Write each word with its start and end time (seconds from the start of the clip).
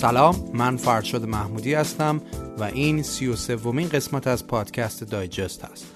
سلام 0.00 0.50
من 0.54 0.76
فرشاد 0.76 1.24
محمودی 1.24 1.74
هستم 1.74 2.20
و 2.58 2.64
این 2.64 3.02
سی 3.02 3.26
و 3.26 3.36
سومین 3.36 3.88
قسمت 3.88 4.26
از 4.26 4.46
پادکست 4.46 5.04
دایجست 5.04 5.64
هست. 5.64 5.86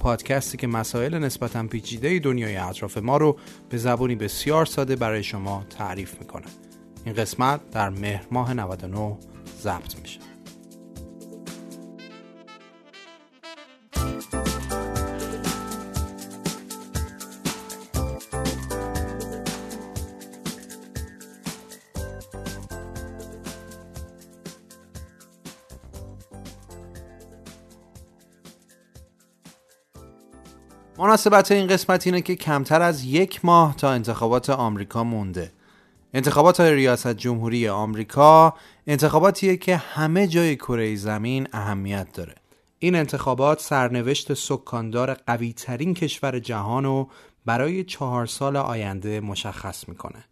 پادکستی 0.00 0.56
که 0.56 0.66
مسائل 0.66 1.18
نسبتا 1.18 1.66
پیچیده 1.66 2.18
دنیای 2.18 2.56
اطراف 2.56 2.98
ما 2.98 3.16
رو 3.16 3.36
به 3.68 3.78
زبونی 3.78 4.14
بسیار 4.14 4.66
ساده 4.66 4.96
برای 4.96 5.22
شما 5.22 5.64
تعریف 5.78 6.20
می‌کنه. 6.20 6.46
این 7.04 7.14
قسمت 7.14 7.70
در 7.70 7.90
مهر 7.90 8.26
ماه 8.30 8.54
99 8.54 9.16
ضبط 9.62 10.00
میشه. 10.02 10.23
مناسبت 31.14 31.52
این 31.52 31.66
قسمت 31.66 32.06
اینه 32.06 32.20
که 32.20 32.36
کمتر 32.36 32.82
از 32.82 33.04
یک 33.04 33.44
ماه 33.44 33.76
تا 33.76 33.90
انتخابات 33.90 34.50
آمریکا 34.50 35.04
مونده. 35.04 35.52
انتخابات 36.14 36.60
ریاست 36.60 37.08
جمهوری 37.08 37.68
آمریکا 37.68 38.54
انتخاباتیه 38.86 39.56
که 39.56 39.76
همه 39.76 40.26
جای 40.26 40.56
کره 40.56 40.96
زمین 40.96 41.48
اهمیت 41.52 42.12
داره. 42.12 42.34
این 42.78 42.96
انتخابات 42.96 43.60
سرنوشت 43.60 44.34
سکاندار 44.34 45.14
قوی 45.14 45.52
ترین 45.52 45.94
کشور 45.94 46.38
جهان 46.38 46.84
رو 46.84 47.08
برای 47.46 47.84
چهار 47.84 48.26
سال 48.26 48.56
آینده 48.56 49.20
مشخص 49.20 49.88
می‌کنه. 49.88 50.24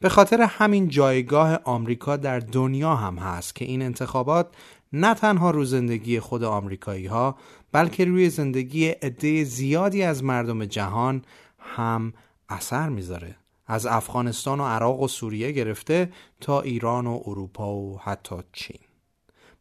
به 0.00 0.08
خاطر 0.08 0.42
همین 0.42 0.88
جایگاه 0.88 1.58
آمریکا 1.64 2.16
در 2.16 2.38
دنیا 2.38 2.94
هم 2.94 3.18
هست 3.18 3.54
که 3.54 3.64
این 3.64 3.82
انتخابات 3.82 4.46
نه 4.92 5.14
تنها 5.14 5.50
رو 5.50 5.64
زندگی 5.64 6.20
خود 6.20 6.44
آمریکایی 6.44 7.06
ها 7.06 7.36
بلکه 7.72 8.04
روی 8.04 8.30
زندگی 8.30 8.88
عده 8.88 9.44
زیادی 9.44 10.02
از 10.02 10.24
مردم 10.24 10.64
جهان 10.64 11.22
هم 11.58 12.12
اثر 12.48 12.88
می‌ذاره. 12.88 13.36
از 13.66 13.86
افغانستان 13.86 14.60
و 14.60 14.64
عراق 14.64 15.00
و 15.00 15.08
سوریه 15.08 15.52
گرفته 15.52 16.12
تا 16.40 16.60
ایران 16.60 17.06
و 17.06 17.20
اروپا 17.26 17.74
و 17.74 18.00
حتی 18.00 18.36
چین. 18.52 18.78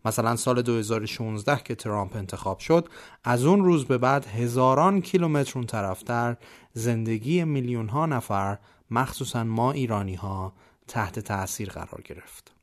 مثلا 0.05 0.35
سال 0.35 0.61
2016 0.61 1.61
که 1.63 1.75
ترامپ 1.75 2.15
انتخاب 2.15 2.59
شد 2.59 2.89
از 3.23 3.45
اون 3.45 3.63
روز 3.63 3.85
به 3.85 3.97
بعد 3.97 4.25
هزاران 4.25 5.01
کیلومتر 5.01 5.51
اون 5.55 5.65
طرفتر 5.67 6.37
زندگی 6.73 7.43
میلیون 7.43 7.89
ها 7.89 8.05
نفر 8.05 8.57
مخصوصا 8.91 9.43
ما 9.43 9.71
ایرانی 9.71 10.15
ها 10.15 10.53
تحت 10.87 11.19
تاثیر 11.19 11.69
قرار 11.69 12.01
گرفت. 12.05 12.60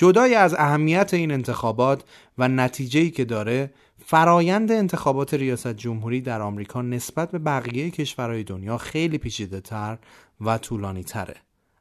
جدای 0.00 0.34
از 0.34 0.54
اهمیت 0.54 1.14
این 1.14 1.30
انتخابات 1.30 2.04
و 2.38 2.48
نتیجه‌ای 2.48 3.10
که 3.10 3.24
داره 3.24 3.70
فرایند 4.04 4.72
انتخابات 4.72 5.34
ریاست 5.34 5.68
جمهوری 5.68 6.20
در 6.20 6.42
آمریکا 6.42 6.82
نسبت 6.82 7.30
به 7.30 7.38
بقیه 7.38 7.90
کشورهای 7.90 8.44
دنیا 8.44 8.78
خیلی 8.78 9.18
پیچیده 9.18 9.60
تر 9.60 9.98
و 10.40 10.58
طولانی 10.58 11.04
تره 11.04 11.36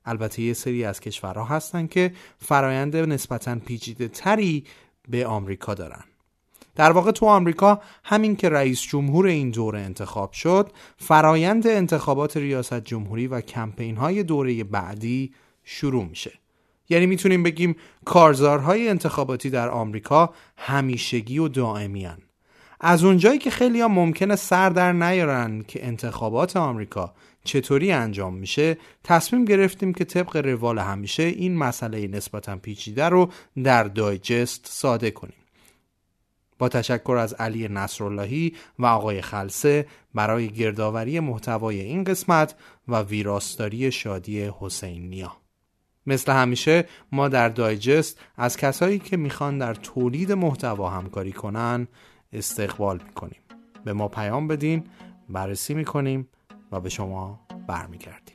البته 0.05 0.41
یه 0.41 0.53
سری 0.53 0.85
از 0.85 0.99
کشورها 0.99 1.43
هستن 1.45 1.87
که 1.87 2.11
فرایند 2.37 2.95
نسبتا 2.95 3.55
پیچیده 3.55 4.07
تری 4.07 4.63
به 5.09 5.27
آمریکا 5.27 5.73
دارن. 5.73 6.03
در 6.75 6.91
واقع 6.91 7.11
تو 7.11 7.25
آمریکا 7.25 7.81
همین 8.03 8.35
که 8.35 8.49
رئیس 8.49 8.81
جمهور 8.81 9.25
این 9.25 9.49
دوره 9.49 9.79
انتخاب 9.79 10.31
شد 10.31 10.71
فرایند 10.97 11.67
انتخابات 11.67 12.37
ریاست 12.37 12.79
جمهوری 12.79 13.27
و 13.27 13.41
کمپین 13.41 13.97
های 13.97 14.23
دوره 14.23 14.63
بعدی 14.63 15.33
شروع 15.63 16.05
میشه. 16.05 16.31
یعنی 16.89 17.05
می‌تونیم 17.05 17.43
بگیم 17.43 17.75
کارزارهای 18.05 18.89
انتخاباتی 18.89 19.49
در 19.49 19.69
آمریکا 19.69 20.33
همیشگی 20.57 21.39
و 21.39 21.47
دائمی 21.47 22.05
هن. 22.05 22.17
از 22.79 23.03
اونجایی 23.03 23.39
که 23.39 23.49
خیلی 23.49 23.81
ها 23.81 23.87
ممکنه 23.87 24.35
سر 24.35 24.69
در 24.69 24.93
نیارن 24.93 25.63
که 25.67 25.87
انتخابات 25.87 26.57
آمریکا 26.57 27.13
چطوری 27.43 27.91
انجام 27.91 28.33
میشه 28.33 28.77
تصمیم 29.03 29.45
گرفتیم 29.45 29.93
که 29.93 30.05
طبق 30.05 30.37
روال 30.37 30.79
همیشه 30.79 31.23
این 31.23 31.57
مسئله 31.57 32.07
نسبتا 32.07 32.55
پیچیده 32.55 33.09
رو 33.09 33.31
در 33.63 33.83
دایجست 33.83 34.65
ساده 34.65 35.11
کنیم 35.11 35.33
با 36.59 36.69
تشکر 36.69 37.17
از 37.19 37.33
علی 37.33 37.67
نصراللهی 37.67 38.55
و 38.79 38.85
آقای 38.85 39.21
خلسه 39.21 39.85
برای 40.13 40.49
گردآوری 40.49 41.19
محتوای 41.19 41.81
این 41.81 42.03
قسمت 42.03 42.55
و 42.87 43.01
ویراستاری 43.01 43.91
شادی 43.91 44.51
حسین 44.59 45.09
نیا 45.09 45.31
مثل 46.07 46.31
همیشه 46.31 46.85
ما 47.11 47.27
در 47.27 47.49
دایجست 47.49 48.19
از 48.37 48.57
کسایی 48.57 48.99
که 48.99 49.17
می‌خوان 49.17 49.57
در 49.57 49.73
تولید 49.73 50.31
محتوا 50.31 50.89
همکاری 50.89 51.31
کنن 51.31 51.87
استقبال 52.33 52.99
می‌کنیم. 53.07 53.41
به 53.85 53.93
ما 53.93 54.07
پیام 54.07 54.47
بدین 54.47 54.83
بررسی 55.29 55.73
می‌کنیم 55.73 56.27
و 56.71 56.79
به 56.79 56.89
شما 56.89 57.39
برمیگردیم. 57.67 58.26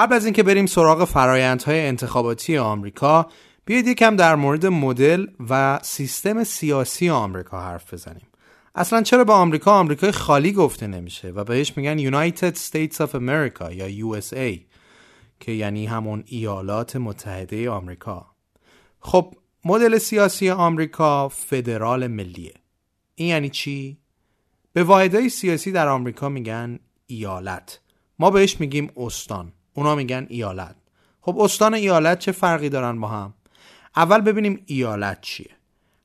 قبل 0.00 0.14
از 0.14 0.24
اینکه 0.24 0.42
بریم 0.42 0.66
سراغ 0.66 1.04
فرایندهای 1.04 1.86
انتخاباتی 1.86 2.58
آمریکا 2.58 3.26
بیاید 3.64 3.86
یکم 3.86 4.16
در 4.16 4.34
مورد 4.34 4.66
مدل 4.66 5.26
و 5.50 5.78
سیستم 5.82 6.44
سیاسی 6.44 7.10
آمریکا 7.10 7.60
حرف 7.60 7.94
بزنیم. 7.94 8.26
اصلا 8.74 9.02
چرا 9.02 9.24
به 9.24 9.32
آمریکا؟ 9.32 9.72
آمریکای 9.72 10.10
خالی 10.10 10.52
گفته 10.52 10.86
نمیشه 10.86 11.28
و 11.28 11.44
بهش 11.44 11.76
میگن 11.76 12.10
United 12.10 12.54
States 12.54 12.96
of 12.96 13.10
America 13.14 13.72
یا 13.72 14.18
USA 14.18 14.60
که 15.40 15.52
یعنی 15.52 15.86
همون 15.86 16.24
ایالات 16.26 16.96
متحده 16.96 17.70
آمریکا. 17.70 18.26
خب 19.00 19.34
مدل 19.64 19.98
سیاسی 19.98 20.50
آمریکا 20.50 21.28
فدرال 21.28 22.06
ملیه. 22.06 22.54
این 23.14 23.28
یعنی 23.28 23.48
چی؟ 23.48 23.98
به 24.72 24.84
واحدهای 24.84 25.28
سیاسی 25.28 25.72
در 25.72 25.88
آمریکا 25.88 26.28
میگن 26.28 26.78
ایالت. 27.06 27.80
ما 28.18 28.30
بهش 28.30 28.60
میگیم 28.60 28.90
استان. 28.96 29.52
اونا 29.80 29.94
میگن 29.94 30.26
ایالت. 30.28 30.74
خب 31.20 31.38
استان 31.38 31.74
ایالت 31.74 32.18
چه 32.18 32.32
فرقی 32.32 32.68
دارن 32.68 33.00
با 33.00 33.08
هم؟ 33.08 33.34
اول 33.96 34.20
ببینیم 34.20 34.62
ایالت 34.66 35.20
چیه. 35.20 35.50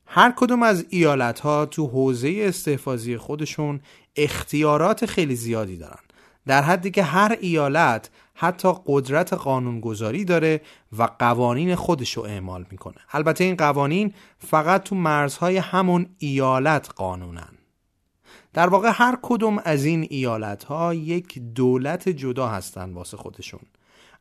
هر 0.06 0.32
کدوم 0.36 0.62
از 0.62 0.86
ایالت 0.88 1.40
ها 1.40 1.66
تو 1.66 1.86
حوزه 1.86 2.36
استحفاظی 2.38 3.16
خودشون 3.16 3.80
اختیارات 4.16 5.06
خیلی 5.06 5.36
زیادی 5.36 5.76
دارن. 5.76 5.98
در 6.46 6.62
حدی 6.62 6.90
که 6.90 7.02
هر 7.02 7.36
ایالت 7.40 8.10
حتی 8.34 8.72
قدرت 8.86 9.32
قانونگذاری 9.32 10.24
داره 10.24 10.60
و 10.98 11.08
قوانین 11.18 11.74
خودش 11.74 12.16
رو 12.16 12.22
اعمال 12.22 12.66
می‌کنه. 12.70 12.96
البته 13.12 13.44
این 13.44 13.56
قوانین 13.56 14.14
فقط 14.38 14.82
تو 14.82 14.94
مرزهای 14.94 15.56
همون 15.56 16.06
ایالت 16.18 16.90
قانونن. 16.96 17.55
در 18.56 18.68
واقع 18.68 18.90
هر 18.94 19.18
کدوم 19.22 19.60
از 19.64 19.84
این 19.84 20.06
ایالت 20.10 20.64
ها 20.64 20.94
یک 20.94 21.38
دولت 21.38 22.08
جدا 22.08 22.48
هستن 22.48 22.92
واسه 22.92 23.16
خودشون. 23.16 23.60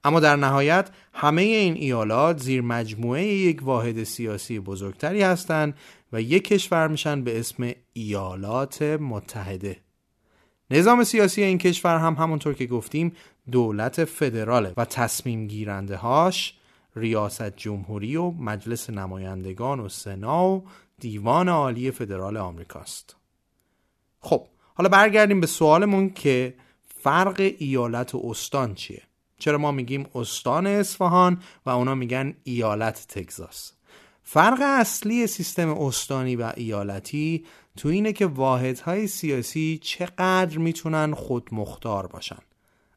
اما 0.04 0.20
در 0.20 0.36
نهایت 0.36 0.90
همه 1.14 1.42
این 1.42 1.74
ایالات 1.74 2.42
زیر 2.42 2.62
مجموعه 2.62 3.24
یک 3.24 3.64
واحد 3.64 4.04
سیاسی 4.04 4.60
بزرگتری 4.60 5.22
هستند 5.22 5.74
و 6.14 6.22
یک 6.22 6.44
کشور 6.48 6.88
میشن 6.88 7.24
به 7.24 7.40
اسم 7.40 7.72
ایالات 7.94 8.82
متحده. 8.82 9.78
نظام 10.72 11.04
سیاسی 11.04 11.44
این 11.44 11.58
کشور 11.58 11.98
هم 11.98 12.14
همونطور 12.14 12.54
که 12.54 12.66
گفتیم 12.66 13.14
دولت 13.52 14.06
فدراله 14.06 14.74
و 14.78 14.86
تصمیم 14.86 15.48
گیرنده 15.48 15.96
هاش 15.96 16.54
ریاست 16.96 17.58
جمهوری 17.58 18.16
و 18.16 18.32
مجلس 18.32 18.90
نمایندگان 18.90 19.80
و 19.80 19.90
سنا 19.90 20.48
و 20.50 20.66
دیوان 21.00 21.50
عالی 21.50 21.92
فدرال 21.92 22.38
آمریکاست. 22.38 23.16
خب 24.26 24.48
حالا 24.74 24.90
برگردیم 24.90 25.42
به 25.42 25.48
سوالمون 25.48 26.10
که 26.10 26.54
فرق 27.04 27.54
ایالت 27.58 28.16
و 28.16 28.22
استان 28.24 28.76
چیه؟ 28.76 29.02
چرا 29.38 29.58
ما 29.58 29.72
میگیم 29.72 30.08
استان 30.16 30.68
اصفهان 30.68 31.42
و 31.66 31.70
اونا 31.70 31.96
میگن 31.96 32.34
ایالت 32.44 33.06
تگزاس؟ 33.08 33.72
فرق 34.24 34.60
اصلی 34.62 35.28
سیستم 35.28 35.70
استانی 35.70 36.36
و 36.36 36.54
ایالتی 36.56 37.46
تو 37.78 37.90
اینه 37.90 38.14
که 38.14 38.26
واحدهای 38.26 39.08
سیاسی 39.08 39.80
چقدر 39.84 40.58
می‌تونن 40.58 41.14
خودمختار 41.14 42.08
باشن. 42.08 42.40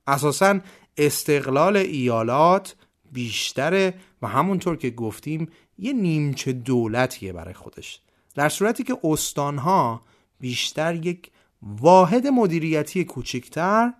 اساسا 0.06 0.60
استقلال 0.96 1.76
ایالات 1.76 2.76
بیشتره 3.12 3.94
و 4.22 4.26
همونطور 4.26 4.76
که 4.76 4.90
گفتیم 4.90 5.48
یه 5.78 5.92
نیمچه 5.92 6.52
دولتیه 6.52 7.32
برای 7.32 7.54
خودش. 7.54 8.00
در 8.34 8.48
صورتی 8.48 8.82
که 8.82 8.98
استانها 9.04 10.02
بیشتر 10.40 10.94
یک 10.94 11.30
واحد 11.62 12.26
مدیریتی 12.26 13.04
کوچکتر 13.04 13.92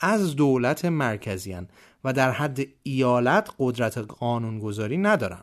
از 0.00 0.36
دولت 0.36 0.84
مرکزی 0.84 1.56
و 2.04 2.12
در 2.12 2.30
حد 2.30 2.60
ایالت 2.82 3.50
قدرت 3.58 3.98
قانونگذاری 3.98 4.96
ندارن. 4.96 5.42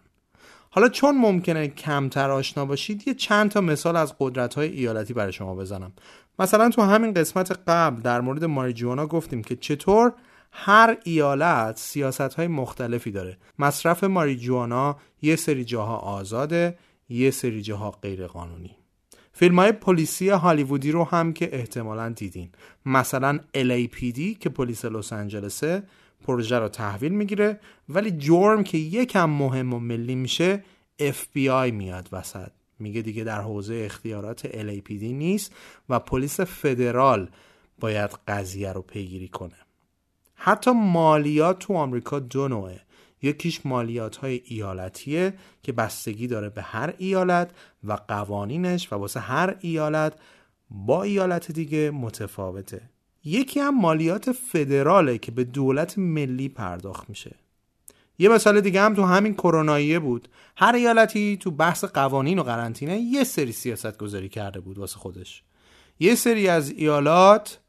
حالا 0.72 0.90
چون 0.90 1.18
ممکنه 1.18 1.68
کمتر 1.68 2.32
آشنا 2.32 2.66
باشید 2.66 3.08
یه 3.08 3.14
چند 3.14 3.52
تا 3.52 3.62
مثال 3.62 3.96
از 3.96 4.16
قدرت 4.20 4.54
های 4.54 4.70
ایالتی 4.70 5.14
برای 5.14 5.34
شما 5.34 5.56
بزنم. 5.56 5.94
مثلا 6.40 6.70
تو 6.70 6.82
همین 6.82 7.14
قسمت 7.14 7.60
قبل 7.68 8.02
در 8.02 8.22
مورد 8.22 8.46
ماریجوانا 8.46 9.08
گفتیم 9.08 9.44
که 9.44 9.56
چطور 9.56 10.14
هر 10.52 10.98
ایالت 11.04 11.78
سیاست 11.78 12.22
های 12.22 12.48
مختلفی 12.48 13.12
داره. 13.12 13.38
مصرف 13.60 14.04
ماریجوانا 14.04 14.98
یه 15.22 15.36
سری 15.36 15.66
جاها 15.66 15.98
آزاده 15.98 16.78
یه 17.10 17.32
سری 17.32 17.62
جاها 17.62 17.92
غیر 17.92 18.28
قانونی 18.28 18.79
فیلم 19.40 19.60
های 19.60 19.72
پلیسی 19.72 20.30
هالیوودی 20.30 20.92
رو 20.92 21.04
هم 21.04 21.34
که 21.34 21.56
احتمالا 21.56 22.10
دیدین. 22.10 22.50
مثلا 22.86 23.40
LAPD 23.58 24.38
که 24.40 24.50
پلیس 24.50 24.86
لس 24.86 25.14
آنجلسه 25.14 25.84
پروژه 26.24 26.60
رو 26.60 26.70
تحویل 26.70 27.12
می‌گیره 27.12 27.60
ولی 27.90 28.12
جرم 28.12 28.64
که 28.64 28.78
یکم 28.78 29.30
مهم 29.30 29.74
و 29.74 29.80
ملی 29.80 30.16
میشه 30.16 30.64
FBI 31.02 31.72
میاد 31.72 32.10
وسط. 32.12 32.52
میگه 32.80 33.02
دیگه 33.02 33.24
در 33.24 33.42
حوزه 33.42 33.82
اختیارات 33.86 34.48
LAPD 34.48 35.04
نیست 35.04 35.56
و 35.90 36.00
پلیس 36.00 36.40
فدرال 36.40 37.30
باید 37.80 38.12
قضیه 38.28 38.74
رو 38.74 38.82
پیگیری 38.82 39.28
کنه. 39.28 39.58
حتی 40.36 40.72
مالیات 40.72 41.60
تو 41.60 41.74
آمریکا 41.74 42.20
دو 42.20 42.48
نوعه. 42.48 42.82
یکیش 43.22 43.66
مالیات 43.66 44.16
های 44.16 44.42
ایالتیه 44.46 45.34
که 45.64 45.72
بستگی 45.72 46.28
داره 46.28 46.50
به 46.50 46.62
هر 46.62 46.94
ایالت 46.98 47.52
و 47.84 47.94
قوانینش 47.94 48.94
و 48.94 48.96
واسه 48.96 49.20
هر 49.20 49.56
ایالت 49.60 50.14
با 50.70 51.04
ایالت 51.04 51.52
دیگه 51.52 51.92
متفاوته. 51.92 52.82
یکی 53.24 53.60
هم 53.60 53.82
مالیات 53.82 54.32
فدراله 54.32 55.18
که 55.18 55.32
به 55.32 55.44
دولت 55.44 55.98
ملی 55.98 56.50
پرداخت 56.50 57.10
میشه. 57.10 57.36
یه 58.20 58.30
مثال 58.30 58.62
دیگه 58.62 58.82
هم 58.82 58.94
تو 58.94 59.04
همین 59.04 59.34
کروناییه 59.34 60.00
بود. 60.00 60.28
هر 60.58 60.76
ایالتی 60.76 61.38
تو 61.38 61.52
بحث 61.52 61.84
قوانین 61.84 62.40
و 62.40 62.44
قرنطینه 62.44 62.98
یه 62.98 63.24
سری 63.24 63.52
سیاست 63.52 63.98
گذاری 63.98 64.30
کرده 64.30 64.60
بود 64.60 64.78
واسه 64.78 64.98
خودش. 64.98 65.44
یه 66.00 66.16
سری 66.16 66.48
از 66.48 66.70
ایالات 66.70 67.60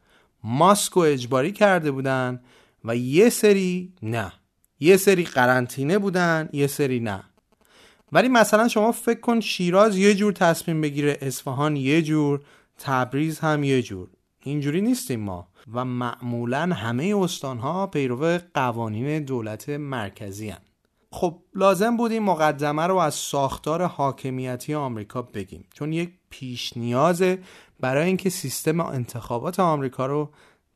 ماسک 0.44 0.97
و 0.97 1.00
اجباری 1.00 1.52
کرده 1.52 1.91
بودن 1.91 2.41
و 2.85 2.97
یه 2.97 3.29
سری 3.29 3.93
نه. 4.02 4.32
یه 4.80 4.96
سری 4.96 5.24
قرنطینه 5.24 5.98
بودن 5.98 6.48
یه 6.52 6.66
سری 6.66 7.00
نه. 7.00 7.22
ولی 8.12 8.28
مثلا 8.28 8.68
شما 8.68 8.92
فکر 8.92 9.20
کن 9.20 9.40
شیراز 9.40 9.96
یه 9.96 10.14
جور 10.14 10.32
تصمیم 10.32 10.80
بگیره 10.80 11.18
اصفهان 11.20 11.76
یه 11.76 12.02
جور 12.02 12.40
تبریز 12.78 13.38
هم 13.38 13.64
یه 13.64 13.82
جور. 13.82 14.08
اینجوری 14.42 14.80
نیستیم 14.80 15.20
ما. 15.20 15.48
و 15.72 15.84
معمولا 15.84 16.58
همه 16.58 17.16
استانها 17.16 17.86
پیرو 17.86 18.38
قوانین 18.54 19.24
دولت 19.24 19.68
مرکزی 19.68 20.48
هن. 20.48 20.58
خب 21.12 21.38
لازم 21.54 21.96
بود 21.96 22.12
این 22.12 22.22
مقدمه 22.22 22.86
رو 22.86 22.96
از 22.96 23.14
ساختار 23.14 23.82
حاکمیتی 23.82 24.74
آمریکا 24.74 25.22
بگیم. 25.22 25.64
چون 25.74 25.92
یک 25.92 26.10
پیش 26.30 26.76
نیازه 26.76 27.38
برای 27.80 28.06
اینکه 28.06 28.30
سیستم 28.30 28.80
انتخابات 28.80 29.60
آمریکا 29.60 30.06
رو 30.06 30.30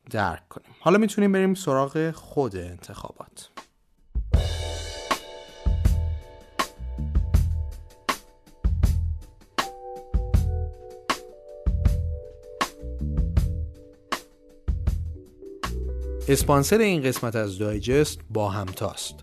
درک 0.09 0.49
کنیم. 0.49 0.75
حالا 0.79 0.97
می‌تونیم 0.97 1.31
بریم 1.31 1.53
سراغ 1.53 2.11
خود 2.11 2.55
انتخابات. 2.55 3.49
اسپانسر 16.27 16.77
این 16.77 17.03
قسمت 17.03 17.35
از 17.35 17.57
دایجست 17.57 18.19
با 18.29 18.49
همتاست 18.49 19.15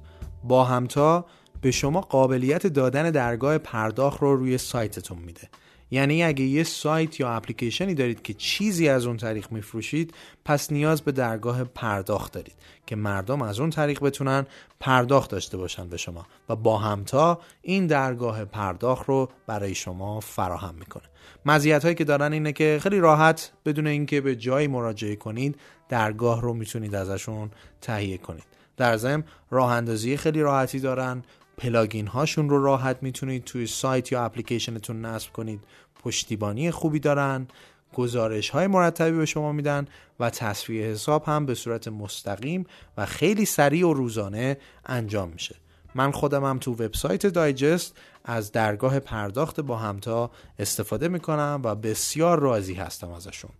با 0.45 0.65
همتا 0.65 1.27
به 1.61 1.71
شما 1.71 2.01
قابلیت 2.01 2.67
دادن 2.67 3.11
درگاه 3.11 3.59
پرداخت 3.59 4.23
رو 4.23 4.37
روی 4.37 4.59
سایتتون 4.59 5.19
میده. 5.19 5.49
یعنی 5.93 6.25
اگه 6.25 6.45
یه 6.45 6.65
سایت 6.65 7.21
یا 7.21 7.31
اپلیکیشنی 7.31 7.95
دارید 7.95 8.23
که 8.23 8.35
چیزی 8.35 8.89
از 8.89 9.07
اون 9.07 9.17
طریق 9.17 9.53
میفروشید 9.53 10.15
پس 10.45 10.73
نیاز 10.73 11.03
به 11.03 11.13
درگاه 11.13 11.65
پرداخت 11.65 12.33
دارید 12.33 12.55
که 12.87 12.97
مردم 12.97 13.43
از 13.43 13.61
اون 13.61 13.71
طریق 13.71 14.05
بتونن 14.05 14.47
پرداخت 14.81 15.31
داشته 15.31 15.57
باشن 15.57 15.89
به 15.89 15.97
شما 15.97 16.27
و 16.49 16.57
با 16.57 16.79
همتا 16.79 17.41
این 17.63 17.87
درگاه 17.87 18.45
پرداخت 18.45 19.09
رو 19.09 19.29
برای 19.47 19.75
شما 19.75 20.21
فراهم 20.21 20.75
می‌کنه. 20.75 21.03
مزیت 21.47 21.83
هایی 21.83 21.95
که 21.95 22.05
دارن 22.05 22.33
اینه 22.33 22.53
که 22.53 22.79
خیلی 22.83 23.01
راحت 23.01 23.53
بدون 23.65 23.87
اینکه 23.87 24.21
به 24.21 24.37
جایی 24.37 24.67
مراجعه 24.67 25.17
کنید 25.17 25.57
درگاه 25.89 26.43
رو 26.43 26.55
می‌تونید 26.55 26.95
ازشون 26.95 27.51
تهیه 27.81 28.19
کنید. 28.19 28.45
در 28.77 28.97
ضمن 28.97 29.25
راه 29.51 29.73
اندازی 29.73 30.17
خیلی 30.17 30.41
راحتی 30.41 30.81
دارن 30.81 31.23
پلاگین 31.59 32.07
هاشون 32.07 32.49
رو 32.49 32.65
راحت 32.65 32.99
می‌تونید 33.03 33.45
توی 33.45 33.67
سایت 33.67 34.13
یا 34.13 34.25
اپلیکیشنتون 34.25 35.05
نصب 35.05 35.33
کنید. 35.33 35.61
پشتیبانی 36.03 36.71
خوبی 36.71 37.01
دارن 37.01 37.49
گزارش 37.95 38.51
های 38.51 38.67
مرتبی 38.67 39.17
به 39.17 39.27
شما 39.27 39.53
میدن 39.53 39.87
و 40.21 40.31
تصفیه 40.31 40.87
حساب 40.87 41.25
هم 41.27 41.47
به 41.47 41.55
صورت 41.55 41.89
مستقیم 41.89 42.67
و 42.97 43.07
خیلی 43.07 43.45
سریع 43.45 43.87
و 43.87 43.93
روزانه 43.93 44.57
انجام 44.87 45.29
میشه. 45.29 45.57
من 45.95 46.11
خودم 46.11 46.45
هم 46.45 46.59
تو 46.59 46.73
وبسایت 46.73 47.27
دایجست 47.27 47.97
از 48.25 48.53
درگاه 48.53 49.01
پرداخت 49.01 49.61
با 49.61 49.77
همتا 49.77 50.31
استفاده 50.59 51.09
می‌کنم 51.09 51.61
و 51.65 51.75
بسیار 51.75 52.41
راضی 52.41 52.75
هستم 52.75 53.11
ازشون. 53.11 53.51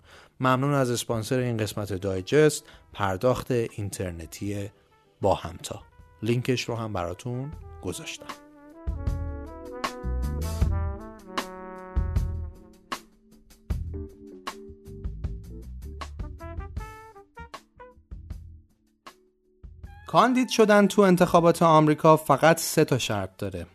ممنون 0.41 0.75
از 0.75 0.91
اسپانسر 0.91 1.39
این 1.39 1.57
قسمت 1.57 1.93
دایجست 1.93 2.65
پرداخت 2.93 3.51
اینترنتی 3.51 4.71
با 5.21 5.35
همتا. 5.35 5.83
لینکش 6.23 6.63
رو 6.65 6.77
هم 6.77 6.93
براتون 6.93 7.53
گذاشتم. 7.83 8.42
کاندید 20.13 20.49
شدن 20.49 20.87
تو 20.87 21.03
انتخابات 21.03 21.63
آمریکا 21.63 22.17
فقط 22.17 22.61
سه 22.61 22.85
تا 22.85 22.99
شرط 22.99 23.31
داره. 23.39 23.67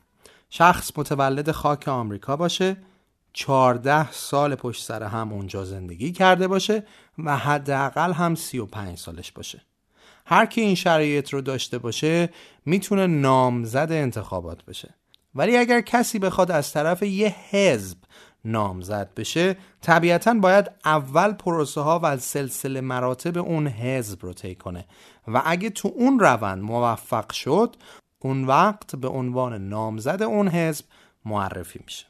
شخص 0.49 0.91
متولد 0.97 1.51
خاک 1.51 1.87
آمریکا 1.87 2.35
باشه 2.35 2.77
14 3.33 4.11
سال 4.11 4.55
پشت 4.55 4.83
سر 4.83 5.03
هم 5.03 5.33
اونجا 5.33 5.65
زندگی 5.65 6.11
کرده 6.11 6.47
باشه 6.47 6.83
و 7.17 7.37
حداقل 7.37 8.13
هم 8.13 8.35
35 8.35 8.97
سالش 8.97 9.31
باشه. 9.31 9.61
هر 10.25 10.45
کی 10.45 10.61
این 10.61 10.75
شرایط 10.75 11.29
رو 11.29 11.41
داشته 11.41 11.77
باشه 11.77 12.29
می‌تونه 12.65 13.07
نامزد 13.07 13.87
انتخابات 13.91 14.65
بشه. 14.65 14.93
ولی 15.35 15.57
اگر 15.57 15.81
کسی 15.81 16.19
بخواد 16.19 16.51
از 16.51 16.73
طرف 16.73 17.03
یه 17.03 17.35
حزب 17.49 17.97
نامزد 18.45 19.13
بشه 19.13 19.57
طبیعتا 19.81 20.33
باید 20.33 20.71
اول 20.85 21.33
پروسه 21.33 21.81
ها 21.81 21.99
و 22.03 22.17
سلسله 22.17 22.81
مراتب 22.81 23.37
اون 23.37 23.67
حزب 23.67 24.25
رو 24.25 24.33
طی 24.33 24.55
کنه. 24.55 24.85
و 25.27 25.41
اگه 25.45 25.69
تو 25.69 25.93
اون 25.95 26.19
روند 26.19 26.63
موفق 26.63 27.31
شد 27.31 27.75
اون 28.19 28.43
وقت 28.43 28.95
به 28.95 29.07
عنوان 29.07 29.69
نامزد 29.69 30.23
اون 30.23 30.47
حزب 30.47 30.85
معرفی 31.25 31.79
میشه. 31.85 32.05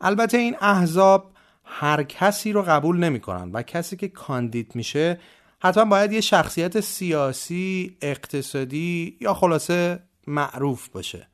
البته 0.00 0.38
این 0.38 0.56
احزاب 0.60 1.32
هر 1.64 2.02
کسی 2.02 2.52
رو 2.52 2.62
قبول 2.62 2.98
نمی‌کنن 2.98 3.50
و 3.52 3.62
کسی 3.62 3.96
که 3.96 4.08
کاندید 4.08 4.72
میشه 4.74 5.20
حتما 5.62 5.84
باید 5.84 6.12
یه 6.12 6.20
شخصیت 6.20 6.80
سیاسی 6.80 7.96
اقتصادی 8.02 9.16
یا 9.20 9.34
خلاصه 9.34 10.02
معروف 10.26 10.88
باشه. 10.88 11.28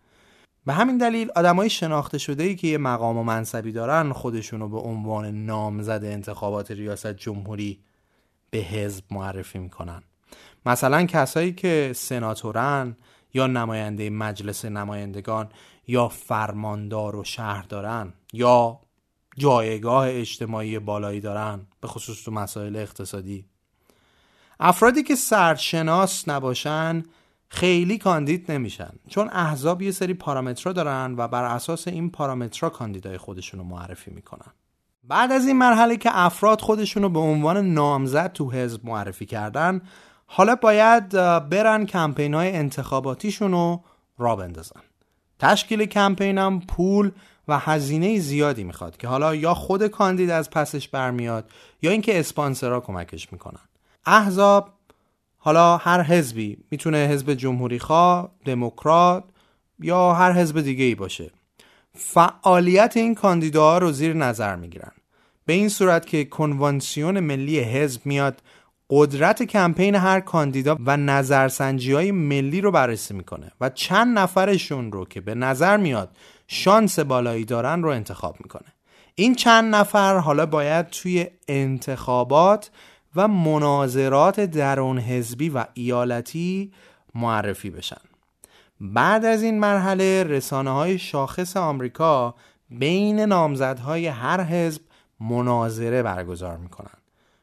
به 0.67 0.73
همین 0.73 0.99
دلیل 0.99 1.31
آدمای 1.37 1.71
شناخته 1.71 2.19
شده 2.19 2.43
ای 2.43 2.57
که 2.57 2.67
یه 2.67 2.79
مقام 2.79 3.17
و 3.19 3.23
منصبی 3.23 3.73
دارن 3.73 4.13
خودشونو 4.13 4.69
به 4.69 4.79
عنوان 4.79 5.47
نامزد 5.47 6.01
انتخابات 6.05 6.71
ریاست 6.71 7.13
جمهوری 7.13 7.81
به 8.51 8.59
حزب 8.59 9.05
معرفی 9.11 9.59
می‌کنن. 9.59 10.03
مثلا 10.67 11.05
کسایی 11.05 11.53
که 11.53 11.93
سناتورن 11.97 12.97
یا 13.35 13.47
نماینده 13.47 14.11
مجلس 14.11 14.65
نمایندگان 14.65 15.49
یا 15.87 16.09
فرماندار 16.09 17.17
و 17.17 17.25
شهر 17.25 17.63
دارن 17.63 18.13
یا 18.33 18.81
جایگاه 19.37 20.07
اجتماعی 20.09 20.79
بالایی 20.79 21.21
دارن 21.21 21.61
به 21.81 21.89
خصوص 21.89 22.25
تو 22.25 22.31
مسائل 22.31 22.77
اقتصادی. 22.77 23.45
افرادی 24.61 25.03
که 25.03 25.15
سرشناس 25.15 26.29
نباشن 26.29 27.05
خیلی 27.49 27.99
کاندید 27.99 28.53
نمیشن 28.53 28.91
چون 29.09 29.29
احزاب 29.33 29.83
یه 29.83 29.91
سری 29.91 30.15
پارامترها 30.15 30.73
دارن 30.73 31.15
و 31.17 31.29
بر 31.29 31.45
اساس 31.45 31.89
این 31.89 32.11
پارامترها 32.11 32.71
کاندیدای 32.71 33.19
خودشون 33.19 33.61
رو 33.61 33.67
معرفی 33.67 34.11
می‌کنن. 34.11 34.53
بعد 35.05 35.33
از 35.33 35.47
این 35.47 35.59
مرحله 35.59 35.97
که 35.97 36.11
افراد 36.13 36.61
خودشون 36.61 37.03
رو 37.03 37.09
به 37.09 37.19
عنوان 37.19 37.73
نامزد 37.73 38.33
تو 38.33 38.51
حزب 38.51 38.87
معرفی 38.87 39.27
کردن 39.27 39.81
حالا 40.33 40.55
باید 40.55 41.09
برن 41.49 41.87
کمپین 41.87 42.35
های 42.35 42.57
انتخاباتیشون 42.57 43.53
رو 43.53 43.85
را 44.19 44.37
بندازن. 44.37 44.81
تشکیل 45.39 45.85
کمپین 45.85 46.39
هم 46.39 46.61
پول 46.61 47.11
و 47.49 47.59
هزینه 47.59 48.19
زیادی 48.19 48.65
می‌خواد 48.65 48.97
که 48.97 49.09
حالا 49.09 49.35
یا 49.35 49.55
خود 49.55 49.87
کاندید 49.87 50.31
از 50.31 50.51
پسش 50.51 50.89
برمیاد 50.89 51.51
یا 51.83 51.91
اینکه 51.91 52.21
اسپانسرها 52.21 52.81
کمکش 52.81 53.33
می‌کنن. 53.33 53.61
احزاب 54.07 54.73
حالا 55.39 55.77
هر 55.77 56.03
حزبی 56.03 56.59
می‌تونه 56.71 56.99
حزب 56.99 57.35
جمهوری 57.35 57.79
خواه، 57.79 58.31
دموکرات 58.45 59.25
یا 59.79 60.13
هر 60.13 60.33
حزب 60.33 60.61
دیگه 60.61 60.85
ای 60.85 60.95
باشه. 60.95 61.31
فعالیت 61.95 62.93
این 62.97 63.15
کاندیداها 63.15 63.79
رو 63.79 63.93
زیر 63.93 64.15
نظر 64.15 64.57
می‌گیرن. 64.57 64.93
به 65.47 65.53
این 65.53 65.69
صورت 65.69 66.07
که 66.07 66.25
کنوانسیون 66.25 67.21
ملی 67.21 67.61
حزب 67.61 68.01
میاد 68.05 68.43
قدرت 68.91 69.43
کمپین 69.43 69.95
هر 69.95 70.21
کاندیدا 70.21 70.77
و 70.87 70.97
نظرسنجی 70.97 71.93
های 71.93 72.13
ملی 72.13 72.61
رو 72.61 72.71
بررسی 72.71 73.15
می‌کنه 73.15 73.53
و 73.61 73.71
چند 73.71 74.19
نفرشون 74.19 74.93
رو 74.93 75.05
که 75.05 75.21
به 75.21 75.35
نظر 75.35 75.77
میاد 75.77 76.17
شانس 76.47 76.99
بالایی 76.99 77.45
دارن 77.45 77.83
رو 77.83 77.91
انتخاب 77.91 78.37
می‌کنه. 78.41 78.73
این 79.15 79.35
چند 79.35 79.75
نفر 79.75 80.19
حالا 80.19 80.47
باید 80.47 80.87
توی 80.87 81.27
انتخابات 81.49 82.71
و 83.17 83.29
مناظرات 83.29 84.41
درون 84.41 84.99
حزبی 84.99 85.49
و 85.49 85.65
ایالتی 85.75 86.73
معرفی 87.15 87.71
بشن. 87.71 88.01
بعد 88.81 89.25
از 89.25 89.43
این 89.43 89.61
مرحله 89.61 90.25
رسانه 90.25 90.71
های 90.71 90.99
شاخص 90.99 91.57
آمریکا 91.57 92.35
بین 92.71 93.21
نامزدهای 93.21 94.07
هر 94.07 94.41
حزب 94.41 94.83
مناظره 95.21 96.03
برگزار 96.03 96.57
می‌کنن. 96.57 97.00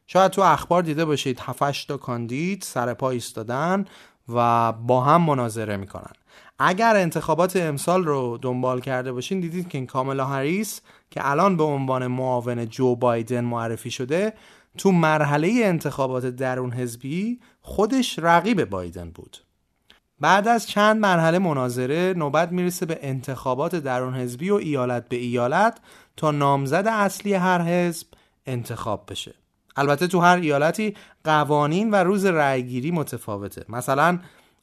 شاید 0.07 0.31
تو 0.31 0.41
اخبار 0.41 0.83
دیده 0.83 1.05
باشید 1.05 1.39
7 1.39 1.87
تا 1.87 1.97
کاندید 1.97 2.61
سر 2.61 2.93
پا 2.93 3.09
ایستادن 3.09 3.85
و 4.29 4.71
با 4.71 5.01
هم 5.01 5.21
مناظره 5.21 5.77
می‌کنن. 5.77 6.13
اگر 6.59 6.95
انتخابات 6.95 7.55
امسال 7.55 8.05
رو 8.05 8.37
دنبال 8.41 8.81
کرده 8.81 9.11
باشین 9.11 9.39
دیدید 9.39 9.69
که 9.69 9.77
این 9.77 9.87
کاملا 9.87 10.25
هریس 10.25 10.81
که 11.11 11.29
الان 11.29 11.57
به 11.57 11.63
عنوان 11.63 12.07
معاون 12.07 12.69
جو 12.69 12.95
بایدن 12.95 13.43
معرفی 13.43 13.91
شده 13.91 14.33
تو 14.77 14.91
مرحله 14.91 15.61
انتخابات 15.63 16.25
درون 16.25 16.73
حزبی 16.73 17.39
خودش 17.61 18.19
رقیب 18.19 18.65
بایدن 18.65 19.09
بود. 19.09 19.37
بعد 20.19 20.47
از 20.47 20.67
چند 20.67 20.97
مرحله 21.01 21.39
مناظره 21.39 22.13
نوبت 22.17 22.51
می‌رسه 22.51 22.85
به 22.85 22.99
انتخابات 23.01 23.75
درون 23.75 24.15
حزبی 24.15 24.49
و 24.49 24.55
ایالت 24.55 25.09
به 25.09 25.15
ایالت 25.15 25.79
تا 26.17 26.31
نامزد 26.31 26.87
اصلی 26.87 27.33
هر 27.33 27.61
حزب 27.61 28.07
انتخاب 28.45 29.03
بشه. 29.09 29.35
البته 29.77 30.07
تو 30.07 30.19
هر 30.19 30.37
ایالتی 30.37 30.95
قوانین 31.23 31.91
و 31.91 31.95
روز 31.95 32.25
رأیگیری 32.25 32.91
متفاوته. 32.91 33.65
مثلا 33.69 34.19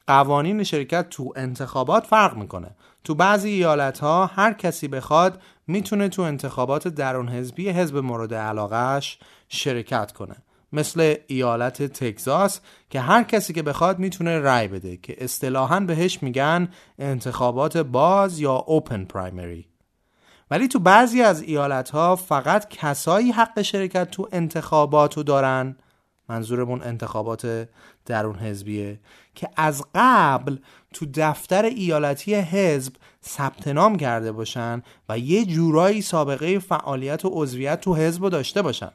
قوانین 0.07 0.63
شرکت 0.63 1.09
تو 1.09 1.33
انتخابات 1.37 2.07
فرق 2.07 2.37
می‌کنه. 2.37 2.71
تو 3.05 3.15
بعضی 3.15 3.49
ایالت 3.49 3.99
ها 3.99 4.27
هر 4.27 4.53
کسی 4.53 4.89
بخواد 4.89 5.43
می‌تونه 5.67 6.09
تو 6.09 6.23
انتخابات 6.23 6.89
درون 6.89 7.29
حزبی 7.29 7.69
حزب 7.69 7.97
مورد 7.97 8.35
علاقهش 8.35 9.19
شرکت 9.49 10.13
کنه. 10.13 10.37
مثل 10.73 11.15
ایالت 11.27 11.83
تگزاس 11.83 12.61
که 12.91 13.01
هر 13.01 13.23
کسی 13.23 13.53
که 13.53 13.63
بخواد 13.63 13.99
می‌تونه 13.99 14.39
رای 14.39 14.69
بده 14.69 14.97
که 14.97 15.25
اصطلاحا 15.25 15.81
بهش 15.81 16.23
میگن 16.23 16.69
انتخابات 16.99 17.77
باز 17.77 18.41
یا 18.41 18.55
اوپن 18.55 19.05
پرایمری 19.05 19.67
ولی 20.55 20.69
تو 20.69 20.79
بعضی 20.79 21.23
از 21.23 21.43
ایالت 21.43 21.91
ها 21.91 22.17
فقط 22.17 22.69
کسایی 22.69 23.31
حق 23.31 23.63
شرکت 23.63 24.11
تو 24.11 24.29
انتخاباتو 24.33 25.23
دارن. 25.23 25.77
منظورمون 26.29 26.83
انتخابات 26.83 27.69
درون 28.07 28.39
حزبیه. 28.39 29.01
که 29.35 29.49
از 29.57 29.85
قبل 29.95 30.57
تو 30.93 31.07
دفتر 31.15 31.65
ایالتی 31.65 32.35
حزب 32.35 32.93
ثبت 33.25 33.69
نام 33.69 33.97
کرده 33.97 34.33
باشن 34.33 34.83
و 35.09 35.19
یه 35.19 35.45
جورایی 35.45 36.03
سابقه 36.03 36.59
فعالیت 36.59 37.25
و 37.25 37.31
عضویت 37.33 37.81
تو 37.81 37.95
حزب 37.95 38.29
داشته 38.29 38.63
باشن. 38.63 38.91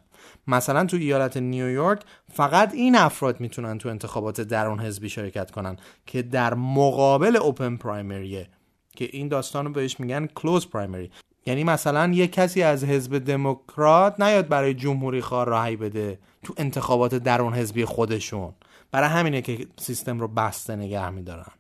مثلا 0.47 0.85
تو 0.85 0.97
ایالت 0.97 1.37
نیویورک 1.37 2.01
فقط 2.33 2.73
این 2.73 2.95
افراد 2.95 3.39
می‌تونن 3.39 3.77
تو 3.77 3.89
انتخابات 3.89 4.41
درون 4.41 4.79
حزبی 4.79 5.09
شرکت 5.09 5.51
کنن 5.51 5.77
که 6.05 6.21
در 6.21 6.53
مقابل 6.53 7.35
اوپن 7.35 7.75
پرایمریه 7.75 8.47
که 8.95 9.09
این 9.11 9.27
داستان 9.27 9.65
رو 9.65 9.71
بهش 9.71 9.99
میگن 9.99 10.25
کلوز 10.25 10.69
پرایمری 10.69 11.11
یعنی 11.45 11.63
مثلا 11.63 12.11
یه 12.13 12.27
کسی 12.27 12.63
از 12.63 12.83
حزب 12.83 13.17
دموکرات 13.17 14.19
نیاد 14.19 14.47
برای 14.47 14.73
جمهوری 14.73 15.21
خواه 15.21 15.45
راهی 15.45 15.75
بده 15.75 16.19
تو 16.43 16.53
انتخابات 16.57 17.15
درون 17.15 17.53
حزبی 17.53 17.85
خودشون. 17.85 18.53
برای 18.91 19.09
همینه 19.09 19.41
که 19.41 19.67
سیستم 19.77 20.19
رو 20.19 20.27
بسته 20.27 20.75
نگه 20.75 21.09
میدارن. 21.09 21.51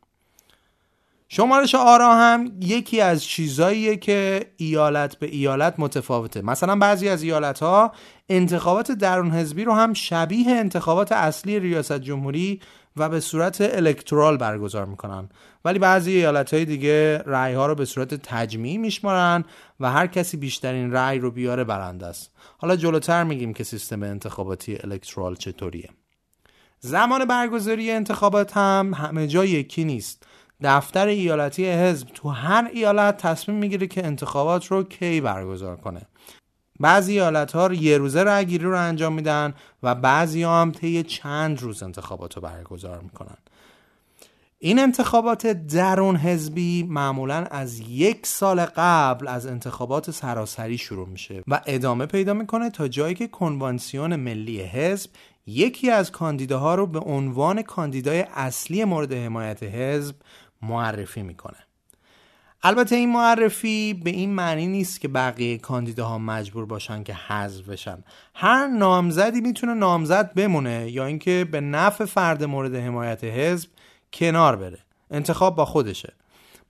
شمارش 1.31 1.75
آرا 1.75 2.15
هم 2.15 2.51
یکی 2.61 3.01
از 3.01 3.23
چیزاییه 3.23 3.97
که 3.97 4.45
ایالت 4.57 5.15
به 5.15 5.27
ایالت 5.27 5.73
متفاوته. 5.77 6.41
مثلا 6.41 6.75
بعضی 6.75 7.09
از 7.09 7.23
ایالت 7.23 7.59
ها 7.59 7.91
انتخابات 8.29 8.91
درون 8.91 9.31
حزبی 9.31 9.63
رو 9.63 9.73
هم 9.73 9.93
شبیه 9.93 10.51
انتخابات 10.51 11.11
اصلی 11.11 11.59
ریاست 11.59 11.99
جمهوری 11.99 12.61
و 12.97 13.09
به 13.09 13.19
صورت 13.19 13.61
الکترال 13.61 14.37
برگزار 14.37 14.85
می‌کنن. 14.85 15.29
ولی 15.65 15.79
بعضی 15.79 16.11
ایالت 16.11 16.53
های 16.53 16.65
دیگه 16.65 17.17
رأی 17.25 17.53
ها 17.53 17.65
رو 17.67 17.75
به 17.75 17.85
صورت 17.85 18.13
تجمیعی 18.13 18.77
میشمارن 18.77 19.45
و 19.79 19.91
هر 19.91 20.07
کسی 20.07 20.37
بیشترین 20.37 20.91
رأی 20.91 21.19
رو 21.19 21.31
بیاره 21.31 21.63
برنده 21.63 22.05
است. 22.05 22.31
حالا 22.57 22.75
جلوتر 22.75 23.23
میگیم 23.23 23.53
که 23.53 23.63
سیستم 23.63 24.03
انتخاباتی 24.03 24.77
الکترال 24.83 25.35
چطوریه. 25.35 25.89
زمان 26.79 27.25
برگزاری 27.25 27.91
انتخابات 27.91 28.57
هم 28.57 28.93
همه 28.95 29.27
جا 29.27 29.45
یکی 29.45 29.83
نیست. 29.83 30.23
دفتر 30.61 31.07
ایالتی 31.07 31.65
حزب 31.65 32.07
تو 32.07 32.29
هر 32.29 32.69
ایالت 32.73 33.17
تصمیم 33.17 33.57
می‌گیره 33.57 33.87
که 33.87 34.05
انتخابات 34.05 34.65
رو 34.65 34.83
کی 34.83 35.21
برگزار 35.21 35.75
کنه. 35.75 36.01
بعضی 36.79 37.13
ایالت 37.13 37.51
ها 37.51 37.73
یه 37.73 37.97
روزه 37.97 38.23
رأی 38.23 38.57
رو 38.57 38.77
انجام 38.77 39.13
میدن 39.13 39.53
و 39.83 39.95
بعضی 39.95 40.43
ها 40.43 40.61
هم 40.61 40.71
طی 40.71 41.03
چند 41.03 41.61
روز 41.61 41.83
انتخابات 41.83 42.35
رو 42.35 42.41
برگزار 42.41 42.99
می‌کنن. 42.99 43.37
این 44.61 44.79
انتخابات 44.79 45.47
درون 45.47 46.15
حزبی 46.15 46.83
معمولا 46.83 47.35
از 47.35 47.79
یک 47.79 48.25
سال 48.25 48.65
قبل 48.65 49.27
از 49.27 49.47
انتخابات 49.47 50.11
سراسری 50.11 50.77
شروع 50.77 51.07
میشه 51.07 51.43
و 51.47 51.61
ادامه 51.65 52.05
پیدا 52.05 52.33
می‌کنه 52.33 52.69
تا 52.69 52.87
جایی 52.87 53.15
که 53.15 53.27
کنوانسیون 53.27 54.15
ملی 54.15 54.61
حزب 54.61 55.09
یکی 55.45 55.91
از 55.91 56.11
کاندیداها 56.11 56.75
رو 56.75 56.87
به 56.87 56.99
عنوان 56.99 57.61
کاندیدای 57.61 58.25
اصلی 58.35 58.83
مورد 58.83 59.13
حمایت 59.13 59.63
حزب 59.63 60.15
معرفی 60.61 61.23
می‌کنه. 61.23 61.57
البته 62.63 62.95
این 62.95 63.11
معرفی 63.11 63.93
به 63.93 64.09
این 64.09 64.29
معنی 64.29 64.67
نیست 64.67 65.01
که 65.01 65.07
بقیه 65.07 65.57
کاندیداها 65.57 66.17
مجبور 66.17 66.65
باشن 66.65 67.03
که 67.03 67.13
حذف 67.13 67.69
بشن. 67.69 68.03
هر 68.35 68.67
نامزدی 68.67 69.41
می‌تونه 69.41 69.73
نامزد 69.73 70.33
بمونه 70.33 70.91
یا 70.91 71.05
اینکه 71.05 71.47
به 71.51 71.61
نفع 71.61 72.05
فرد 72.05 72.43
مورد 72.43 72.75
حمایت 72.75 73.23
حزب 73.23 73.69
کنار 74.13 74.55
بره. 74.55 74.79
انتخاب 75.11 75.55
با 75.55 75.65
خودشه. 75.65 76.13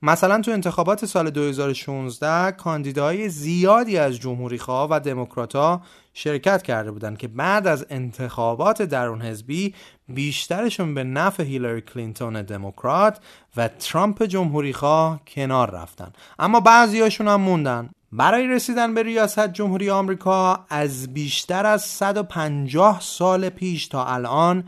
مثلا 0.02 0.40
تو 0.40 0.50
انتخابات 0.50 1.04
سال 1.04 1.30
2016 1.30 2.52
کاندیداهای 2.52 3.28
زیادی 3.28 3.98
از 3.98 4.16
جمهوری 4.16 4.58
خواه 4.58 4.88
و 4.90 5.00
دموکرات 5.00 5.80
شرکت 6.14 6.62
کرده 6.62 6.90
بودند 6.90 7.18
که 7.18 7.28
بعد 7.28 7.66
از 7.66 7.86
انتخابات 7.90 8.82
درون 8.82 9.22
حزبی 9.22 9.74
بیشترشون 10.08 10.94
به 10.94 11.04
نفع 11.04 11.42
هیلاری 11.42 11.80
کلینتون 11.80 12.42
دموکرات 12.42 13.20
و 13.56 13.68
ترامپ 13.68 14.22
جمهوری 14.22 14.72
خواه 14.72 15.20
کنار 15.26 15.70
رفتن. 15.70 16.12
اما 16.38 16.60
بعضیاشون 16.60 17.28
هم 17.28 17.40
موندن. 17.40 17.90
برای 18.12 18.46
رسیدن 18.46 18.94
به 18.94 19.02
ریاست 19.02 19.48
جمهوری 19.48 19.90
آمریکا 19.90 20.66
از 20.68 21.14
بیشتر 21.14 21.66
از 21.66 21.82
150 21.82 23.00
سال 23.00 23.48
پیش 23.48 23.88
تا 23.88 24.04
الان 24.04 24.64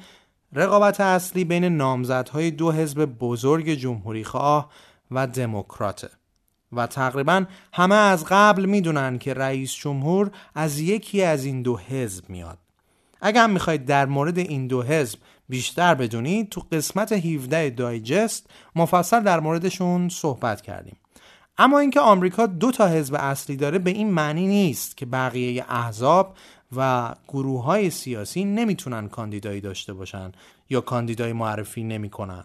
رقابت 0.53 1.01
اصلی 1.01 1.45
بین 1.45 1.65
نامزدهای 1.65 2.51
دو 2.51 2.73
حزب 2.73 3.05
بزرگ 3.05 3.75
جمهوری 3.75 4.25
خواه 4.25 4.69
و 5.15 5.27
دموکراته. 5.27 6.11
و 6.73 6.87
تقریبا 6.87 7.45
همه 7.73 7.95
از 7.95 8.25
قبل 8.29 8.65
می‌دونن 8.65 9.19
که 9.19 9.35
رئیس 9.35 9.75
جمهور 9.75 10.31
از 10.55 10.81
یکی 10.81 11.23
از 11.23 11.45
این 11.45 11.63
دو 11.63 11.77
حزب 11.77 12.31
میاد. 12.31 12.59
اگر 13.21 13.47
می‌خواید 13.47 13.85
در 13.85 14.07
مورد 14.07 14.39
این 14.39 14.67
دو 14.67 14.83
حزب 14.83 15.19
بیشتر 15.49 15.95
بدونید 15.95 16.49
تو 16.49 16.63
قسمت 16.73 17.13
17 17.13 17.71
دایجست 17.71 18.47
مفصل 18.77 19.21
در 19.21 19.41
موردشون 19.41 20.09
صحبت 20.09 20.61
کردیم. 20.61 20.97
اما 21.59 21.79
اینکه 21.79 22.01
آمریکا 22.01 22.47
دو 22.47 22.71
تا 22.71 22.89
حزب 22.89 23.15
اصلی 23.19 23.57
داره 23.57 23.79
به 23.79 23.91
این 23.91 24.11
معنی 24.11 24.47
نیست 24.47 24.97
که 24.97 25.07
بقیه 25.07 25.65
احزاب 25.69 26.37
و 26.77 27.15
گروه 27.29 27.65
های 27.65 27.91
سیاسی 27.91 28.45
نمی‌تونن 28.45 29.09
کاندیدایی 29.09 29.61
داشته 29.61 29.93
باشن 29.93 30.33
یا 30.71 30.81
کاندیدایی 30.81 31.33
معرفی 31.33 31.85
نمی‌کنن. 31.85 32.45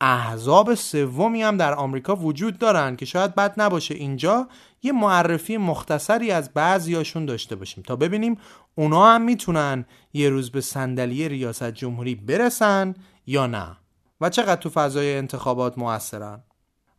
احزاب 0.00 0.74
سومی 0.74 1.42
هم 1.42 1.56
در 1.56 1.74
آمریکا 1.74 2.16
وجود 2.16 2.58
دارن 2.58 2.96
که 2.96 3.04
شاید 3.04 3.34
بد 3.34 3.54
نباشه 3.60 3.94
اینجا. 3.94 4.48
یه 4.82 4.92
معرفی 4.92 5.56
مختصری 5.56 6.30
از 6.30 6.50
بعضیاشون 6.54 7.26
داشته 7.26 7.56
باشیم 7.56 7.84
تا 7.86 7.96
ببینیم 7.96 8.38
اونا 8.74 9.06
هم 9.06 9.22
می‌تونن 9.22 9.84
یه 10.12 10.28
روز 10.28 10.50
به 10.50 10.60
صندلی 10.60 11.28
ریاست 11.28 11.70
جمهوری 11.70 12.14
برسن 12.14 12.94
یا 13.26 13.46
نه. 13.46 13.76
و 14.20 14.30
چقدر 14.30 14.60
تو 14.60 14.70
فضای 14.70 15.16
انتخابات 15.16 15.78
موثرن. 15.78 16.40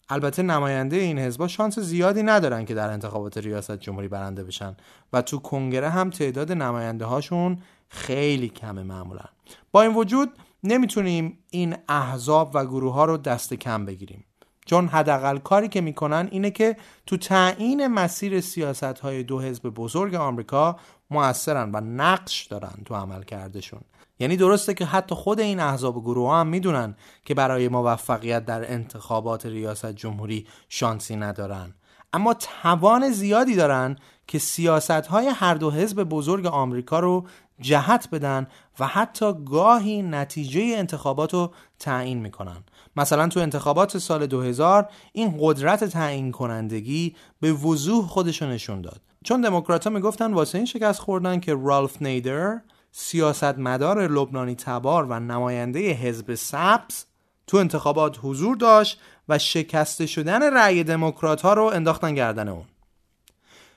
البته 0.10 0.44
نماینده 0.44 0.98
این 0.98 1.20
حزبا 1.20 1.48
شانس 1.48 1.80
زیادی 1.80 2.24
ندارن 2.24 2.66
که 2.66 2.74
در 2.74 2.90
انتخابات 2.90 3.38
ریاست 3.38 3.80
جمهوری 3.80 4.08
برنده 4.08 4.44
بشن. 4.44 4.76
و 5.14 5.22
تو 5.22 5.40
کنگره 5.40 5.90
هم 5.90 6.10
تعداد 6.10 6.52
نماینده 6.52 7.06
هاشون 7.06 7.58
خیلی 7.90 8.50
کمه 8.50 8.84
معمولا. 8.84 9.26
با 9.72 9.82
این 9.82 9.94
وجود 9.94 10.30
نمی‌تونیم 10.64 11.40
این 11.50 11.76
احزاب 11.88 12.52
و 12.54 12.66
گروه 12.66 12.94
ها 12.94 13.06
رو 13.06 13.18
دست 13.18 13.54
کم 13.54 13.86
بگیریم. 13.86 14.26
چون 14.66 14.88
حداقل 14.88 15.38
کاری 15.38 15.68
که 15.68 15.82
می‌کنن 15.82 16.28
اینه 16.32 16.52
که 16.52 16.78
تو 17.06 17.18
تعیین 17.18 17.88
مسیر 17.88 18.42
سیاست 18.42 18.84
های 18.84 19.24
دو 19.24 19.40
حزب 19.40 19.70
بزرگ 19.70 20.16
آمریکا 20.16 20.76
موثرن 21.10 21.72
و 21.74 21.82
نقش 21.82 22.46
دارن 22.46 22.74
تو 22.86 22.96
عمل 22.96 23.24
کردشون 23.24 23.82
یعنی 24.20 24.38
درسته 24.38 24.74
که 24.74 24.86
حتی 24.86 25.16
خود 25.16 25.40
این 25.40 25.60
احزاب 25.60 25.98
و 25.98 26.02
گروه 26.02 26.30
ها 26.30 26.40
هم 26.40 26.48
می‌دونن 26.48 26.96
که 27.26 27.34
برای 27.34 27.68
موفقیت 27.68 28.46
در 28.46 28.72
انتخابات 28.72 29.46
ریاست 29.46 29.92
جمهوری 29.92 30.48
شانسی 30.70 31.16
ندارن. 31.16 31.74
اما 32.14 32.34
توان 32.34 33.12
زیادی 33.12 33.56
دارن 33.56 33.96
که 34.28 34.40
سیاست 34.40 34.92
های 34.92 35.28
هر 35.28 35.54
دو 35.54 35.72
حزب 35.72 36.04
بزرگ 36.04 36.46
آمریکا 36.46 37.00
رو 37.00 37.28
جهت 37.62 38.10
بدن 38.12 38.48
و 38.80 38.88
حتی 38.88 39.34
گاهی 39.46 40.02
نتیجه 40.02 40.62
انتخابات 40.62 41.34
رو 41.34 41.54
تعیین 41.80 42.20
می‌کنن. 42.20 42.64
مثلا 42.96 43.28
تو 43.28 43.40
انتخابات 43.40 43.98
سال 43.98 44.28
2000 44.28 44.90
این 45.14 45.36
قدرت 45.40 45.84
تعیین 45.84 46.32
کنندگی 46.32 47.16
به 47.40 47.54
وضوح 47.54 48.08
خودشو 48.08 48.46
نشون 48.46 48.82
داد. 48.82 49.02
چون 49.26 49.42
دموکرات 49.42 49.88
ها 49.88 49.94
می‌گفتن 49.94 50.34
واسه 50.34 50.58
این 50.58 50.66
شکست 50.66 51.00
خوردن 51.00 51.40
که 51.40 51.56
رالف 51.64 52.02
نیدر 52.02 52.62
سیاستمدار 52.92 54.08
لبنانی 54.08 54.56
تبار 54.56 55.06
و 55.06 55.20
نماینده 55.20 55.80
حزب 55.80 56.36
سبز 56.36 57.06
تو 57.48 57.58
انتخابات 57.58 58.20
حضور 58.22 58.56
داشت 58.56 59.02
و 59.30 59.38
شکسته 59.38 60.06
شدن 60.06 60.54
رأی 60.54 60.84
دموکرات 60.84 61.42
ها 61.42 61.54
رو 61.54 61.64
انداختن 61.64 62.16
گردن 62.16 62.48
اون. 62.48 62.66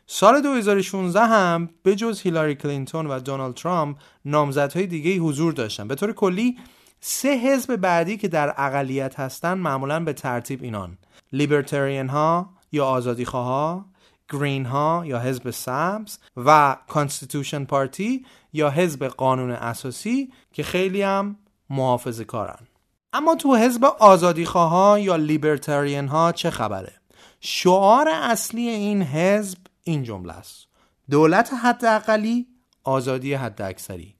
سال 0.06 0.40
2016 0.40 1.20
هم 1.20 1.70
به 1.82 1.96
جز 1.96 2.20
هیلاری 2.20 2.54
کلینتون 2.54 3.06
و 3.06 3.20
دونالد 3.20 3.54
ترامپ 3.54 3.98
نامزدهای 4.24 4.86
دیگه 4.86 5.18
حضور 5.18 5.52
داشتن. 5.52 5.88
به 5.88 5.94
طور 5.94 6.12
کلی 6.12 6.58
سه 7.00 7.28
حزب 7.28 7.76
بعدی 7.76 8.16
که 8.16 8.28
در 8.28 8.54
اقلیت 8.56 9.20
هستن 9.20 9.54
معمولا 9.54 10.00
به 10.00 10.12
ترتیب 10.12 10.62
اینان. 10.62 10.98
Libertarian 11.32 12.08
ها 12.08 12.50
یا 12.72 12.86
آزادی 12.86 13.22
ها 13.24 13.84
Green 14.32 14.66
ها 14.66 15.02
یا 15.06 15.18
حزب 15.18 15.50
سبز 15.50 16.18
و 16.36 16.76
Constitution 16.88 17.64
Party 17.64 18.26
یا 18.52 18.70
حزب 18.70 19.04
قانون 19.06 19.50
اساسی 19.50 20.32
که 20.52 20.62
خیلی 20.62 21.02
هم 21.02 21.36
محافظ 21.70 22.20
کارن. 22.20 22.66
اما 23.12 23.34
تو 23.34 23.56
حزب 23.56 23.84
آزادی 23.84 24.44
ها 24.44 24.98
یا 24.98 25.16
لیبرتریان 25.16 26.08
ها 26.08 26.32
چه 26.32 26.50
خبره؟ 26.50 26.92
شعار 27.40 28.08
اصلی 28.08 28.68
این 28.68 29.02
حزب 29.02 29.58
این 29.84 30.02
جمله 30.02 30.32
است. 30.32 30.66
دولت 31.10 31.50
حداقلی 31.62 32.46
آزادی 32.84 33.34
حداکثری. 33.34 34.14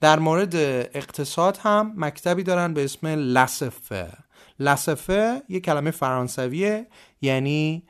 در 0.00 0.18
مورد 0.18 0.56
اقتصاد 0.56 1.56
هم 1.56 1.92
مکتبی 1.96 2.42
دارن 2.42 2.74
به 2.74 2.84
اسم 2.84 3.06
لسفه 3.06 4.12
لسفه 4.60 5.42
یه 5.48 5.60
کلمه 5.60 5.90
فرانسویه 5.90 6.86
یعنی 7.20 7.86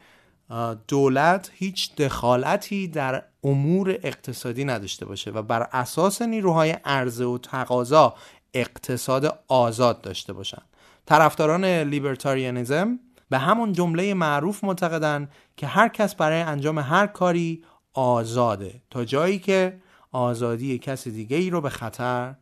دولت 0.89 1.51
هیچ 1.55 1.97
دخالتی 1.97 2.89
در 2.89 3.25
امور 3.45 3.99
اقتصادی 4.03 4.65
نداشته 4.65 5.07
باشه 5.07 5.31
و 5.31 5.43
بر 5.43 5.69
اساس 5.73 6.23
نیروهای 6.23 6.71
عرضه 6.71 7.25
و 7.25 7.39
تقاضا 7.39 8.15
اقتصاد 8.55 9.43
آزاد 9.49 10.01
داشته 10.01 10.33
باشن. 10.33 10.63
طرفداران 11.07 11.65
لیبرتاریانیزم 11.65 12.99
به 13.31 13.39
همون 13.39 13.73
جمله 13.73 14.15
معروف 14.15 14.65
معتقدن 14.65 15.29
که 15.57 15.67
هر 15.67 15.89
کس 15.89 16.15
برای 16.15 16.41
انجام 16.41 16.79
هر 16.79 17.07
کاری 17.07 17.65
آزاده 17.93 18.83
تا 18.91 19.05
جایی 19.05 19.39
که 19.39 19.81
آزادی 20.13 20.79
کس 20.79 21.09
دیگه 21.09 21.37
ای 21.37 21.51
رو 21.51 21.61
به 21.61 21.71
خطر 21.71 22.35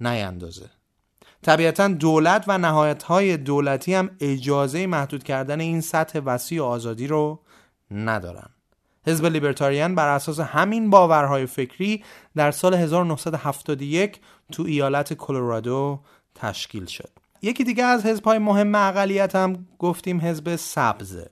نیندازه. 0.00 0.70
طبیعتا 1.42 1.88
دولت 1.88 2.44
و 2.48 2.58
نهایت 2.58 3.02
های 3.02 3.36
دولتی 3.36 3.94
هم 3.94 4.10
اجازه 4.20 4.86
محدود 4.86 5.22
کردن 5.24 5.60
این 5.60 5.80
سطح 5.80 6.18
وسیع 6.18 6.62
آزادی 6.62 7.06
رو 7.06 7.40
ندارن. 7.90 8.48
حزب 9.06 9.26
لیبرتاریان 9.26 9.94
بر 9.94 10.08
اساس 10.08 10.40
همین 10.40 10.90
باورهای 10.90 11.46
فکری 11.46 12.04
در 12.36 12.50
سال 12.50 12.74
1971 12.74 14.20
تو 14.52 14.62
ایالت 14.62 15.14
کلرادو 15.14 16.00
تشکیل 16.34 16.86
شد. 16.86 17.10
یکی 17.42 17.64
دیگه 17.64 17.84
از 17.84 18.06
حزبهای 18.06 18.38
مهم 18.38 18.74
اقلیت 18.74 19.36
هم 19.36 19.66
گفتیم 19.78 20.20
حزب 20.20 20.56
سبزه 20.56 21.30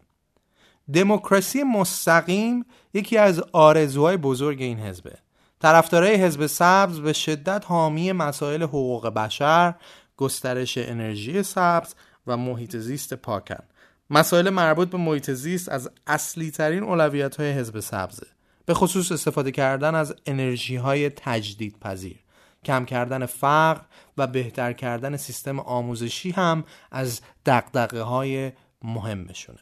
دموکراسی 0.92 1.62
مستقیم 1.62 2.64
یکی 2.94 3.18
از 3.18 3.42
آرزوهای 3.52 4.16
بزرگ 4.16 4.62
این 4.62 4.78
حزبه. 4.78 5.18
طرفدارای 5.60 6.14
حزب 6.14 6.46
سبز 6.46 7.00
به 7.00 7.12
شدت 7.12 7.64
حامی 7.66 8.12
مسائل 8.12 8.62
حقوق 8.62 9.08
بشر 9.08 9.74
گسترش 10.16 10.78
انرژی 10.78 11.42
سبز 11.42 11.94
و 12.26 12.36
محیط 12.36 12.76
زیست 12.76 13.14
پاکن. 13.14 13.64
مسائل 14.10 14.50
مربوط 14.50 14.90
به 14.90 14.98
محیط 14.98 15.30
زیست 15.30 15.68
از 15.68 15.90
اصلی 16.06 16.50
ترین 16.50 16.82
اولویت 16.82 17.36
های 17.36 17.52
حزب 17.52 17.80
سبزه. 17.80 18.26
به 18.66 18.74
خصوص 18.74 19.12
استفاده 19.12 19.50
کردن 19.50 19.94
از 19.94 20.14
انرژی 20.26 20.76
های 20.76 21.10
تجدید 21.10 21.80
پذیر 21.80 22.16
کم 22.64 22.84
کردن 22.84 23.26
فقر 23.26 23.80
و 24.18 24.26
بهتر 24.26 24.72
کردن 24.72 25.16
سیستم 25.16 25.60
آموزشی 25.60 26.30
هم 26.30 26.64
از 26.90 27.20
دقدقه 27.46 28.02
های 28.02 28.52
مهمشونه. 28.82 29.60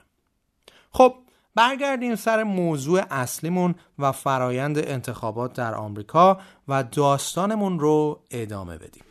خب 0.90 1.14
برگردیم 1.54 2.14
سر 2.14 2.42
موضوع 2.42 3.02
اصلیمون 3.10 3.74
و 3.98 4.12
فرایند 4.12 4.78
انتخابات 4.78 5.52
در 5.52 5.74
آمریکا 5.74 6.40
و 6.68 6.82
داستانمون 6.82 7.78
رو 7.78 8.20
ادامه 8.30 8.78
بدیم. 8.78 9.05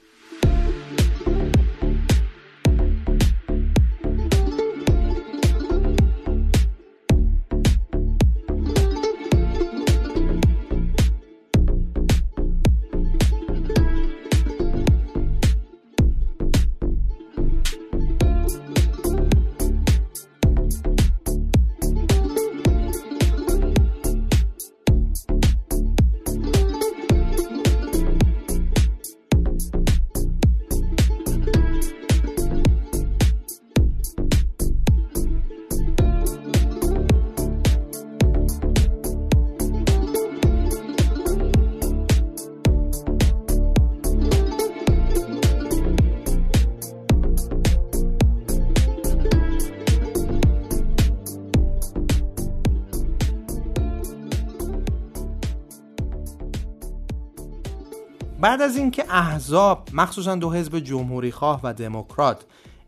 بعد 58.55 58.61
از 58.61 58.77
اینکه 58.77 59.05
احزاب 59.09 59.89
مخصوصا 59.93 60.35
دو 60.35 60.51
حزب 60.51 60.79
جمهوری 60.79 61.31
خواه 61.31 61.59
و 61.63 61.73
دموکرات 61.73 62.45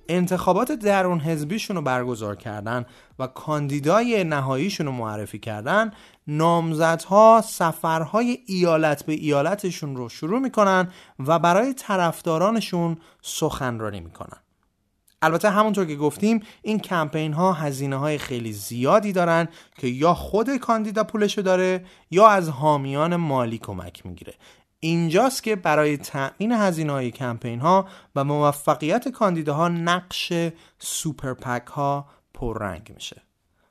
انتخابات 0.09 0.71
درون 0.71 1.19
حزبیشون 1.19 1.75
رو 1.75 1.81
برگزار 1.81 2.35
کردن 2.35 2.85
و 3.19 3.27
کاندیدای 3.27 4.23
نهاییشون 4.23 4.85
رو 4.85 4.91
معرفی 4.91 5.39
کردن 5.39 5.91
نامزدها 6.27 7.43
سفرهای 7.45 8.37
ایالت 8.45 9.05
به 9.05 9.13
ایالتشون 9.13 9.95
رو 9.95 10.09
شروع 10.09 10.39
می‌کنن 10.39 10.91
و 11.19 11.39
برای 11.39 11.73
طرفدارانشون 11.73 12.97
سخنرانی 13.21 13.99
می‌کنن. 13.99 14.37
البته 15.21 15.49
همونطور 15.49 15.85
که 15.85 15.95
گفتیم 15.95 16.41
این 16.61 16.79
کمپین 16.79 17.33
ها 17.33 17.53
هزینه 17.53 17.95
های 17.95 18.17
خیلی 18.17 18.53
زیادی 18.53 19.11
دارن 19.11 19.47
که 19.77 19.87
یا 19.87 20.13
خود 20.13 20.57
کاندیدا 20.57 21.03
پولشو 21.03 21.41
داره 21.41 21.85
یا 22.11 22.27
از 22.27 22.49
حامیان 22.49 23.15
مالی 23.15 23.57
کمک 23.57 24.05
می‌گیره. 24.05 24.33
اینجاست 24.79 25.43
که 25.43 25.55
برای 25.55 25.97
تأمین 25.97 26.51
هزینه 26.51 26.91
های 26.91 27.11
کمپین 27.11 27.59
ها 27.59 27.87
و 28.15 28.23
موفقیت 28.23 29.07
کاندیداها 29.07 29.67
نقش 29.67 30.33
سوپر 30.79 31.33
پک 31.33 31.67
ها 31.67 32.07
پررنگ 32.33 32.91
میشه. 32.95 33.21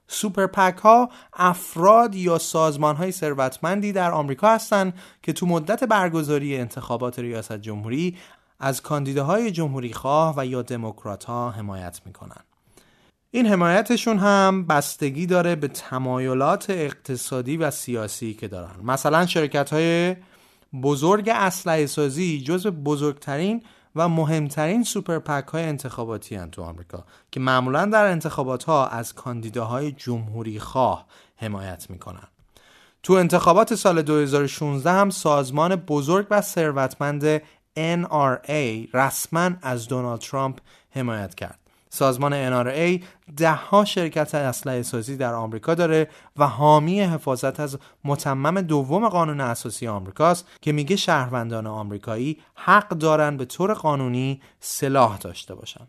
سوپر 0.08 0.46
پک 0.46 0.78
ها 0.78 1.10
افراد 1.32 2.14
یا 2.14 2.38
سازمان 2.38 2.96
های 2.96 3.12
ثروتمندی 3.12 3.92
در 3.92 4.10
آمریکا 4.10 4.48
هستند 4.54 4.94
که 5.22 5.32
تو 5.32 5.46
مدت 5.46 5.84
برگزاری 5.84 6.56
انتخابات 6.56 7.18
ریاست 7.18 7.52
جمهوری 7.52 8.16
از 8.60 8.82
کاندیداهای 8.82 9.50
جمهوری 9.50 9.92
خواه 9.92 10.34
و 10.36 10.46
یا 10.46 10.62
دموکرات 10.62 11.24
ها 11.24 11.50
حمایت 11.50 12.00
می‌کنن. 12.06 12.40
این 13.30 13.46
حمایتشون 13.46 14.18
هم 14.18 14.66
بستگی 14.66 15.26
داره 15.26 15.56
به 15.56 15.68
تمایلات 15.68 16.70
اقتصادی 16.70 17.56
و 17.56 17.70
سیاسی 17.70 18.34
که 18.34 18.48
دارن. 18.48 18.74
مثلا 18.84 19.26
شرکت 19.26 19.72
های 19.72 20.16
بزرگ 20.82 21.28
اسلحه 21.28 21.86
سازی 21.86 22.40
جزو 22.40 22.70
بزرگترین 22.70 23.62
و 23.96 24.08
مهمترین 24.08 24.84
سوپر 24.84 25.18
پک 25.18 25.48
های 25.48 25.62
انتخاباتی 25.62 26.34
هن 26.34 26.50
تو 26.50 26.62
آمریکا 26.62 27.04
که 27.30 27.40
معمولا 27.40 27.84
در 27.84 28.06
انتخابات 28.06 28.64
ها 28.64 28.86
از 28.86 29.14
کاندیداهای 29.14 29.92
جمهوری 29.92 30.60
خواه 30.60 31.06
حمایت 31.36 31.90
می‌کنن 31.90 32.28
تو 33.02 33.12
انتخابات 33.12 33.74
سال 33.74 34.02
2016 34.02 34.90
هم 34.90 35.10
سازمان 35.10 35.76
بزرگ 35.76 36.26
و 36.30 36.40
ثروتمند 36.40 37.38
NRA 37.76 38.88
رسما 38.94 39.50
از 39.62 39.88
دونالد 39.88 40.20
ترامپ 40.20 40.58
حمایت 40.90 41.34
کرد. 41.34 41.58
سازمان 41.96 42.50
NRA 42.50 43.04
دهها 43.36 43.84
شرکت 43.84 44.34
اسلحه 44.34 44.82
سازی 44.82 45.16
در 45.16 45.34
آمریکا 45.34 45.74
داره 45.74 46.08
و 46.36 46.46
حامی 46.46 47.00
حفاظت 47.00 47.60
از 47.60 47.78
متمم 48.04 48.60
دوم 48.60 49.08
قانون 49.08 49.40
اساسی 49.40 49.88
آمریکاست 49.88 50.48
که 50.60 50.72
میگه 50.72 50.96
شهروندان 50.96 51.66
آمریکایی 51.66 52.38
حق 52.54 52.88
دارن 52.88 53.36
به 53.36 53.44
طور 53.44 53.74
قانونی 53.74 54.40
سلاح 54.60 55.18
داشته 55.18 55.54
باشن 55.54 55.86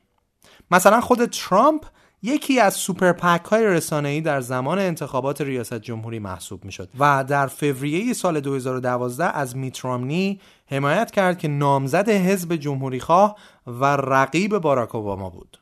مثلا 0.71 1.01
خود 1.01 1.25
ترامپ 1.25 1.85
یکی 2.23 2.59
از 2.59 2.73
سوپر 2.73 3.11
پک 3.11 3.45
های 3.45 3.65
رسانه‌ای 3.65 4.21
در 4.21 4.41
زمان 4.41 4.79
انتخابات 4.79 5.41
ریاست 5.41 5.73
جمهوری 5.73 6.19
محسوب 6.19 6.65
می‌شد 6.65 6.89
و 6.99 7.23
در 7.23 7.47
فوریه 7.47 8.13
سال 8.13 8.39
2012 8.39 9.37
از 9.37 9.57
میترامنی 9.57 10.41
حمایت 10.65 11.11
کرد 11.11 11.37
که 11.37 11.47
نامزد 11.47 12.09
حزب 12.09 12.55
جمهوری 12.55 12.99
خواه 12.99 13.35
و 13.67 13.85
رقیب 13.85 14.57
باراک 14.57 14.95
اوباما 14.95 15.29
بود. 15.29 15.57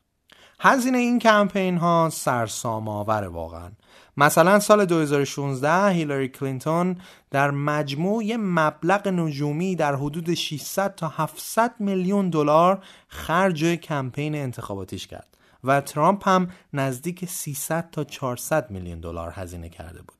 هزینه 0.59 0.97
این 0.97 1.19
کمپین 1.19 1.77
ها 1.77 2.09
سرسام 2.13 2.87
آور 2.87 3.27
واقعا. 3.27 3.71
مثلا 4.17 4.59
سال 4.59 4.85
2016 4.85 5.89
هیلاری 5.89 6.27
کلینتون 6.27 6.97
در 7.31 7.51
مجموع 7.51 8.23
یه 8.23 8.37
مبلغ 8.37 9.07
نجومی 9.07 9.75
در 9.75 9.95
حدود 9.95 10.33
600 10.33 10.95
تا 10.95 11.07
700 11.07 11.73
میلیون 11.79 12.29
دلار 12.29 12.83
خرج 13.07 13.65
کمپین 13.65 14.35
انتخاباتیش 14.35 15.07
کرد 15.07 15.37
و 15.63 15.81
ترامپ 15.81 16.27
هم 16.27 16.47
نزدیک 16.73 17.25
300 17.25 17.89
تا 17.91 18.03
400 18.03 18.71
میلیون 18.71 18.99
دلار 18.99 19.31
هزینه 19.35 19.69
کرده 19.69 19.99
بود. 19.99 20.17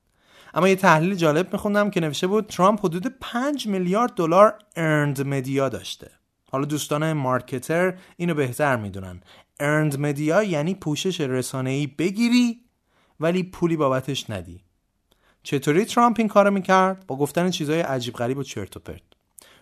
اما 0.54 0.68
یه 0.68 0.76
تحلیل 0.76 1.14
جالب 1.14 1.52
میخوندم 1.52 1.90
که 1.90 2.00
نوشته 2.00 2.26
بود 2.26 2.46
ترامپ 2.46 2.84
حدود 2.84 3.06
5 3.20 3.66
میلیارد 3.66 4.14
دلار 4.14 4.58
ارند 4.76 5.26
مدیا 5.26 5.68
داشته. 5.68 6.10
حالا 6.52 6.64
دوستان 6.64 7.12
مارکتر 7.12 7.94
اینو 8.16 8.34
بهتر 8.34 8.76
می‌دونن. 8.76 9.20
ارند 9.60 9.98
مدیا 9.98 10.42
یعنی 10.42 10.74
پوشش 10.74 11.20
رسانه‌ای 11.20 11.86
بگیری 11.86 12.60
ولی 13.20 13.42
پولی 13.42 13.76
بابتش 13.76 14.30
ندی. 14.30 14.60
چطوری 15.42 15.84
ترامپ 15.84 16.16
این 16.18 16.28
کارو 16.28 16.50
می‌کرد؟ 16.50 17.06
با 17.06 17.16
گفتن 17.16 17.50
چیزهای 17.50 17.80
عجیب 17.80 18.14
غریب 18.14 18.38
و 18.38 18.42
چرت 18.42 18.76
و 18.76 18.80
پرت. 18.80 19.02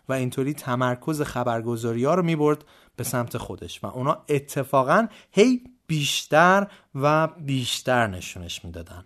و 0.08 0.12
اینطوری 0.12 0.54
تمرکز 0.54 1.22
خبرگزاری 1.22 2.04
ها 2.04 2.14
رو 2.14 2.22
می‌برد 2.22 2.64
به 2.96 3.04
سمت 3.04 3.38
خودش 3.38 3.84
و 3.84 3.86
اونا 3.86 4.24
اتفاقا 4.28 5.06
هی 5.30 5.64
بیشتر 5.86 6.66
و 6.94 7.26
بیشتر 7.26 8.06
نشونش 8.06 8.64
می‌دادن. 8.64 9.04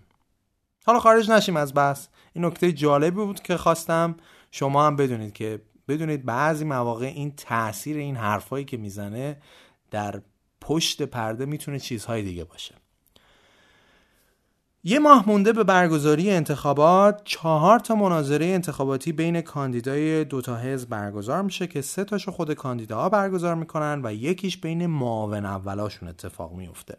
حالا 0.87 1.01
خارج 1.01 1.31
نشیم 1.31 1.57
از 1.57 1.75
بحث. 1.75 2.07
این 2.33 2.45
نکته 2.45 2.73
جالبی 2.73 3.25
بود 3.25 3.43
که 3.43 3.57
خواستم 3.57 4.17
شما 4.51 4.87
هم 4.87 4.97
بدونید 4.97 5.33
که 5.33 5.63
بدونید 5.89 6.25
بعضی 6.25 6.65
مواقع 6.65 7.07
این 7.07 7.33
تاثیر 7.37 7.97
این 7.97 8.17
حرفایی 8.17 8.65
که 8.65 8.77
می‌زنه 8.77 9.43
در 9.91 10.23
پشت 10.69 11.03
پرده 11.03 11.47
می‌تونه 11.47 11.79
چیزهای 11.79 12.23
دیگه 12.23 12.45
باشه. 12.45 12.75
یه 14.85 14.99
ماه 14.99 15.29
مونده 15.29 15.53
به 15.53 15.65
برگزاری 15.65 16.31
انتخابات 16.31 17.21
چهار 17.25 17.79
تا 17.79 17.95
مناظره 17.95 18.47
انتخاباتی 18.47 19.13
بین 19.13 19.41
کاندیدای 19.41 20.25
دوتا 20.25 20.57
حزب 20.57 20.89
برگزار 20.89 21.43
میشه 21.43 21.67
که 21.67 21.81
سه 21.81 22.05
تاشو 22.05 22.31
خود 22.31 22.53
کاندیداها 22.53 23.09
برگزار 23.09 23.55
می‌کنن 23.55 24.01
و 24.05 24.15
یکیش 24.15 24.57
بین 24.57 24.87
معاون 24.87 25.47
اولاشون 25.47 26.09
اتفاق 26.09 26.53
میفته 26.53 26.97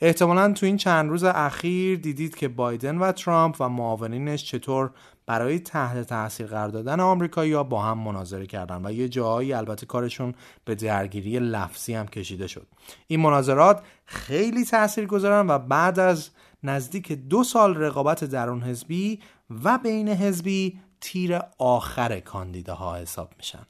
احتمالا 0.00 0.52
تو 0.52 0.66
این 0.66 0.76
چند 0.76 1.10
روز 1.10 1.24
اخیر 1.24 1.98
دیدید 1.98 2.36
که 2.36 2.48
بایدن 2.48 2.98
و 2.98 3.12
ترامپ 3.12 3.56
و 3.60 3.68
معاونینش 3.68 4.44
چطور 4.44 4.90
برای 5.26 5.58
تحت 5.58 6.06
تاثیر 6.06 6.46
قرار 6.46 6.68
دادن 6.68 7.00
آمریکایی‌ها 7.00 7.62
با 7.62 7.82
هم 7.82 7.98
مناظره 7.98 8.46
کردن. 8.46 8.86
و 8.86 8.92
یه 8.92 9.08
جایی 9.08 9.52
البته 9.52 9.86
کارشون 9.86 10.34
به 10.64 10.74
درگیری 10.74 11.38
لفظی 11.38 11.94
هم 11.94 12.06
کشیده 12.06 12.46
شد. 12.46 12.66
این 13.06 13.20
مناظرات 13.20 13.82
خیلی 14.04 14.64
تاثیر 14.64 15.06
گذارن 15.06 15.50
و 15.50 15.58
بعد 15.58 15.98
از 15.98 16.30
نزدیک 16.62 17.12
دو 17.12 17.44
سال 17.44 17.76
رقابت 17.76 18.24
درون 18.24 18.62
حزبی 18.62 19.20
و 19.64 19.78
بین 19.78 20.08
حزبی 20.08 20.80
تیر 21.00 21.38
آخر 21.58 22.20
کاندیداها 22.20 22.96
حساب 22.96 23.32
میشن. 23.36 23.66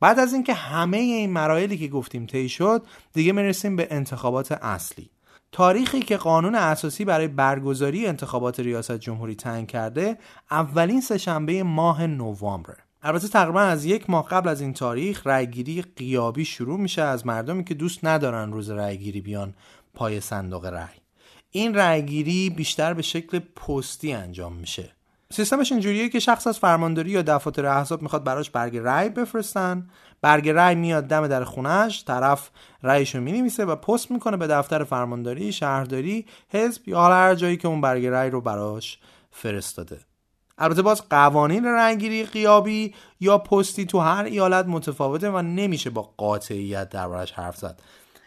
بعد 0.00 0.18
از 0.18 0.32
اینکه 0.32 0.54
همه 0.54 0.96
این 0.96 1.32
مراحلی 1.32 1.78
که 1.78 1.88
گفتیم 1.88 2.26
طی 2.26 2.48
شد 2.48 2.86
دیگه 3.12 3.32
می‌رسیم 3.32 3.76
به 3.76 3.88
انتخابات 3.90 4.52
اصلی. 4.52 5.10
تاریخی 5.52 6.00
که 6.00 6.16
قانون 6.16 6.54
اساسی 6.54 7.04
برای 7.04 7.28
برگزاری 7.28 8.06
انتخابات 8.06 8.60
ریاست 8.60 8.92
جمهوری 8.92 9.34
تعیین 9.34 9.66
کرده 9.66 10.18
اولین 10.50 11.00
سهشنبه 11.00 11.62
ماه 11.62 12.06
نوامبر 12.06 12.76
البته 13.02 13.28
تقریبا 13.28 13.60
از 13.60 13.84
یک 13.84 14.10
ماه 14.10 14.28
قبل 14.28 14.48
از 14.48 14.60
این 14.60 14.72
تاریخ 14.72 15.26
رأیگیری 15.26 15.82
قیابی 15.82 16.44
شروع 16.44 16.80
میشه 16.80 17.02
از 17.02 17.26
مردمی 17.26 17.64
که 17.64 17.74
دوست 17.74 18.04
ندارن 18.04 18.52
روز 18.52 18.70
رأیگیری 18.70 19.20
بیان 19.20 19.54
پای 19.94 20.20
صندوق 20.20 20.64
رأی. 20.64 20.96
این 21.50 21.74
رأیگیری 21.74 22.50
بیشتر 22.50 22.94
به 22.94 23.02
شکل 23.02 23.38
پستی 23.38 24.12
انجام 24.12 24.52
میشه. 24.52 24.90
سیستمش 25.32 25.72
اینجوریه 25.72 26.08
که 26.08 26.18
شخص 26.18 26.46
از 26.46 26.58
فرمانداری 26.58 27.10
یا 27.10 27.22
دفاتر 27.22 27.66
احزاب 27.66 28.02
می‌خواد 28.02 28.24
براش 28.24 28.50
برگ 28.50 28.76
رأی 28.76 29.08
بفرستن. 29.08 29.88
برگ 30.22 30.48
رأی 30.48 30.74
میاد 30.74 31.04
دم 31.04 31.28
در 31.28 31.44
خونش 31.44 32.04
طرف 32.04 32.50
رأیشو 32.82 33.20
می‌نویسه 33.20 33.64
و 33.64 33.76
پست 33.76 34.10
می‌کنه 34.10 34.36
به 34.36 34.46
دفتر 34.46 34.84
فرمانداری 34.84 35.52
شهرداری 35.52 36.26
حزب 36.48 36.88
یا 36.88 36.98
حالا 36.98 37.14
هر 37.14 37.34
جایی 37.34 37.56
که 37.56 37.68
اون 37.68 37.80
برگ 37.80 38.06
رأی 38.06 38.30
رو 38.30 38.40
براش 38.40 38.98
فرستاده. 39.30 40.00
البته 40.58 40.82
باز 40.82 41.08
قوانین 41.10 41.64
رأیگیری 41.64 42.24
قیابی 42.24 42.94
یا 43.20 43.38
پستی 43.38 43.86
تو 43.86 43.98
هر 43.98 44.24
ایالت 44.24 44.66
متفاوته 44.66 45.30
و 45.30 45.42
نمیشه 45.42 45.90
با 45.90 46.02
قاطعیت 46.16 46.88
دربارش 46.88 47.32
حرف 47.32 47.56
زد. 47.56 47.80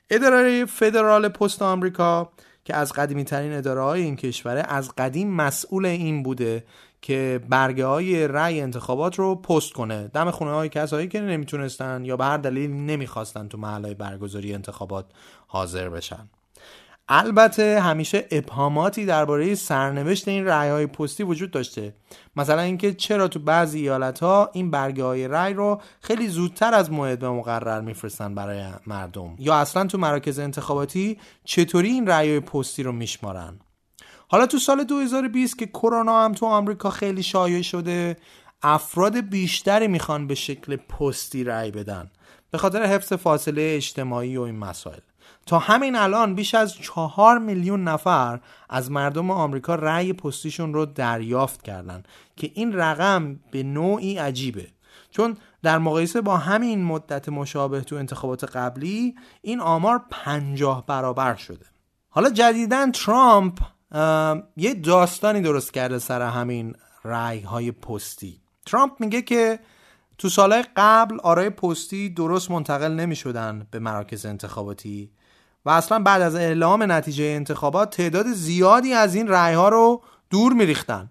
اداره 0.10 0.66
فدرال 0.66 1.30
پست 1.30 1.62
آمریکا 1.62 2.32
که 2.66 2.76
از 2.76 2.94
قدیمی 2.94 3.24
ترین 3.24 3.54
اداره 3.54 3.82
های 3.82 4.02
این 4.02 4.16
کشوره 4.16 4.64
از 4.68 4.92
قدیم 4.98 5.30
مسئول 5.30 5.86
این 5.86 6.24
بوده 6.24 6.64
که 7.04 7.40
برگه 7.50 7.86
های 7.86 8.28
رأی 8.28 8.62
انتخابات 8.62 9.20
رو 9.20 9.36
پست 9.36 9.74
کنه. 9.74 10.08
دم 10.08 10.32
خونه 10.32 10.52
های 10.52 10.70
کسایی 10.70 11.08
که 11.08 11.22
نمی‌تونستن 11.22 12.06
یا 12.06 12.18
به 12.18 12.26
هر 12.26 12.38
دلیل 12.38 12.72
نمی‌خواستن 12.72 13.48
تو 13.48 13.58
محل 13.58 13.94
برگزاری 13.94 14.54
انتخابات 14.54 15.06
حاضر 15.48 15.90
بشن. 15.90 16.30
البته 17.08 17.80
همیشه 17.80 18.28
ابهاماتی 18.32 19.06
درباره 19.06 19.56
سرنوشت 19.56 20.28
این 20.28 20.46
رأی 20.46 20.70
های 20.70 20.88
پستی 20.88 21.24
وجود 21.24 21.52
داشته. 21.52 21.94
مثلا 22.36 22.62
اینکه 22.62 22.94
چرا 22.94 23.28
تو 23.28 23.40
بعضی 23.40 23.80
ایالت 23.80 24.20
ها 24.20 24.50
این 24.54 24.72
برگه 24.72 25.04
های 25.04 25.28
رأی 25.28 25.54
رو 25.54 25.82
خیلی 26.02 26.28
زودتر 26.28 26.74
از 26.74 26.92
موعد 26.92 27.20
به 27.20 27.30
مقرر 27.30 27.82
میفرستن 27.82 28.36
برای 28.36 28.66
مردم؟ 28.88 29.36
یا 29.40 29.56
اصلا 29.56 29.86
تو 29.86 29.98
مراکز 29.98 30.40
انتخاباتی 30.40 31.18
چطوری 31.44 31.90
این 31.90 32.08
رأی 32.08 32.30
های 32.30 32.40
پستی 32.40 32.84
رو 32.84 32.92
میشمارن؟ 32.92 33.60
حالا 34.34 34.46
تو 34.46 34.60
سال 34.60 34.84
2020 34.84 35.58
که 35.58 35.66
کرونا 35.66 36.26
هم 36.26 36.32
تو 36.32 36.46
آمریکا 36.46 36.90
خیلی 36.90 37.24
شایع 37.24 37.62
شده 37.62 38.18
افراد 38.62 39.20
بیشتری 39.20 39.88
می‌خوان 39.88 40.28
به 40.28 40.36
شکل 40.36 40.76
پستی 40.76 41.44
رأی 41.44 41.72
بدن 41.72 42.12
به 42.52 42.58
خاطر 42.58 42.84
حفظ 42.84 43.14
فاصله 43.14 43.74
اجتماعی 43.76 44.38
و 44.38 44.42
این 44.42 44.58
مسائل. 44.58 45.00
تا 45.46 45.60
همین 45.60 45.96
الان 45.96 46.36
بیش 46.36 46.56
از 46.56 46.74
چهار 46.76 47.40
میلیون 47.40 47.84
نفر 47.84 48.40
از 48.70 48.92
مردم 48.92 49.32
آمریکا 49.32 49.76
رأی 49.76 50.14
پستیشون 50.14 50.74
رو 50.74 50.86
دریافت 50.86 51.62
کردن 51.62 52.04
که 52.36 52.52
این 52.54 52.74
رقم 52.74 53.40
به 53.52 53.64
نوعی 53.64 54.18
عجیبه. 54.18 54.68
چون 55.12 55.38
در 55.64 55.78
مقایسه 55.78 56.22
با 56.22 56.38
همین 56.38 56.84
مدت 56.84 57.30
مشابه 57.30 57.82
تو 57.82 57.96
انتخابات 57.96 58.44
قبلی 58.44 59.16
این 59.42 59.60
آمار 59.60 60.02
پنجاه 60.10 60.86
برابر 60.86 61.36
شده. 61.36 61.66
حالا 62.10 62.30
جدیدا 62.30 62.92
ترامپ 62.94 63.60
یه 64.58 64.74
داستانی 64.84 65.42
درست 65.42 65.74
کرده 65.74 66.00
سر 66.00 66.22
همین 66.22 66.76
رأی 67.04 67.40
های 67.40 67.72
پستی. 67.72 68.40
ترامپ 68.66 68.92
میگه 69.00 69.22
که 69.22 69.60
تو 70.18 70.30
سالهای 70.30 70.64
قبل 70.76 71.20
آرای 71.24 71.50
پستی 71.50 72.10
درست 72.10 72.52
منتقل 72.52 72.92
نمی 72.92 73.16
شدن 73.16 73.68
به 73.72 73.80
مراکز 73.80 74.26
انتخاباتی 74.26 75.12
و 75.66 75.70
اصلا 75.70 76.00
بعد 76.00 76.22
از 76.22 76.36
اعلام 76.36 76.92
نتیجه 76.92 77.24
انتخابات 77.24 77.96
تعداد 77.98 78.26
زیادی 78.28 78.94
از 78.94 79.16
این 79.16 79.28
رأی 79.28 79.54
ها 79.54 79.70
رو 79.70 80.04
دور 80.30 80.54
میریختن. 80.54 81.10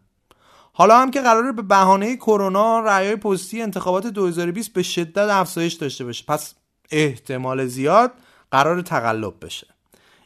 حالا 0.73 0.99
هم 0.99 1.11
که 1.11 1.21
قراره 1.21 1.53
به 1.53 1.63
بهانه 1.63 2.17
کرونا 2.17 2.81
رأی 2.81 3.17
پستی 3.17 3.63
انتخابات 3.63 4.07
2020 4.07 4.73
به 4.73 4.83
شدت 4.83 5.19
افزایش 5.31 5.73
داشته 5.73 6.05
باشه. 6.05 6.25
پس 6.29 6.55
احتمال 6.91 7.67
زیاد 7.67 8.13
قرار 8.51 8.83
تقلب 8.83 9.35
بشه. 9.45 9.67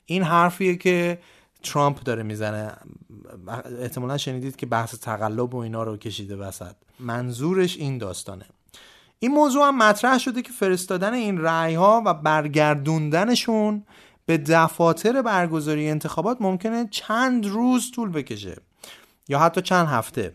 این 0.07 0.23
حرفیه 0.23 0.77
که 0.77 1.19
ترامپ 1.63 2.03
داره 2.03 2.23
می‌زنه. 2.23 2.73
احتمالا 3.81 4.17
شنیدید 4.17 4.57
که 4.57 4.67
بحث 4.67 4.95
تقلب 4.95 5.55
و 5.55 5.59
اینا 5.59 5.83
رو 5.83 5.97
کشیده 5.97 6.37
وسط. 6.37 6.75
منظورش 7.01 7.77
این 7.77 7.99
داستانه. 7.99 8.45
این 9.19 9.31
موضوع 9.31 9.67
هم 9.67 9.79
مطرح 9.79 10.19
شده 10.19 10.43
که 10.43 10.53
فرستادن 10.53 11.15
این 11.15 11.39
رأی 11.39 11.75
ها 11.75 12.03
و 12.07 12.15
برگردوندنشون 12.15 13.83
به 14.27 14.39
دفاتر 14.39 15.23
برگزاری 15.23 15.89
انتخابات 15.89 16.37
ممکنه 16.41 16.89
چند 16.91 17.47
روز 17.47 17.91
طول 17.95 18.11
بکشه 18.11 18.57
یا 19.29 19.39
حتی 19.39 19.63
چند 19.63 19.87
هفته. 19.87 20.33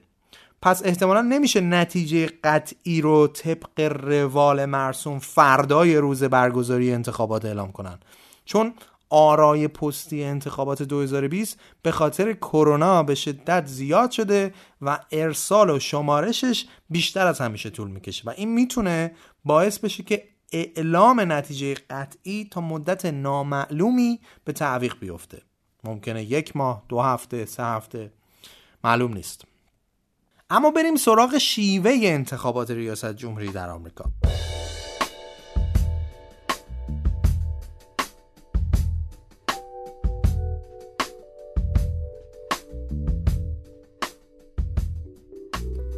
پس 0.61 0.85
احتمالا 0.85 1.21
نمیشه 1.21 1.61
نتیجه 1.61 2.29
قطعی 2.43 3.01
رو 3.01 3.27
طبق 3.27 3.79
روال 3.79 4.65
مرسوم 4.65 5.19
فردای 5.19 5.97
روز 5.97 6.23
برگزاری 6.23 6.93
انتخابات 6.93 7.45
اعلام 7.45 7.71
کنن. 7.71 7.99
چون 8.45 8.73
آرای 9.11 9.67
پستی 9.67 10.23
انتخابات 10.23 10.81
2020 10.83 11.59
به 11.81 11.91
خاطر 11.91 12.33
کرونا 12.33 13.03
به 13.03 13.15
شدت 13.15 13.65
زیاد 13.65 14.11
شده 14.11 14.53
و 14.81 14.99
ارسال 15.11 15.69
و 15.69 15.79
شمارشش 15.79 16.65
بیشتر 16.89 17.27
از 17.27 17.39
همیشه 17.39 17.69
طول 17.69 17.91
می‌کشه. 17.91 18.23
و 18.25 18.33
این 18.37 18.53
می‌تونه 18.53 19.15
باعث 19.45 19.79
بشه 19.79 20.03
که 20.03 20.23
اعلام 20.51 21.31
نتیجه 21.31 21.73
قطعی 21.89 22.47
تا 22.51 22.61
مدت 22.61 23.05
نامعلومی 23.05 24.19
به 24.45 24.53
تعویق 24.53 24.99
بیفته. 24.99 25.41
ممکنه 25.83 26.23
یک 26.23 26.55
ماه 26.55 26.83
دو 26.89 27.01
هفته 27.01 27.45
سه 27.45 27.63
هفته. 27.63 28.11
معلوم 28.83 29.13
نیست. 29.13 29.45
اما 30.49 30.71
بریم 30.71 30.95
سراغ 30.95 31.37
شیوه 31.37 31.91
انتخابات 32.03 32.71
ریاست 32.71 33.13
جمهوری 33.13 33.51
در 33.51 33.69
آمریکا. 33.69 34.05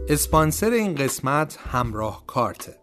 اسپانسر 0.09 0.69
این 0.69 0.95
قسمت 0.95 1.59
همراه 1.71 2.23
کارته 2.27 2.75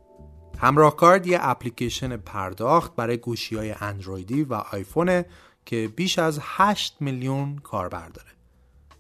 همراه 0.59 0.97
کارت 0.97 1.27
یه 1.27 1.39
اپلیکیشن 1.41 2.17
پرداخت 2.17 2.97
برای 2.97 3.17
گوشی 3.17 3.57
های 3.57 3.75
اندرویدی 3.81 4.43
و 4.43 4.55
آیفونه 4.55 5.27
که 5.67 5.93
بیش 5.97 6.19
از 6.19 6.39
8 6.43 6.97
میلیون 7.01 7.59
کاربر 7.59 8.09
داره 8.09 8.29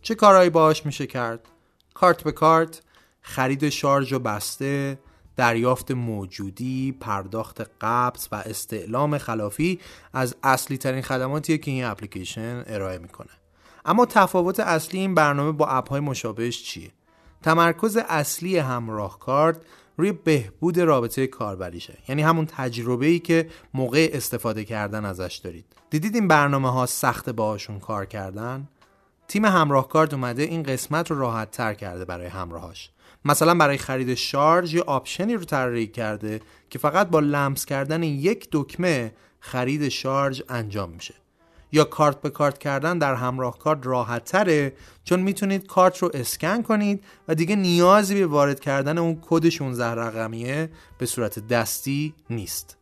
چه 0.02 0.14
کارهایی 0.14 0.50
باهاش 0.50 0.86
میشه 0.86 1.06
کرد؟ 1.06 1.48
کارت 1.94 2.22
به 2.22 2.32
کارت، 2.32 2.82
خرید 3.20 3.68
شارژ 3.68 4.12
و 4.12 4.18
بسته، 4.18 4.98
دریافت 5.36 5.90
موجودی، 5.90 6.96
پرداخت 7.00 7.70
قبض 7.80 8.28
و 8.32 8.34
استعلام 8.34 9.18
خلافی 9.18 9.80
از 10.12 10.36
اصلی 10.42 10.78
ترین 10.78 11.02
خدماتیه 11.02 11.58
که 11.58 11.70
این 11.70 11.84
اپلیکیشن 11.84 12.64
ارائه 12.66 12.98
می‌کنه. 12.98 13.30
اما 13.84 14.06
تفاوت 14.06 14.60
اصلی 14.60 15.00
این 15.00 15.14
برنامه 15.14 15.52
با 15.52 15.66
اپ 15.66 15.88
های 15.88 16.00
مشابهش 16.00 16.62
چیه؟ 16.62 16.90
تمرکز 17.42 17.96
اصلی 17.96 18.58
همراه 18.58 19.18
کارت 19.18 19.56
روی 19.96 20.12
بهبود 20.12 20.78
رابطه 20.78 21.26
کاربریشه. 21.26 21.98
یعنی 22.08 22.22
همون 22.22 22.46
تجربه 22.46 23.06
ای 23.06 23.18
که 23.18 23.48
موقع 23.74 24.10
استفاده 24.12 24.64
کردن 24.64 25.04
ازش 25.04 25.40
دارید. 25.44 25.64
دیدید 25.90 26.14
این 26.14 26.28
برنامه 26.28 26.72
ها 26.72 26.86
سخت 26.86 27.30
باهاشون 27.30 27.78
کار 27.78 28.06
کردن؟ 28.06 28.68
تیم 29.28 29.44
همراه 29.44 29.88
کارت 29.88 30.14
اومده 30.14 30.42
این 30.42 30.62
قسمت 30.62 31.10
رو 31.10 31.18
راحت 31.18 31.50
تر 31.50 31.74
کرده 31.74 32.04
برای 32.04 32.26
همراهاش. 32.26 32.90
مثلا 33.24 33.54
برای 33.54 33.78
خرید 33.78 34.14
شارژ 34.14 34.74
یه 34.74 34.82
option 34.82 35.27
ی 35.27 35.34
رو 35.34 35.44
طراحی 35.44 35.86
کرده 35.86 36.40
که 36.70 36.78
فقط 36.78 37.08
با 37.08 37.20
لمس 37.20 37.64
کردن 37.64 38.02
یک 38.02 38.48
دکمه 38.52 39.12
خرید 39.40 39.88
شارژ 39.88 40.42
انجام 40.48 40.90
میشه. 40.90 41.14
یا 41.72 41.84
کارت 41.84 42.20
به 42.20 42.30
کارت 42.30 42.58
کردن 42.58 42.98
در 42.98 43.14
همراه 43.14 43.58
کارت 43.58 43.86
راحت 43.86 44.24
تره 44.24 44.72
چون 45.04 45.20
می‌تونید 45.20 45.66
کارت 45.66 45.98
رو 45.98 46.10
اسکن 46.14 46.62
کنید 46.62 47.04
و 47.28 47.34
دیگه 47.34 47.56
نیازی 47.56 48.14
به 48.14 48.26
وارد 48.26 48.60
کردن 48.60 48.98
اون 48.98 49.18
کد 49.22 49.48
16 49.48 49.86
رقمیه 49.86 50.70
به 50.98 51.06
صورت 51.06 51.48
دستی 51.48 52.14
نیست. 52.30 52.76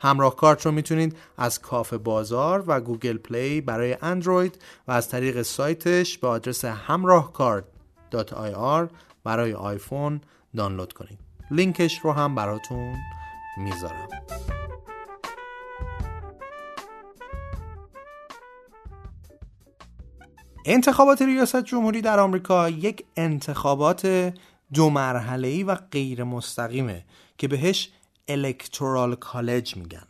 همراه 0.00 0.36
کارت 0.36 0.66
رو 0.66 0.72
می‌تونید 0.72 1.16
از 1.38 1.60
کافه 1.60 1.94
بازار 1.94 2.64
و 2.66 2.80
Google 2.80 3.16
Play 3.16 3.60
برای 3.60 3.96
اندروید 4.02 4.62
و 4.88 4.92
از 4.92 5.08
طریق 5.08 5.42
سایتش 5.42 6.18
به 6.18 6.28
آدرس 6.28 6.64
همراه 6.64 7.32
کارت 7.32 7.64
برای 9.24 9.54
آیفون 9.54 10.20
دانلود 10.56 10.92
کنید. 10.92 11.18
لینکش 11.50 11.98
رو 11.98 12.12
هم 12.12 12.34
براتون 12.34 12.94
می‌ذارم. 13.58 14.08
انتخابات 20.66 21.22
ریاست 21.22 21.64
جمهوری 21.64 22.00
در 22.00 22.20
آمریکا 22.20 22.68
یک 22.68 23.04
انتخابات 23.16 24.32
دو 24.74 24.90
مرحله 24.90 25.64
و 25.64 25.74
غیر 25.74 26.24
مستقیمه 26.24 27.04
که 27.38 27.48
بهش 27.48 27.90
الکترال 28.28 29.14
کالج 29.14 29.76
میگن. 29.76 30.02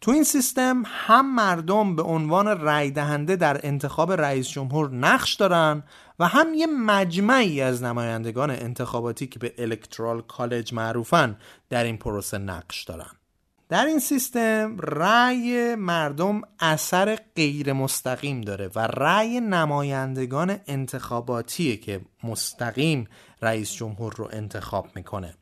تو 0.00 0.10
این 0.10 0.24
سیستم 0.24 0.82
هم 0.86 1.34
مردم 1.34 1.96
به 1.96 2.02
عنوان 2.02 2.60
رای 2.60 2.90
دهنده 2.90 3.36
در 3.36 3.66
انتخاب 3.66 4.12
رئیس 4.12 4.48
جمهور 4.48 4.90
نقش 4.90 5.34
دارن 5.34 5.82
و 6.18 6.28
هم 6.28 6.54
یه 6.54 6.66
مجمعی 6.66 7.60
از 7.60 7.82
نمایندگان 7.82 8.50
انتخاباتی 8.50 9.26
که 9.26 9.38
به 9.38 9.54
الکترال 9.58 10.22
کالج 10.22 10.72
معروفن 10.72 11.36
در 11.70 11.84
این 11.84 11.96
پروسه 11.96 12.38
نقش 12.38 12.84
دارن. 12.84 13.17
در 13.68 13.84
این 13.84 13.98
سیستم 13.98 14.76
رأی 14.80 15.74
مردم 15.74 16.42
اثر 16.60 17.18
غیر 17.36 17.72
مستقیم 17.72 18.40
داره 18.40 18.70
و 18.74 18.78
رأی 18.78 19.40
نمایندگان 19.40 20.60
انتخاباتیه 20.66 21.76
که 21.76 22.00
مستقیم 22.24 23.08
رئیس 23.42 23.72
جمهور 23.72 24.14
رو 24.16 24.28
انتخاب 24.32 24.88
می‌کنه. 24.94 25.34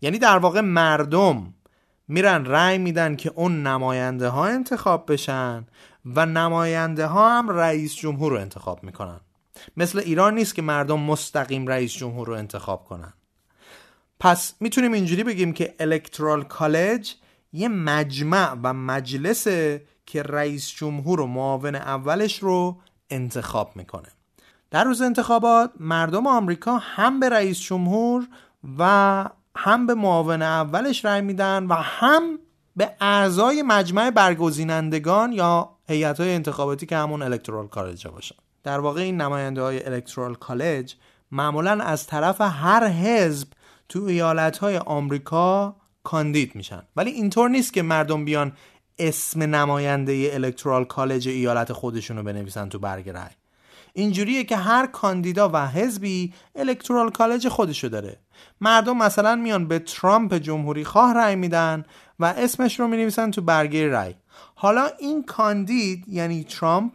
یعنی 0.00 0.18
در 0.18 0.38
واقع 0.38 0.60
مردم 0.60 1.54
میرن 2.08 2.44
رأی 2.44 2.78
میدن 2.78 3.16
که 3.16 3.32
اون 3.34 3.66
نماینده 3.66 4.28
ها 4.28 4.46
انتخاب 4.46 5.12
بشن 5.12 5.66
و 6.14 6.26
نماینده 6.26 7.06
ها 7.06 7.38
هم 7.38 7.48
رئیس 7.48 7.94
جمهور 7.94 8.32
رو 8.32 8.38
انتخاب 8.38 8.84
می‌کنن. 8.84 9.20
مثل 9.76 9.98
ایران 9.98 10.34
نیست 10.34 10.54
که 10.54 10.62
مردم 10.62 11.00
مستقیم 11.00 11.66
رئیس 11.66 11.92
جمهور 11.92 12.26
رو 12.26 12.34
انتخاب 12.34 12.84
کنن. 12.84 13.12
پس 14.20 14.54
می‌تونیم 14.60 14.92
اینجوری 14.92 15.24
بگیم 15.24 15.52
که 15.52 15.74
الکترال 15.78 16.44
کالج 16.44 17.14
یه 17.52 17.68
مجمع 17.68 18.56
و 18.62 18.72
مجلس 18.72 19.46
که 20.06 20.22
رئیس 20.22 20.68
جمهور 20.68 21.20
و 21.20 21.26
معاون 21.26 21.74
اولش 21.74 22.38
رو 22.38 22.80
انتخاب 23.10 23.76
می‌کنه. 23.76 24.08
در 24.70 24.84
روز 24.84 25.02
انتخابات 25.02 25.70
مردم 25.80 26.26
آمریکا 26.26 26.78
هم 26.78 27.20
به 27.20 27.28
رئیس 27.28 27.60
جمهور 27.60 28.28
و 28.78 29.24
هم 29.56 29.86
به 29.86 29.94
معاون 29.94 30.42
اولش 30.42 31.04
رأی 31.04 31.20
میدن 31.20 31.66
و 31.66 31.74
هم 31.74 32.38
به 32.76 32.96
اعضای 33.00 33.62
مجمع 33.62 34.10
برگزینندگان 34.10 35.32
یا 35.32 35.70
هیئت 35.88 36.20
های 36.20 36.34
انتخاباتی 36.34 36.86
که 36.86 36.96
همون 36.96 37.22
الکترال 37.22 37.68
کالج 37.68 38.06
باشن. 38.06 38.36
در 38.62 38.80
واقع 38.80 39.00
این 39.00 39.20
نماینده 39.20 39.62
های 39.62 39.86
الکترال 39.86 40.34
کالج 40.34 40.94
معمولا 41.30 41.84
از 41.84 42.06
طرف 42.06 42.40
هر 42.40 42.86
حزب 42.86 43.48
تو 43.88 44.04
ایالت 44.04 44.58
های 44.58 44.78
آمریکا 44.78 45.76
کاندید 46.02 46.54
میشن. 46.54 46.82
ولی 46.96 47.10
اینطور 47.10 47.50
نیست 47.50 47.72
که 47.72 47.82
مردم 47.82 48.24
بیان 48.24 48.52
اسم 48.98 49.42
نماینده 49.42 50.30
الکترال 50.32 50.84
کالج 50.84 51.28
ایالت 51.28 51.72
خودشون 51.72 52.16
رو 52.16 52.22
بنویسن 52.22 52.68
تو 52.68 52.78
برگ 52.78 53.08
رای 53.08 53.30
اینجوریه 53.92 54.44
که 54.44 54.56
هر 54.56 54.86
کاندیدا 54.86 55.50
و 55.52 55.68
حزبی 55.68 56.32
الکترال 56.54 57.10
کالج 57.10 57.48
خودشو 57.48 57.88
داره. 57.88 58.16
مردم 58.60 58.96
مثلا 58.96 59.36
میان 59.36 59.68
به 59.68 59.78
ترامپ 59.78 60.34
جمهوری 60.34 60.84
خواه 60.84 61.14
رأی 61.14 61.36
میدن 61.36 61.84
و 62.20 62.24
اسمش 62.24 62.80
رو 62.80 62.88
می‌نویسن 62.88 63.30
تو 63.30 63.42
برگه 63.42 63.90
رأی. 63.90 64.14
حالا 64.54 64.90
این 64.98 65.24
کاندید 65.24 66.04
یعنی 66.08 66.44
ترامپ 66.44 66.92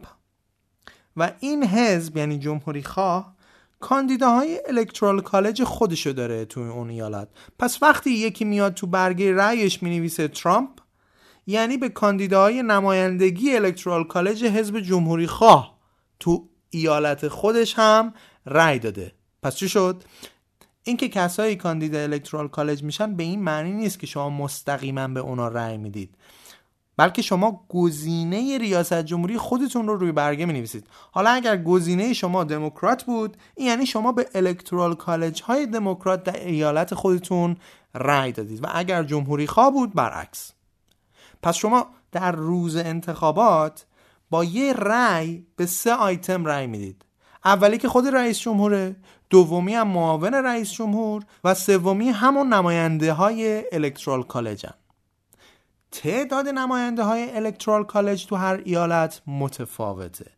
و 1.16 1.32
این 1.40 1.64
حزب 1.64 2.16
یعنی 2.16 2.38
جمهوری 2.38 2.82
خواه 2.82 3.35
کاندیداهای 3.80 4.60
الکترال 4.68 5.20
کالج 5.20 5.62
خودشو 5.62 6.10
داره 6.10 6.44
تو 6.44 6.60
اون 6.60 6.90
ایالت. 6.90 7.28
پس 7.58 7.82
وقتی 7.82 8.10
یکی 8.10 8.44
میاد 8.44 8.74
تو 8.74 8.86
برگه 8.86 9.34
رأیش 9.34 9.82
می‌نویسه 9.82 10.28
ترامپ 10.28 10.70
یعنی 11.46 11.76
به 11.76 11.88
کاندیداهای 11.88 12.62
نمایندگی 12.62 13.56
الکترال 13.56 14.04
کالج 14.04 14.44
حزب 14.44 14.80
جمهوری 14.80 15.26
خواه 15.26 15.78
تو 16.20 16.48
ایالت 16.70 17.28
خودش 17.28 17.74
هم 17.78 18.14
رأی 18.46 18.78
داده. 18.78 19.12
پس 19.42 19.56
چی 19.56 19.68
شد؟ 19.68 20.04
اینکه 20.82 21.08
کسایی 21.08 21.56
کاندید 21.56 21.94
الکترال 21.94 22.48
کالج 22.48 22.82
میشن 22.82 23.16
به 23.16 23.22
این 23.22 23.42
معنی 23.42 23.72
نیست 23.72 23.98
که 23.98 24.06
شما 24.06 24.30
مستقیما 24.30 25.08
به 25.08 25.20
اونا 25.20 25.48
رأی 25.48 25.76
می‌دید. 25.76 26.14
بلکه 26.96 27.22
شما 27.22 27.64
گزینه 27.68 28.58
ریاست 28.58 29.02
جمهوری 29.02 29.38
خودتون 29.38 29.88
رو 29.88 29.96
روی 29.96 30.12
برگه 30.12 30.46
می 30.46 30.52
نویسید 30.52 30.86
حالا 31.12 31.30
اگر 31.30 31.62
گزینه 31.62 32.12
شما 32.12 32.44
دموکرات 32.44 33.04
بود 33.04 33.36
این 33.56 33.66
یعنی 33.66 33.86
شما 33.86 34.12
به 34.12 34.28
الکترال 34.34 34.94
کالج 34.94 35.42
های 35.42 35.66
دموکرات 35.66 36.22
در 36.24 36.46
ایالت 36.46 36.94
خودتون 36.94 37.56
رأی 37.94 38.32
دادید 38.32 38.64
و 38.64 38.66
اگر 38.74 39.02
جمهوری 39.02 39.46
خواه 39.46 39.70
بود 39.70 39.94
برعکس. 39.94 40.52
پس 41.42 41.56
شما 41.56 41.86
در 42.12 42.32
روز 42.32 42.76
انتخابات 42.76 43.86
با 44.30 44.44
یه 44.44 44.72
رأی 44.72 45.46
به 45.56 45.66
سه 45.66 45.94
آیتم 45.94 46.44
رأی 46.44 46.66
می‌دید. 46.66 47.04
اولی 47.44 47.78
که 47.78 47.88
خود 47.88 48.06
رئیس 48.06 48.38
جمهوره 48.38 48.96
دومی 49.30 49.74
هم 49.74 49.88
معاون 49.88 50.34
رئیس 50.34 50.72
جمهور 50.72 51.22
و 51.44 51.54
سومی 51.54 52.08
همون 52.08 52.52
نماینده 52.52 53.12
های 53.12 53.64
الکترال 53.72 54.22
کالجن 54.22 54.74
تعداد 56.02 56.48
نماینده 56.48 57.02
های 57.02 57.36
الکترال 57.36 57.84
کالج 57.84 58.26
تو 58.26 58.36
هر 58.36 58.62
ایالت 58.64 59.22
متفاوته. 59.26 60.30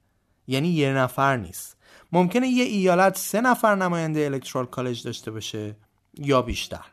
یعنی 0.46 0.68
یه 0.68 0.92
نفر 0.92 1.36
نیست. 1.36 1.76
ممکنه 2.12 2.48
یه 2.48 2.64
ایالت 2.64 3.18
سه 3.18 3.40
نفر 3.40 3.74
نماینده 3.74 4.24
الکترال 4.24 4.66
کالج 4.66 5.02
داشته 5.02 5.30
باشه 5.30 5.76
یا 6.14 6.42
بیشتر. 6.42 6.84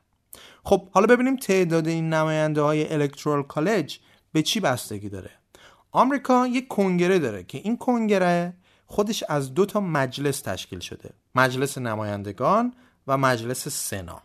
خب 0.63 0.89
حالا 0.91 1.07
ببینیم 1.07 1.35
تعداد 1.35 1.87
این 1.87 2.13
نماینده 2.13 2.61
های 2.61 2.93
الکترال 2.93 3.43
کالج 3.43 3.99
به 4.31 4.41
چی 4.41 4.59
بستگی 4.59 5.09
داره. 5.09 5.31
آمریکا 5.91 6.47
یک 6.47 6.67
کنگره 6.67 7.19
داره 7.19 7.43
که 7.43 7.57
این 7.57 7.77
کنگره 7.77 8.53
خودش 8.85 9.23
از 9.29 9.53
دو 9.53 9.65
تا 9.65 9.79
مجلس 9.79 10.41
تشکیل 10.41 10.79
شده. 10.79 11.09
مجلس 11.35 11.77
نمایندگان 11.77 12.73
و 13.07 13.17
مجلس 13.17 13.67
سنا. 13.67 14.21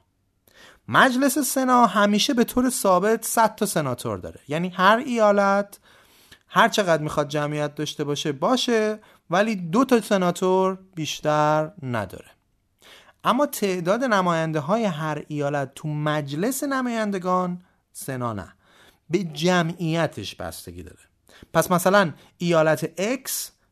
مجلس 0.92 1.38
سنا 1.38 1.87
همیشه 1.87 2.35
به 2.35 2.44
طور 2.44 2.70
ثابت 2.70 3.24
100 3.24 3.55
تا 3.55 3.66
سناتور 3.66 4.18
داره. 4.18 4.40
یعنی 4.48 4.68
هر 4.68 5.03
ایالت 5.07 5.79
هر 6.48 6.68
چقدر 6.68 7.03
می‌خواد 7.03 7.29
جمعیت 7.29 7.74
داشته 7.74 8.05
باشه 8.05 8.33
باشه 8.33 8.98
ولی 9.31 9.57
دو 9.57 9.85
تا 9.85 10.00
سناتور 10.00 10.79
بیشتر 10.94 11.72
نداره. 11.83 12.31
اما 13.24 13.46
تعداد 13.46 14.05
نماینده 14.05 14.61
های 14.61 14.85
هر 14.85 15.24
ایالت 15.29 15.74
تو 15.74 15.88
مجلس 15.88 16.64
نمایندگان 16.64 17.62
سنا 17.92 18.33
نه. 18.33 18.55
به 19.11 19.18
جمعیتش 19.24 20.35
بستگی 20.35 20.83
داره. 20.83 20.98
پس 21.53 21.70
مثلا 21.70 22.12
ایالت 22.38 23.00
X 23.24 23.31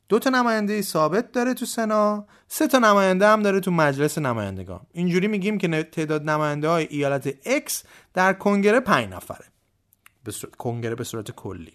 دو 0.08 0.18
تا 0.18 0.30
نماینده 0.30 0.82
ثابت 0.82 1.32
داره 1.32 1.54
تو 1.54 1.66
سنا 1.66 2.26
سه 2.48 2.66
تا 2.68 2.78
نماینده 2.78 3.26
هم 3.26 3.42
داره 3.42 3.60
تو 3.60 3.70
مجلس 3.70 4.18
نمایندگان. 4.18 4.80
اینجوری 4.92 5.28
میگیم 5.28 5.58
که 5.58 5.82
تعداد 5.82 6.30
نماینده 6.30 6.68
های 6.68 6.86
ایالت 6.90 7.30
X 7.30 7.72
در 8.14 8.32
کنگره 8.32 8.80
پنج 8.80 9.08
نفره. 9.08 9.46
به 10.24 10.32
کنگره 10.58 10.94
به 10.94 11.04
صورت 11.04 11.30
کلی. 11.30 11.72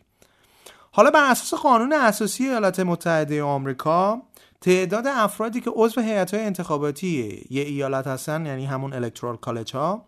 حالا 0.92 1.12
بر 1.12 1.32
اساس 1.32 1.62
قانون 1.62 1.94
اساسی 1.94 2.44
ایالات 2.44 2.80
متحده 2.80 3.44
آمریکا 3.44 4.22
تعداد 4.62 5.08
افرادی 5.08 5.62
که 5.62 5.72
عضو 5.76 6.02
هیئت 6.02 6.34
های 6.34 6.44
انتخاباتی 6.44 7.46
یه 7.50 7.64
ایالت 7.64 8.08
هستن 8.08 8.46
یعنی 8.46 8.66
همون 8.66 8.94
الکترال 8.94 9.38
کالج 9.38 9.74
ها 9.74 10.06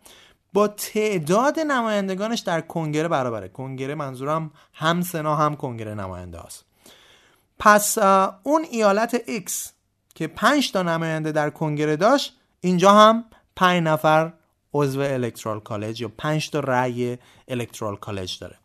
با 0.54 0.68
تعداد 0.68 1.60
نمایندگانش 1.60 2.40
در 2.40 2.62
کنگره 2.62 3.08
برابره. 3.08 3.48
کنگره 3.48 3.96
منظورم 3.96 4.52
هم 4.74 5.02
سنا 5.02 5.36
هم 5.36 5.56
کنگره 5.56 5.94
نماینده 5.94 6.40
است 6.40 6.65
پس 7.60 7.98
اون 8.44 8.66
ایالت 8.72 9.18
X 9.18 9.52
که 10.16 10.28
5 10.28 10.72
تا 10.72 10.82
نماینده 10.82 11.32
در 11.32 11.50
کنگره 11.50 11.96
داشت 11.96 12.38
اینجا 12.62 12.94
هم 12.94 13.26
5 13.56 13.84
نفر 13.84 14.34
عضو 14.74 15.00
الکترال 15.00 15.60
کالج 15.60 16.02
یا 16.02 16.12
5 16.18 16.50
تا 16.50 16.60
رأی 16.60 17.18
الکترال 17.48 17.96
کالج 17.96 18.40
داره. 18.40 18.56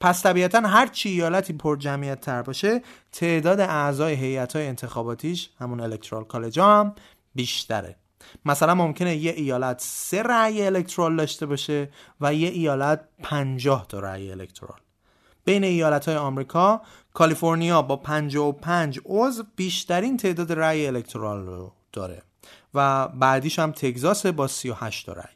پس 0.00 0.22
طبیعتا 0.22 0.60
هر 0.60 0.86
چی 0.86 1.08
ایالتی 1.08 1.52
پر 1.52 1.76
جمعیت 1.76 2.20
تر 2.20 2.42
باشه 2.42 2.82
تعداد 3.12 3.60
اعضای 3.60 4.14
هیئت 4.14 4.56
های 4.56 4.66
انتخاباتیش 4.66 5.50
همون 5.58 5.80
الکترال 5.80 6.24
کالج 6.24 6.60
هم 6.60 6.94
بیشتره. 7.34 7.96
مثلا 8.44 8.74
ممکنه 8.74 9.16
یه 9.16 9.32
ایالت 9.32 9.80
سه 9.80 10.22
رأی 10.22 10.66
الکترال 10.66 11.16
داشته 11.16 11.46
باشه 11.46 11.88
و 12.20 12.34
یه 12.34 12.48
ایالت 12.48 13.00
50 13.22 13.86
تا 13.88 13.98
رأی 13.98 14.30
الکترال 14.30 14.78
بین 15.50 15.64
ایالت 15.64 16.08
های 16.08 16.16
آمریکا 16.16 16.80
کالیفرنیا 17.14 17.82
با 17.82 17.96
55 17.96 19.00
عضو 19.04 19.44
بیشترین 19.56 20.16
تعداد 20.16 20.52
رأی 20.52 20.86
الکترال 20.86 21.46
رو 21.46 21.72
داره 21.92 22.22
و 22.74 23.08
بعدیش 23.08 23.58
هم 23.58 23.72
تگزاس 23.72 24.26
با 24.26 24.46
38 24.46 25.06
تا 25.06 25.12
رأی. 25.12 25.34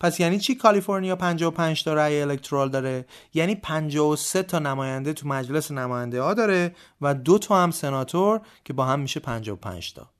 پس 0.00 0.20
یعنی 0.20 0.38
چی 0.38 0.54
کالیفرنیا 0.54 1.16
55 1.16 1.84
تا 1.84 1.94
رأی 1.94 2.22
الکترال 2.22 2.68
داره؟ 2.68 3.06
یعنی 3.34 3.54
53 3.54 4.42
تا 4.42 4.58
نماینده 4.58 5.12
تو 5.12 5.28
مجلس 5.28 5.70
نماینده 5.70 6.22
ها 6.22 6.34
داره 6.34 6.74
و 7.00 7.14
دو 7.14 7.38
تا 7.38 7.62
هم 7.62 7.70
سناتور 7.70 8.40
که 8.64 8.72
با 8.72 8.84
هم 8.84 9.00
میشه 9.00 9.20
55 9.20 9.94
تا. 9.94 10.10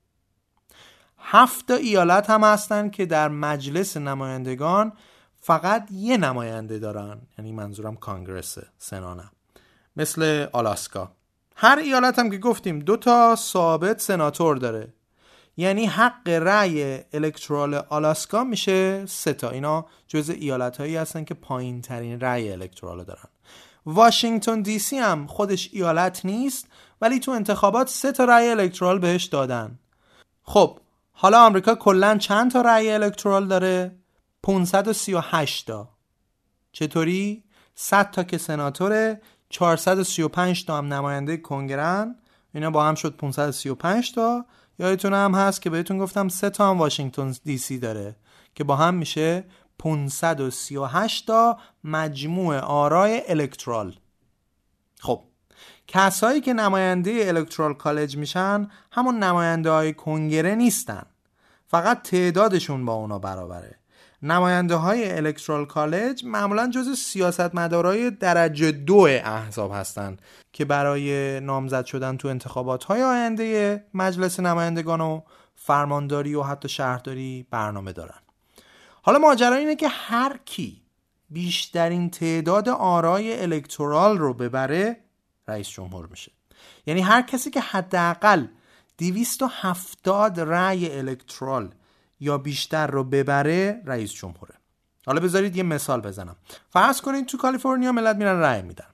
هفت 1.17 1.67
تا 1.67 1.75
ایالت 1.75 2.29
هم 2.29 2.43
هستن 2.43 2.89
که 2.89 3.05
در 3.05 3.29
مجلس 3.29 3.97
نمایندگان 3.97 4.93
فقط 5.41 5.87
یه 5.91 6.17
نماینده 6.17 6.79
دارن. 6.79 7.21
یعنی 7.37 7.51
منظورم 7.51 7.95
کانگرس 7.95 8.57
سنا 8.77 9.34
مثل 9.97 10.47
آلاسکا. 10.53 11.11
هر 11.55 11.79
ایالت 11.79 12.19
هم 12.19 12.29
که 12.29 12.37
گفتیم 12.37 12.79
دو 12.79 12.97
تا 12.97 13.35
ثابت 13.35 14.01
سناتور 14.01 14.57
داره. 14.57 14.93
یعنی 15.57 15.85
حق 15.85 16.29
رأی 16.29 16.99
الکترال 17.13 17.73
آلاسکا 17.73 18.43
میشه 18.43 19.05
سه 19.05 19.33
تا. 19.33 19.49
اینا 19.49 19.85
جز 20.07 20.29
ایالت 20.29 20.77
هایی 20.77 20.95
هستن 20.95 21.23
که 21.23 21.33
پایین 21.33 21.81
ترین 21.81 22.19
رأی 22.19 22.51
الکترال 22.51 23.03
دارن. 23.03 23.29
واشنگتن 23.85 24.61
دی 24.61 24.79
سی 24.79 24.97
هم 24.97 25.27
خودش 25.27 25.69
ایالت 25.73 26.25
نیست 26.25 26.67
ولی 27.01 27.19
تو 27.19 27.31
انتخابات 27.31 27.89
سه 27.89 28.11
تا 28.11 28.25
رأی 28.25 28.49
الکترال 28.49 28.99
بهش 28.99 29.23
دادن. 29.23 29.79
خب 30.43 30.79
حالا 31.11 31.45
آمریکا 31.45 31.75
کلا 31.75 32.17
چند 32.17 32.51
تا 32.51 32.61
رأی 32.61 32.91
الکترال 32.91 33.47
داره؟ 33.47 33.95
538 34.43 35.67
تا. 35.67 35.89
چطوری؟ 36.71 37.43
100 37.75 38.11
تا 38.11 38.23
که 38.23 38.37
سناتوره 38.37 39.21
435 39.55 40.65
تا 40.65 40.77
هم 40.77 40.93
نماینده 40.93 41.37
کنگرن. 41.37 42.15
اینا 42.53 42.69
با 42.71 42.85
هم 42.85 42.95
شد 42.95 43.15
535 43.15 44.13
تا. 44.13 44.45
یادتون 44.79 45.13
هم 45.13 45.35
هست 45.35 45.61
که 45.61 45.69
بهتون 45.69 45.97
گفتم 45.97 46.27
سه 46.27 46.49
تا 46.49 46.69
هم 46.69 46.77
واشنگتن 46.77 47.35
دی 47.43 47.57
سی 47.57 47.79
داره 47.79 48.15
که 48.55 48.63
با 48.63 48.75
هم 48.75 48.93
میشه 48.93 49.43
538 49.79 51.27
تا 51.27 51.57
مجموع 51.83 52.57
آرای 52.57 53.21
الکترال. 53.27 53.95
خب 54.99 55.23
کسایی 55.87 56.41
که 56.41 56.53
نماینده 56.53 57.23
الکترال 57.27 57.73
کالج 57.73 58.17
میشن 58.17 58.67
همون 58.91 59.23
نماینده 59.23 59.69
های 59.69 59.93
کنگره 59.93 60.55
نیستن. 60.55 61.05
فقط 61.67 62.01
تعدادشون 62.01 62.85
با 62.85 62.93
اونا 62.93 63.19
برابره. 63.19 63.79
نماینده 64.25 64.75
های 64.75 65.11
الکترال 65.11 65.65
کالج 65.65 66.25
معمولا 66.25 66.69
جز 66.69 66.99
سیاستمدارای 66.99 68.11
درجه 68.11 68.71
دو 68.71 68.97
احزاب 69.09 69.71
هستند 69.73 70.21
که 70.53 70.65
برای 70.65 71.39
نامزد 71.39 71.85
شدن 71.85 72.17
تو 72.17 72.27
انتخابات 72.27 72.83
های 72.83 73.03
آینده 73.03 73.83
مجلس 73.93 74.39
نمایندگان 74.39 75.01
و 75.01 75.21
فرمانداری 75.55 76.35
و 76.35 76.43
حتی 76.43 76.69
شهرداری 76.69 77.47
برنامه 77.51 77.93
دارن. 77.93 78.19
حالا 79.01 79.19
ماجرا 79.19 79.55
اینه 79.55 79.75
که 79.75 79.87
هر 79.87 80.39
کی 80.45 80.81
بیشترین 81.29 82.09
تعداد 82.09 82.69
آرای 82.69 83.41
الکترال 83.41 84.17
رو 84.17 84.33
ببره 84.33 84.97
رئیس 85.47 85.69
جمهور 85.69 86.07
میشه. 86.07 86.31
یعنی 86.85 87.01
هر 87.01 87.21
کسی 87.21 87.49
که 87.49 87.61
حداقل 87.61 88.45
270 88.97 90.39
رأی 90.39 90.97
الکترال 90.97 91.73
یا 92.19 92.37
بیشتر 92.37 92.87
رو 92.87 93.03
ببره 93.03 93.81
رئیس 93.85 94.13
جمهوره. 94.13 94.53
حالا 95.05 95.19
بذارید 95.21 95.55
یه 95.55 95.63
مثال 95.63 96.01
بزنم. 96.01 96.35
فرض 96.69 97.01
کنید 97.01 97.25
تو 97.25 97.37
کالیفرنیا 97.37 97.91
ملت 97.91 98.15
میرن 98.15 98.39
رأی 98.39 98.61
میدن. 98.61 98.85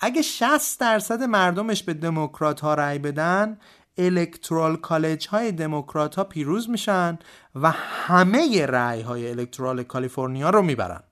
اگه 0.00 0.22
60 0.22 0.80
درصد 0.80 1.22
مردمش 1.22 1.82
به 1.82 1.94
دموکرات 1.94 2.60
ها 2.60 2.74
رأی 2.74 2.98
بدن 2.98 3.58
الکترال 3.98 4.76
کالج 4.76 5.28
های 5.28 5.52
دموکرات 5.52 6.14
ها 6.14 6.24
پیروز 6.24 6.70
میشن 6.70 7.18
و 7.54 7.70
همه 7.70 8.66
رأی 8.66 9.00
های 9.00 9.30
الکترال 9.30 9.82
کالیفرنیا 9.82 10.50
رو 10.50 10.62
می‌برن. 10.62 11.02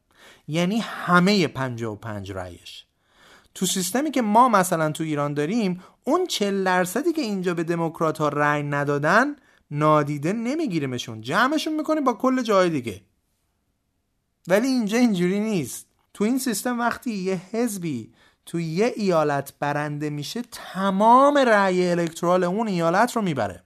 یعنی 0.49 0.78
همه 0.78 1.49
55 1.49 2.32
رأیش. 2.32 2.84
تو 3.55 3.66
سیستمی 3.66 4.11
که 4.11 4.22
ما 4.22 4.49
مثلا 4.49 4.93
تو 4.93 5.05
ایران 5.05 5.34
داریم 5.34 5.82
اون 6.05 6.26
40 6.26 6.64
درصدی 6.64 7.12
که 7.12 7.22
اینجا 7.22 7.55
به 7.55 7.64
دموکرات 7.64 8.18
ها 8.18 8.28
رأی 8.28 8.62
ندادن 8.62 9.36
نادیده 9.71 10.33
نمیگیریمشون 10.33 11.21
جمعشون 11.21 11.77
می‌کنه 11.77 12.01
با 12.01 12.12
کل 12.12 12.43
جای 12.43 12.71
دیگه. 12.71 13.01
ولی 14.49 14.66
اینجا 14.66 14.99
اینجوری 14.99 15.41
نیست. 15.41 15.87
تو 16.14 16.25
این 16.25 16.39
سیستم 16.39 16.81
وقتی 16.81 17.11
یه 17.11 17.41
حزبی 17.53 18.12
تو 18.47 18.61
یه 18.61 18.93
ایالت 18.97 19.53
برنده 19.59 20.11
میشه 20.11 20.43
تمام 20.43 21.39
رأی 21.39 21.91
الکترال 21.91 22.45
اون 22.45 22.69
ایالت 22.69 23.16
رو 23.16 23.23
می‌بره. 23.23 23.64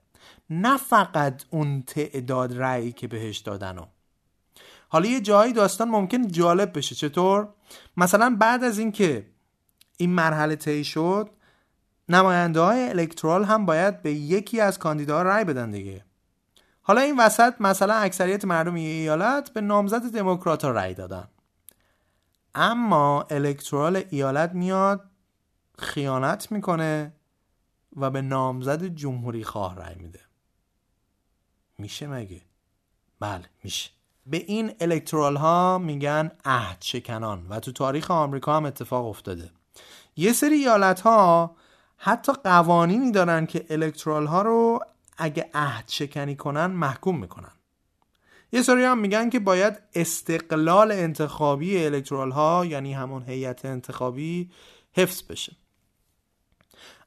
نه 0.50 0.76
فقط 0.76 1.44
اون 1.50 1.82
تعداد 1.82 2.58
رأیی 2.58 2.92
که 2.92 3.08
بهش 3.08 3.38
دادن 3.38 3.78
و. 3.78 3.84
حالا 4.88 5.08
یه 5.08 5.20
جایی 5.20 5.52
داستان 5.52 5.88
ممکن 5.88 6.28
جالب 6.28 6.78
بشه. 6.78 6.94
چطور؟ 6.94 7.48
مثلا 7.96 8.36
بعد 8.40 8.64
از 8.64 8.78
اینکه 8.78 9.26
این 9.96 10.10
مرحله 10.10 10.56
طی 10.56 10.84
شد 10.84 11.30
نماینده 12.14 12.60
های 12.60 12.88
الکترال 12.88 13.44
هم 13.44 13.66
باید 13.66 14.02
به 14.02 14.12
یکی 14.12 14.60
از 14.60 14.78
کاندیداها 14.78 15.22
رأی 15.22 15.44
بدن 15.44 15.70
دیگه. 15.70 16.04
حالا 16.82 17.00
این 17.00 17.18
وسط 17.18 17.54
مثلا 17.60 17.94
اکثریت 17.94 18.44
مردم 18.44 18.74
ایالت 18.74 19.50
به 19.50 19.60
نامزد 19.60 20.12
دموکرات 20.12 20.64
ها 20.64 20.70
رأی 20.70 20.94
دادن. 20.94 21.28
اما 22.54 23.22
الکترال 23.30 24.04
ایالت 24.10 24.52
میاد 24.52 25.10
خیانت 25.78 26.52
می‌کنه 26.52 27.12
و 27.96 28.10
به 28.10 28.22
نامزد 28.22 28.84
جمهوری 28.84 29.44
خواه 29.44 29.76
رأی 29.76 29.94
میده. 29.94 30.20
میشه 31.78 32.06
مگه؟ 32.06 32.42
بله 33.20 33.44
میشه. 33.64 33.90
به 34.26 34.36
این 34.36 34.72
الکترال 34.80 35.36
ها 35.36 35.78
میگن 35.78 36.30
عهد 36.44 36.76
شکنان 36.80 37.46
و 37.48 37.60
تو 37.60 37.72
تاریخ 37.72 38.10
آمریکا 38.10 38.56
هم 38.56 38.64
اتفاق 38.64 39.06
افتاده. 39.06 39.50
یه 40.16 40.32
سری 40.32 40.54
ایالت 40.54 41.00
ها 41.00 41.56
حتی 42.04 42.32
قوانینی 42.32 43.10
دارن 43.10 43.46
که 43.46 43.66
الکترال 43.70 44.26
ها 44.26 44.42
رو 44.42 44.80
اگه 45.18 45.50
عهد 45.54 45.84
شکنی 45.88 46.36
کنن 46.36 46.66
محکوم 46.66 47.18
می‌کنن. 47.18 47.52
یه 48.52 48.62
سری 48.62 48.84
هم 48.84 48.98
میگن 48.98 49.30
که 49.30 49.38
باید 49.38 49.78
استقلال 49.94 50.92
انتخابی 50.92 51.84
الکترال 51.84 52.30
ها 52.30 52.66
یعنی 52.66 52.92
همون 52.92 53.22
هیئت 53.22 53.64
انتخابی 53.64 54.50
حفظ 54.92 55.22
بشه. 55.22 55.56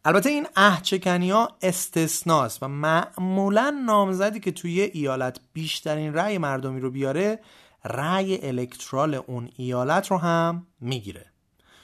البته 0.06 0.30
این 0.30 0.48
عهد 0.56 1.08
ها 1.08 1.50
استثناست 1.62 2.64
و 2.64 2.68
معمولا 2.68 3.84
نامزدی 3.86 4.39
که 4.39 4.52
توی 4.52 4.82
ایالت 4.82 5.39
بیشترین 5.54 6.14
رأی 6.14 6.38
مردمی 6.38 6.80
رو 6.80 6.91
بیاره 6.91 7.39
رأی 7.86 8.48
الکترال 8.48 9.16
اون 9.16 9.50
ایالت 9.56 10.08
رو 10.08 10.18
هم 10.18 10.68
می‌گیره. 10.80 11.26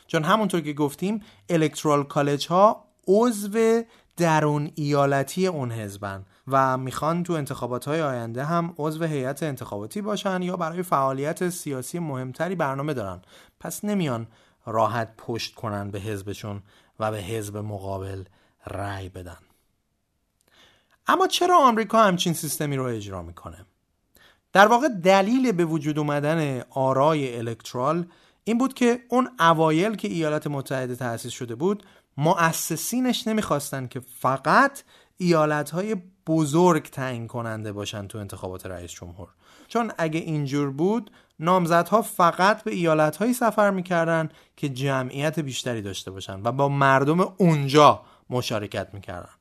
چون 0.08 0.24
همونطور 0.24 0.62
که 0.62 0.74
گفتیم 0.74 1.24
الکترال 1.50 2.04
کالج 2.04 2.48
ها 2.48 2.91
عضو 3.08 3.84
درون 4.18 4.72
ایالتی 4.76 5.48
اون 5.48 5.72
حزبن 5.72 6.26
و 6.48 6.78
می‌خوان 6.78 7.24
تو 7.24 7.34
انتخابات 7.34 7.86
های 7.86 8.02
آینده 8.02 8.44
هم 8.44 8.74
عضو 8.78 9.04
هیئت 9.04 9.44
انتخاباتی 9.44 10.02
باشن 10.02 10.42
یا 10.42 10.58
برای 10.58 10.84
فعالیت 10.84 11.50
سیاسی 11.50 12.00
مهمتری 12.00 12.56
برنامه 12.56 12.94
دارن. 12.94 13.22
پس 13.60 13.86
نمیان 13.86 14.28
راحت 14.66 15.14
پشت 15.18 15.56
کنن 15.56 15.92
به 15.92 16.00
حزبشون 16.00 16.62
و 17.00 17.12
به 17.12 17.18
حزب 17.18 17.58
مقابل 17.58 18.24
رأی 18.68 19.10
بدن. 19.10 19.38
اما 21.08 21.28
چرا 21.28 21.58
آمریکا 21.58 22.04
همچین 22.04 22.34
سیستمی 22.34 22.76
رو 22.76 22.84
اجرا 22.84 23.22
می‌کنه؟ 23.22 23.66
در 24.54 24.68
واقع 24.68 24.88
دلیل 24.88 25.52
به 25.52 25.66
وجود 25.66 26.00
اومدن 26.00 26.62
آرای 26.70 27.38
الکترال 27.38 28.06
این 28.44 28.58
بود 28.58 28.74
که 28.74 29.00
اون 29.10 29.30
اوایل 29.40 29.96
که 29.96 30.08
ایالات 30.08 30.48
متحده 30.48 30.96
تأسیس 30.96 31.32
شده 31.32 31.56
بود 31.56 31.84
مؤسسینش 32.22 33.28
نمی‌خواستن 33.28 33.88
که 33.88 34.00
فقط 34.20 34.84
ایالت 35.18 35.70
های 35.70 35.96
بزرگ 36.28 36.84
تعیین 36.84 37.28
کننده 37.28 37.72
باشن 37.72 38.08
تو 38.08 38.18
انتخابات 38.18 38.66
رئیس 38.66 38.92
جمهور. 38.92 39.28
چون 39.68 39.92
اگه 39.98 40.20
اینجور 40.20 40.72
بود 40.72 41.12
نامزدها 41.40 42.02
فقط 42.02 42.64
به 42.64 42.72
ایالت 42.72 43.18
هایی 43.18 43.34
سفر 43.34 43.70
می‌کردن 43.70 44.30
که 44.58 44.70
جمعیت 44.70 45.40
بیشتری 45.40 45.82
داشته 45.82 46.12
باشن 46.12 46.42
و 46.44 46.52
با 46.52 46.70
مردم 46.70 47.20
اونجا 47.38 48.02
مشارکت 48.30 48.88
می‌کردن. 48.94 49.34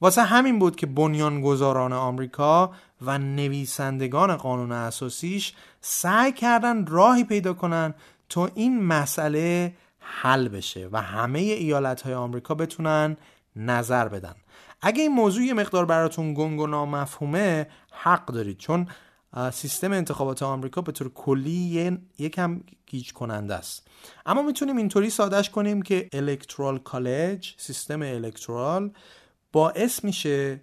واسه 0.00 0.22
همین 0.22 0.58
بود 0.58 0.76
که 0.76 0.86
بنیانگذاران 0.86 1.92
آمریکا 1.92 2.72
و 3.02 3.18
نویسندگان 3.18 4.36
قانون 4.36 4.72
اساسیش 4.72 5.54
سعی 5.80 6.32
کردن 6.32 6.86
راهی 6.86 7.24
پیدا 7.24 7.52
کنن 7.52 7.94
تا 8.28 8.50
این 8.54 8.82
مسئله 8.82 9.74
حل 10.08 10.48
بشه 10.48 10.88
و 10.92 11.02
همه 11.02 11.38
ایالت 11.38 12.02
های 12.02 12.14
آمریکا 12.14 12.54
بتونن 12.54 13.16
نظر 13.56 14.08
بدن. 14.08 14.34
اگه 14.80 15.02
این 15.02 15.12
موضوع 15.12 15.42
یه 15.42 15.54
مقدار 15.54 15.84
براتون 15.86 16.34
گنگ 16.34 16.60
و 16.60 16.66
نامفهومه 16.66 17.66
حق 17.92 18.26
دارید 18.26 18.58
چون 18.58 18.86
سیستم 19.52 19.92
انتخابات 19.92 20.42
آمریکا 20.42 20.80
به 20.80 20.92
طور 20.92 21.08
کلی 21.14 21.98
یکم 22.18 22.60
گیج 22.86 23.12
کننده 23.12 23.54
است. 23.54 23.88
اما 24.26 24.42
می‌تونیم 24.42 24.76
اینطوری 24.76 25.10
سادش 25.10 25.50
کنیم 25.50 25.82
که 25.82 26.08
الکترال 26.12 26.78
کالج 26.78 27.54
سیستم 27.56 28.02
الکترال 28.02 28.90
باعث 29.52 30.04
میشه 30.04 30.60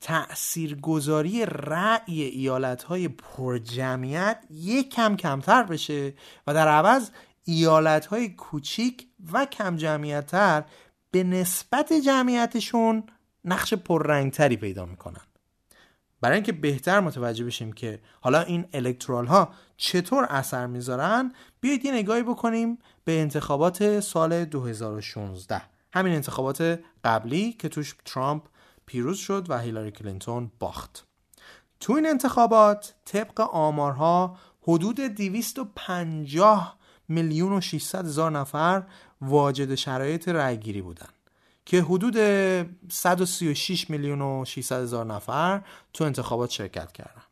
تأثیرگذاری 0.00 1.46
رأی 1.46 2.22
ایالت 2.22 2.82
های 2.82 3.08
پرجمعیت 3.08 4.44
یک 4.50 4.94
کم 4.94 5.16
کمتر 5.16 5.62
بشه 5.62 6.14
و 6.46 6.54
در 6.54 6.68
عوض 6.68 7.10
ایالت 7.50 8.06
های 8.06 8.28
کوچیک 8.28 9.06
و 9.32 9.44
کم 9.44 9.76
جمعیتتر 9.76 10.64
به 11.10 11.24
نسبت 11.24 11.92
جمعیتشون 11.92 13.02
نقش 13.44 13.74
پررنگتری 13.74 14.56
پیدا 14.56 14.84
می‌کنن. 14.84 15.20
برای 16.20 16.34
اینکه 16.34 16.52
بهتر 16.52 17.00
متوجه 17.00 17.44
بشیم 17.44 17.72
که 17.72 18.00
حالا 18.20 18.40
این 18.40 18.64
الکترال 18.72 19.26
ها 19.26 19.54
چطور 19.76 20.24
اثر 20.24 20.66
می‌ذارن 20.66 21.32
بیایید 21.60 21.84
یه 21.84 21.92
نگاهی 21.92 22.22
بکنیم 22.22 22.78
به 23.04 23.20
انتخابات 23.20 24.00
سال 24.00 24.44
2016 24.44 25.62
همین 25.92 26.12
انتخابات 26.12 26.80
قبلی 27.04 27.52
که 27.52 27.68
توش 27.68 27.96
ترامپ 28.04 28.42
پیروز 28.86 29.18
شد 29.18 29.46
و 29.50 29.58
هیلاری 29.58 29.90
کلینتون 29.90 30.52
باخت. 30.58 31.06
تو 31.80 31.92
این 31.92 32.06
انتخابات 32.06 32.94
طبق 33.04 33.40
آمارها 33.40 34.36
حدود 34.62 35.00
250 35.00 36.77
میلیون 37.08 37.52
و 37.52 37.60
600 37.60 38.06
هزار 38.06 38.30
نفر 38.30 38.82
واجد 39.20 39.74
شرایط 39.74 40.28
رأیگیری 40.28 40.82
بودن 40.82 41.08
که 41.66 41.82
حدود 41.82 42.16
136 42.90 43.90
میلیون 43.90 44.22
و 44.22 44.44
600 44.44 44.82
هزار 44.82 45.06
نفر 45.06 45.62
تو 45.92 46.04
انتخابات 46.04 46.50
شرکت 46.50 46.92
کردن. 46.92 47.22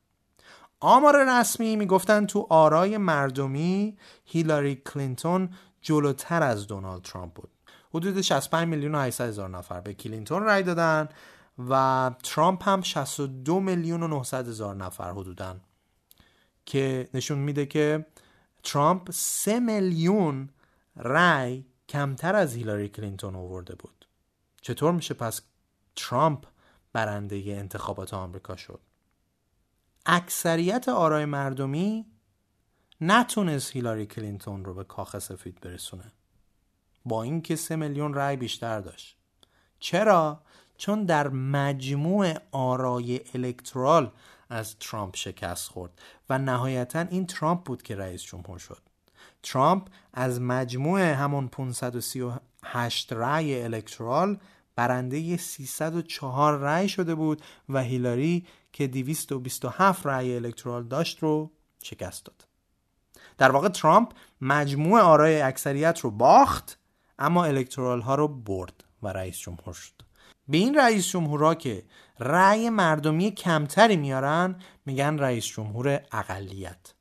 آمار 0.80 1.40
رسمی 1.40 1.76
می‌گفتن 1.76 2.26
تو 2.26 2.46
آرای 2.50 2.98
مردمی 2.98 3.96
هیلاری 4.24 4.74
کلینتون 4.74 5.50
جلوتر 5.82 6.42
از 6.42 6.66
دونالد 6.66 7.02
ترامپ 7.02 7.32
بود. 7.32 7.50
حدود 7.94 8.20
65 8.20 8.68
میلیون 8.68 8.94
و 8.94 8.98
800 9.00 9.28
هزار 9.28 9.48
نفر 9.48 9.80
به 9.80 9.94
کلینتون 9.94 10.42
رای 10.42 10.62
دادن 10.62 11.08
و 11.68 12.10
ترامپ 12.22 12.68
هم 12.68 12.82
62 12.82 13.60
میلیون 13.60 14.02
و 14.02 14.08
900 14.08 14.48
هزار 14.48 14.74
نفر 14.74 15.10
حدودن 15.10 15.60
که 16.66 17.08
نشون 17.14 17.38
میده 17.38 17.66
که 17.66 18.06
ترامپ 18.66 19.10
3 19.10 19.60
میلیون 19.60 20.48
رای 20.96 21.64
کمتر 21.88 22.36
از 22.36 22.54
هیلاری 22.54 22.88
کلینتون 22.88 23.36
آورده 23.36 23.74
بود. 23.74 24.06
چطور 24.62 24.92
میشه 24.92 25.14
پس 25.14 25.40
ترامپ 25.96 26.46
برنده 26.92 27.42
انتخابات 27.46 28.14
آمریکا 28.14 28.56
شد؟ 28.56 28.80
اکثریت 30.06 30.88
آرای 30.88 31.24
مردمی 31.24 32.06
نتونست 33.00 33.72
هیلاری 33.72 34.06
کلینتون 34.06 34.64
رو 34.64 34.74
به 34.74 34.84
کاخ 34.84 35.18
سفید 35.18 35.60
برسونه. 35.60 36.12
با 37.04 37.22
اینکه 37.22 37.56
سه 37.56 37.76
میلیون 37.76 38.14
رای 38.14 38.36
بیشتر 38.36 38.80
داشت. 38.80 39.16
چرا؟ 39.78 40.42
چون 40.76 41.04
در 41.04 41.28
مجموع 41.28 42.34
آرای 42.52 43.20
electoral 43.34 44.12
از 44.48 44.78
ترامپ 44.78 45.16
شکست 45.16 45.68
خورد 45.68 45.92
و 46.30 46.38
نهایتا 46.38 47.00
این 47.00 47.26
ترامپ 47.26 47.62
بود 47.62 47.82
که 47.82 47.96
رئیس 47.96 48.22
جمهور 48.22 48.58
شد. 48.58 48.82
ترامپ 49.42 49.88
از 50.14 50.40
مجموع 50.40 51.00
همون 51.00 51.48
538 51.48 53.12
رأی 53.12 53.62
الکترال 53.62 54.38
برنده 54.76 55.36
304 55.36 56.58
رأی 56.58 56.88
شده 56.88 57.14
بود 57.14 57.42
و 57.68 57.82
هیلاری 57.82 58.46
که 58.72 58.86
227 58.86 60.06
رأی 60.06 60.36
الکترال 60.36 60.84
داشت 60.84 61.18
رو 61.18 61.50
شکست 61.82 62.24
داد. 62.24 62.46
در 63.38 63.50
واقع 63.50 63.68
ترامپ 63.68 64.12
مجموع 64.40 65.00
آرای 65.00 65.40
اکثریت 65.40 66.00
رو 66.00 66.10
باخت 66.10 66.78
اما 67.18 67.44
الکترال 67.44 68.00
ها 68.00 68.14
رو 68.14 68.28
برد 68.28 68.84
و 69.02 69.08
رئیس 69.08 69.38
جمهور 69.38 69.74
شد. 69.74 69.92
به 70.48 70.56
این 70.56 70.74
رئیس 70.74 71.06
جمهورا 71.06 71.54
که 71.54 71.84
رأی 72.20 72.70
مردمی 72.70 73.30
کمتری 73.30 73.96
میارن 73.96 74.56
میگن 74.86 75.18
رئیس 75.18 75.46
جمهور 75.46 76.00
اقلیت. 76.12 76.92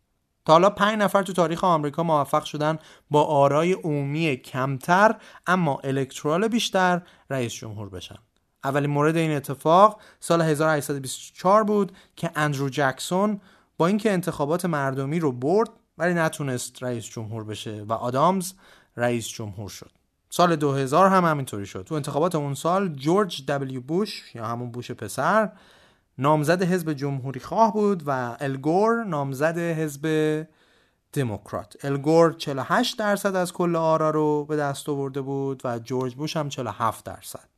تا 0.46 0.54
حالا 0.54 0.70
پنج 0.70 1.00
نفر 1.00 1.24
تو 1.24 1.34
تاریخ 1.34 1.64
آمریکا 1.64 2.04
موفق 2.04 2.44
شدن 2.44 2.80
با 3.10 3.24
آرای 3.24 3.74
عمومی 3.74 4.36
کمتر 4.36 5.16
اما 5.48 5.80
الکترال 5.84 6.48
بیشتر 6.48 7.02
رئیس 7.30 7.54
جمهور 7.54 7.90
بشن. 7.90 8.18
اولین 8.64 8.90
مورد 8.90 9.16
این 9.18 9.32
اتفاق 9.32 10.02
سال 10.20 10.42
1824 10.42 11.64
بود 11.64 11.92
که 12.16 12.32
اندرو 12.36 12.70
جکسون 12.70 13.42
با 13.78 13.88
اینکه 13.88 14.12
انتخابات 14.12 14.66
مردمی 14.66 15.20
رو 15.20 15.32
برد 15.32 15.70
ولی 15.98 16.14
نتونست 16.14 16.84
رئیس 16.84 17.06
جمهور 17.06 17.44
بشه 17.44 17.84
و 17.84 17.94
آدامز 17.94 18.54
رئیس 18.98 19.28
جمهور 19.28 19.70
شد. 19.70 19.92
سال 20.38 20.56
2000 20.56 21.10
هم 21.10 21.26
همینطوری 21.26 21.66
شد. 21.66 21.84
تو 21.84 21.96
انتخابات 21.96 22.36
اون 22.36 22.54
سال 22.54 22.90
جورج 22.90 23.46
دبلیو 23.46 23.82
بوش 23.82 24.36
یا 24.36 24.46
همون 24.46 24.72
بوش 24.72 24.92
پسر 24.92 25.52
نامزد 26.18 26.64
حزب 26.64 26.94
جمهوری 26.94 27.40
خواه 27.40 27.74
بود 27.74 28.04
و 28.06 28.38
الگور 28.40 29.04
نامزد 29.04 29.58
حزب 29.58 30.08
دموکرات. 31.14 31.86
الگور 31.86 32.34
48 32.34 33.00
درصد 33.00 33.36
از 33.36 33.54
کل 33.54 33.76
آرا 33.76 34.10
رو 34.10 34.46
به 34.46 34.56
دست 34.56 34.90
آورده 34.90 35.22
بود 35.22 35.62
و 35.64 35.80
جورج 35.80 36.16
بوش 36.16 36.38
هم 36.38 36.50
47 36.50 37.06
درصد. 37.06 37.50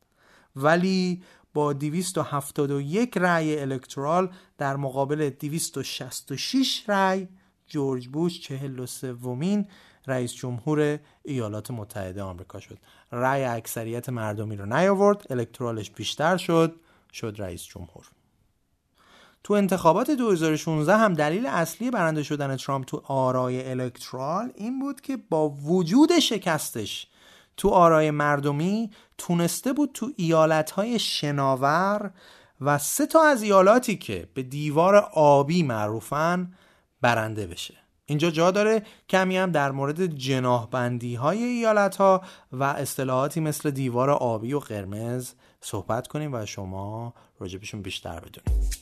ولی 0.56 1.22
با 1.54 1.72
271 1.72 3.16
رأی 3.16 3.60
الکترال 3.60 4.30
در 4.58 4.76
مقابل 4.76 5.30
266 5.30 6.84
رأی 6.88 7.28
جورج 7.66 8.08
بوش 8.08 8.40
43 8.40 9.12
ومین 9.12 9.66
رئیس 10.08 10.34
جمهور 10.34 10.98
ایالات 11.22 11.70
متحده 11.70 12.22
آمریکا 12.22 12.60
شد. 12.60 12.78
رأی 13.12 13.44
اکثریت 13.44 14.08
مردمی 14.08 14.56
رو 14.56 14.66
نیاورد 14.66 15.26
الکترالش 15.30 15.90
بیشتر 15.90 16.36
شد 16.36 16.76
شد 17.12 17.34
رئیس 17.38 17.62
جمهور. 17.62 18.10
تو 19.44 19.54
انتخابات 19.54 20.10
2016 20.10 20.96
هم 20.96 21.14
دلیل 21.14 21.46
اصلی 21.46 21.90
برنده 21.90 22.22
شدن 22.22 22.56
ترامپ 22.56 22.84
تو 22.84 23.02
آرای 23.04 23.70
الکترال 23.70 24.52
این 24.54 24.78
بود 24.78 25.00
که 25.00 25.16
با 25.16 25.48
وجود 25.48 26.18
شکستش 26.18 27.06
تو 27.56 27.68
آرای 27.68 28.10
مردمی 28.10 28.90
تونسته 29.18 29.72
بود 29.72 29.90
تو 29.94 30.10
ایالتهای 30.16 30.98
شناور 30.98 32.10
و 32.60 32.78
سه 32.78 33.06
تا 33.06 33.22
از 33.22 33.42
ایالاتی 33.42 33.96
که 33.96 34.28
به 34.34 34.42
دیوار 34.42 34.96
آبی 35.14 35.62
معروفن 35.62 36.54
برنده 37.00 37.46
بشه. 37.46 37.74
اینجا 38.10 38.30
جا 38.30 38.50
داره 38.50 38.82
کمی 39.08 39.36
هم 39.36 39.52
در 39.52 39.70
مورد 39.70 40.06
جناح 40.06 40.66
بندی 40.70 41.14
های 41.14 41.42
ایالت 41.42 41.96
ها 41.96 42.22
و 42.52 42.64
اصطلاحاتی 42.64 43.40
مثل 43.40 43.70
دیوار 43.70 44.10
آبی 44.10 44.52
و 44.52 44.58
قرمز 44.58 45.32
صحبت 45.60 46.06
کنیم 46.06 46.34
و 46.34 46.46
شما 46.46 47.14
راجبشون 47.40 47.82
بیشتر 47.82 48.20
بدونید. 48.20 48.78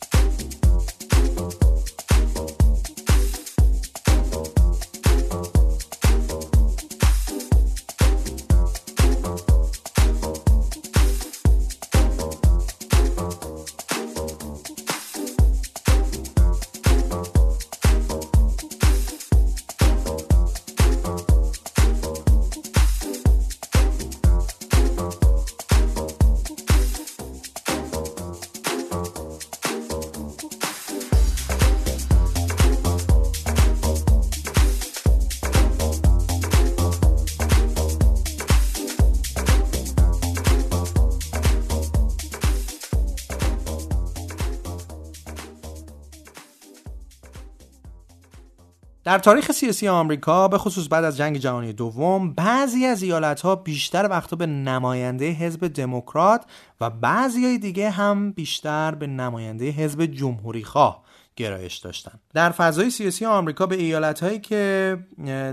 در 49.07 49.19
تاریخ 49.19 49.53
سیاسی 49.53 49.89
آمریکا 49.89 50.49
به 50.49 50.59
خصوص 50.59 50.87
بعد 50.91 51.05
از 51.05 51.17
جنگ 51.17 51.37
جهانی 51.37 51.73
دوم 51.73 52.33
بعضی 52.33 52.87
از 52.87 53.03
ایالتها 53.03 53.57
بیشتر 53.57 54.09
وقتا 54.11 54.37
به 54.37 54.47
نماینده 54.47 55.31
حزب 55.31 55.67
دموکرات 55.67 56.45
و 56.81 56.91
بعضی 56.91 57.59
دیگه 57.59 57.91
هم 57.91 58.33
بیشتر 58.33 58.95
به 58.95 59.07
نماینده 59.07 59.71
حزب 59.71 60.05
جمهوری 60.07 60.65
خواه 60.65 61.03
گرایش 61.37 61.77
داشتن. 61.77 62.21
در 62.35 62.51
فضای 62.51 62.91
سیاسی 62.91 63.25
آمریکا 63.25 63.67
به 63.67 63.77
ایالت 63.77 64.23
هایی 64.23 64.39
که 64.39 64.97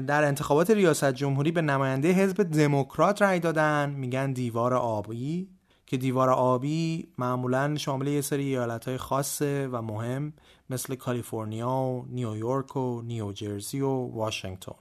در 0.07 0.23
انتخابات 0.23 0.71
ریاست 0.71 1.13
جمهوری 1.13 1.51
به 1.51 1.61
نماینده 1.61 2.11
حزب 2.11 2.43
دموکرات 2.43 3.21
رأی 3.21 3.39
دادن 3.39 3.89
میگن 3.89 4.31
دیوار 4.31 4.73
آبی 4.73 5.47
که 5.85 5.97
دیوار 5.97 6.29
آبی 6.29 7.07
معمولا 7.17 7.75
شامل 7.77 8.07
یه 8.07 8.21
سری 8.21 8.43
ایالت 8.43 8.87
های 8.87 8.97
خاصه 8.97 9.67
و 9.67 9.81
مهم 9.81 10.33
مثل 10.74 10.95
کالیفرنیا 10.95 11.69
و 11.69 12.05
نیویورک 12.09 12.76
و 12.76 13.01
نیوجرسی 13.01 13.82
و 13.82 13.89
واشنگتن 13.89 14.76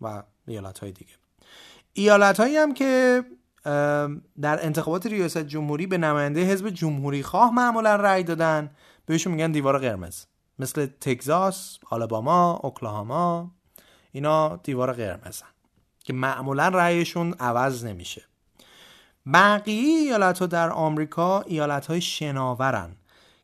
و 0.00 0.22
ایالت 0.46 0.78
های 0.78 0.92
دیگه. 0.92 1.12
ایالت 1.92 2.40
هایی 2.40 2.56
هم 2.56 2.74
که 2.74 3.24
در 4.40 4.66
انتخابات 4.66 5.06
ریاست 5.06 5.38
جمهوری 5.38 5.86
به 5.86 5.98
نماینده 5.98 6.44
حزب 6.44 6.70
جمهوری 6.70 7.22
خواه 7.22 7.54
معمولا 7.54 7.96
رأی 7.96 8.22
دادن 8.22 8.70
بهشون 9.06 9.32
میگن 9.32 9.52
دیوار 9.52 9.78
قرمز. 9.78 10.24
مثل 10.58 10.86
تگزاس، 10.86 11.78
آلاباما، 11.90 12.60
اوکلاهاما 12.62 13.50
اینا 14.12 14.56
دیوار 14.56 14.92
قرمزن 14.92 15.46
که 16.04 16.12
معمولا 16.12 16.68
رأیشون 16.68 17.34
عوض 17.40 17.84
نمیشه. 17.84 18.22
بقیه 19.34 19.98
ایالت 19.98 20.38
ها 20.38 20.46
در 20.46 20.70
آمریکا 20.70 21.40
ایالت 21.40 21.86
های 21.86 22.00
شناورن. 22.00 22.96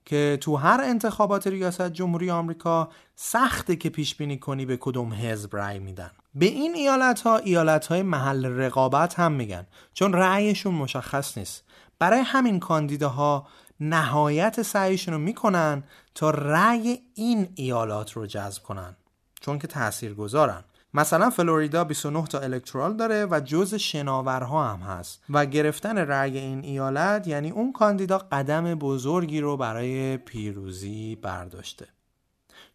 که 0.09 0.39
تو 0.41 0.57
هر 0.57 0.81
انتخابات 0.85 1.47
ریاست 1.47 1.91
جمهوری 1.91 2.31
آمریکا 2.31 2.89
سخته 3.17 3.77
که 3.77 3.91
پیش 3.91 4.15
بینی 4.15 4.39
کنی 4.39 4.67
به 4.67 4.77
کدوم 4.77 5.13
حزب 5.15 5.57
رأی 5.57 5.79
میدن. 5.79 6.11
به 6.35 6.47
این 6.47 6.75
ایالت 6.75 7.21
ها 7.21 7.37
ایالت 7.37 7.87
های 7.87 8.03
محل 8.03 8.47
رقابت 8.47 9.19
هم 9.19 9.33
میگن 9.33 9.67
چون 9.95 10.13
رأیشون 10.13 10.75
مشخص 10.75 11.39
نیست. 11.39 11.65
برای 11.99 12.21
همین 12.21 12.61
کاندیداها 12.61 13.47
نهایت 13.81 14.63
سعیشون 14.63 15.15
رو 15.15 15.21
می‌کنن 15.21 15.85
تا 16.15 16.31
رأی 16.31 16.99
این 17.15 17.49
ایالات 17.55 18.13
رو 18.13 18.27
جذب 18.27 18.63
کنن 18.63 18.97
چون 19.41 19.59
که 19.59 19.67
تأثیر 19.67 20.15
گذارن 20.15 20.65
مثلا 20.95 21.31
فلوریدا 21.31 21.85
29 21.85 22.27
تا 22.27 22.39
الکترال 22.39 22.97
داره 22.97 23.27
و 23.27 23.41
جز 23.45 23.75
شناورها 23.75 24.69
هم 24.69 24.81
هست. 24.81 25.23
و 25.31 25.47
گرفتن 25.47 25.99
رأی 25.99 26.39
این 26.39 26.65
ایالت 26.65 27.27
یعنی 27.27 27.51
اون 27.51 27.73
کاندیدا 27.73 28.19
قدم 28.19 28.75
بزرگی 28.75 29.41
رو 29.41 29.57
برای 29.57 30.17
پیروزی 30.17 31.17
برداشته. 31.17 31.87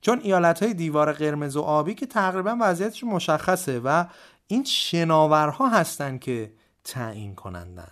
چون 0.02 0.20
ایالت 0.24 0.64
های 0.64 0.74
دیوار 0.74 1.14
قرمز 1.14 1.56
و 1.56 1.62
آبی 1.62 1.94
که 1.94 2.06
تقریبا 2.06 2.58
وضعیتش 2.62 3.04
مشخصه 3.04 3.80
و 3.80 4.06
این 4.48 4.64
شناورها 4.64 5.70
هستن 5.70 6.18
که 6.18 6.54
تعیین 6.84 7.36
کنندن. 7.36 7.92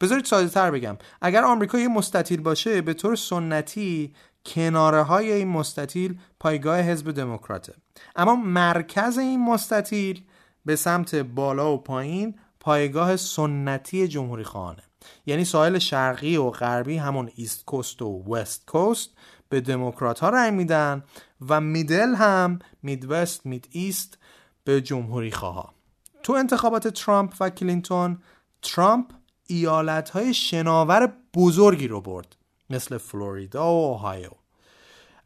بذارید 0.00 0.24
ساده 0.24 0.48
تر 0.48 0.70
بگم. 0.70 0.96
اگر 1.22 1.44
آمریکا 1.44 1.78
یه 1.78 1.88
مستطیل 1.88 2.40
باشه 2.40 2.80
به 2.80 2.94
طور 2.94 3.16
سنتی 3.16 4.14
کناره 4.46 5.02
های 5.02 5.32
این 5.32 5.48
مستطیل 5.48 6.18
پایگاه 6.40 6.80
حزب 6.80 7.10
دموکراته. 7.10 7.74
اما 8.16 8.36
مرکز 8.36 9.18
این 9.18 9.44
مستطیل 9.44 10.22
به 10.64 10.76
سمت 10.76 11.14
بالا 11.14 11.74
و 11.74 11.82
پایین 11.82 12.34
پایگاه 12.60 13.16
سنتی 13.16 14.08
جمهوری 14.08 14.44
خانه 14.44 14.82
یعنی 15.26 15.44
ساحل 15.44 15.78
شرقی 15.78 16.36
و 16.36 16.50
غربی 16.50 16.96
همون 16.96 17.30
ایست 17.34 17.64
کوست 17.64 18.02
و 18.02 18.24
وست 18.34 18.66
کوست 18.66 19.10
به 19.48 19.60
دموکرات 19.60 20.20
ها 20.20 20.28
رای 20.28 20.50
میدن 20.50 21.04
و 21.48 21.60
middle 21.60 22.14
هم 22.14 22.58
Midwest 22.82 23.46
Mideast 23.46 24.18
به 24.64 24.80
جمهوری 24.80 25.30
خواه 25.30 25.74
تو 26.22 26.32
انتخابات 26.32 26.88
ترامپ 26.88 27.34
و 27.40 27.50
کلینتون 27.50 28.18
ترامپ 28.62 29.10
ایالت 29.46 30.10
های 30.10 30.34
شناور 30.34 31.12
بزرگی 31.34 31.88
رو 31.88 32.00
برد 32.00 32.36
مثل 32.70 32.98
فلوریدا 32.98 33.64
و 33.64 33.86
اوهایو 33.86 34.30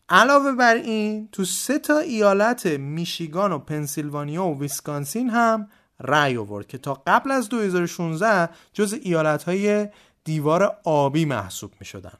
علاوه 0.09 0.53
بر 0.53 0.75
این 0.75 1.29
تو 1.33 1.45
سه 1.45 1.79
تا 1.79 1.99
ایالت 1.99 2.67
میشیگان 2.67 3.53
و 3.53 3.59
پنسیلوانیا 3.59 4.45
و 4.45 4.59
ویسکانسین 4.59 5.31
هم 5.31 5.69
رأی 6.01 6.37
آورد 6.37 6.67
که 6.67 6.79
تا 6.79 7.03
قبل 7.07 7.31
از 7.31 7.49
2016 7.49 8.49
جز 8.73 8.93
ایالت 9.03 9.43
های 9.43 9.89
دیوار 10.25 10.77
آبی 10.85 11.25
محسوب 11.25 11.73
می 11.81 11.87
شدن. 11.87 12.19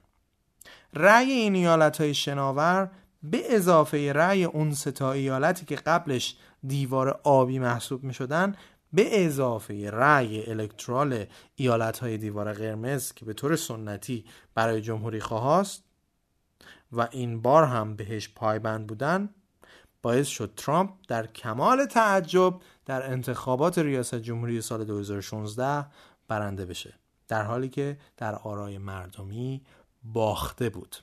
رأی 0.95 1.31
این 1.33 1.55
ایالت 1.55 2.01
های 2.01 2.15
شناور 2.15 2.91
به 3.23 3.55
اضافه 3.55 4.13
رأی 4.13 4.45
اون 4.45 4.75
سه 4.75 4.91
تا 4.91 5.13
ایالتی 5.13 5.67
که 5.67 5.77
قبلش 5.77 6.37
دیوار 6.67 7.21
آبی 7.25 7.59
محسوب 7.59 8.05
می 8.05 8.15
شدن 8.15 8.55
به 8.93 9.27
اضافه 9.27 9.91
رأی 9.91 10.51
الکترال 10.51 11.25
ایالت 11.55 11.99
های 11.99 12.19
دیوار 12.19 12.53
قرمز 12.53 13.13
که 13.13 13.25
به 13.25 13.33
طور 13.33 13.57
سنتی 13.57 14.25
برای 14.55 14.81
جمهوری 14.81 15.21
خواهاست 15.21 15.85
و 16.93 17.09
این 17.11 17.43
بار 17.43 17.65
هم 17.65 17.97
بهش 17.97 18.29
پایبند 18.29 18.87
بودن 18.87 19.29
باعث 20.03 20.27
شد 20.27 20.53
ترامپ 20.57 20.91
در 21.09 21.27
کمال 21.27 21.87
تعجب 21.87 22.55
در 22.87 23.11
انتخابات 23.13 23.79
ریاست 23.79 24.15
جمهوری 24.15 24.61
سال 24.61 24.85
2016 24.85 25.87
برنده 26.29 26.67
بشه 26.67 26.95
در 27.29 27.43
حالی 27.43 27.69
که 27.69 27.99
در 28.17 28.35
آرای 28.35 28.79
مردمی 28.79 29.63
باخته 30.05 30.69
بود. 30.69 30.97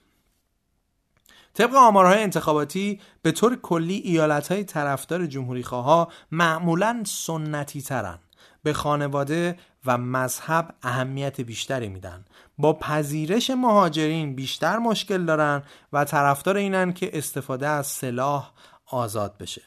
طبق 1.55 1.75
آمارهای 1.75 2.23
انتخاباتی 2.23 2.99
به 3.21 3.31
طور 3.31 3.55
کلی 3.55 3.95
ایالتهای 3.95 4.63
طرفدار 4.63 5.25
جمهوری 5.25 5.63
خواه 5.63 6.07
معمولا 6.31 7.03
سنتی 7.05 7.81
ترن 7.81 8.19
به 8.63 8.73
خانواده 8.73 9.57
و 9.85 9.97
مذهب 9.97 10.75
اهمیت 10.83 11.41
بیشتری 11.41 11.87
میدن. 11.87 12.25
با 12.57 12.73
پذیرش 12.73 13.49
مهاجرین 13.49 14.35
بیشتر 14.35 14.77
مشکل 14.77 15.25
دارن 15.25 15.63
و 15.93 16.05
طرفدار 16.05 16.57
اینن 16.57 16.93
که 16.93 17.17
استفاده 17.17 17.67
از 17.67 17.87
سلاح 17.87 18.51
آزاد 18.85 19.37
بشه. 19.37 19.61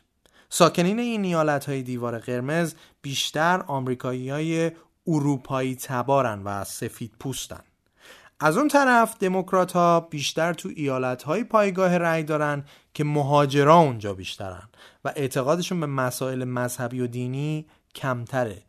ساکنین 0.49 0.99
این 0.99 1.25
ایالت 1.25 1.69
های 1.69 1.83
دیوار 1.83 2.19
قرمز 2.19 2.75
بیشتر 3.03 3.65
آمریکایی 3.67 4.31
های 4.31 4.71
اروپایی 5.07 5.77
تبارن 5.77 6.43
و 6.45 6.65
سفید 6.65 7.13
پوستن. 7.21 7.61
از 8.41 8.57
اون 8.57 8.69
طرف 8.69 9.17
دموکرات 9.19 9.73
ها 9.73 10.01
بیشتر 10.01 10.53
تو 10.53 10.71
ایالت 10.77 11.23
های 11.23 11.45
پایگاه 11.45 11.99
رأی 11.99 12.23
دارن 12.23 12.65
که 12.95 13.05
مهاجرا 13.05 13.77
اونجا 13.77 14.15
بیشترن 14.15 14.69
و 15.05 15.13
اعتقادشون 15.17 15.81
به 15.81 15.87
مسائل 15.87 16.45
مذهبی 16.45 17.01
و 17.01 17.07
دینی 17.07 17.67
کمتره. 17.95 18.63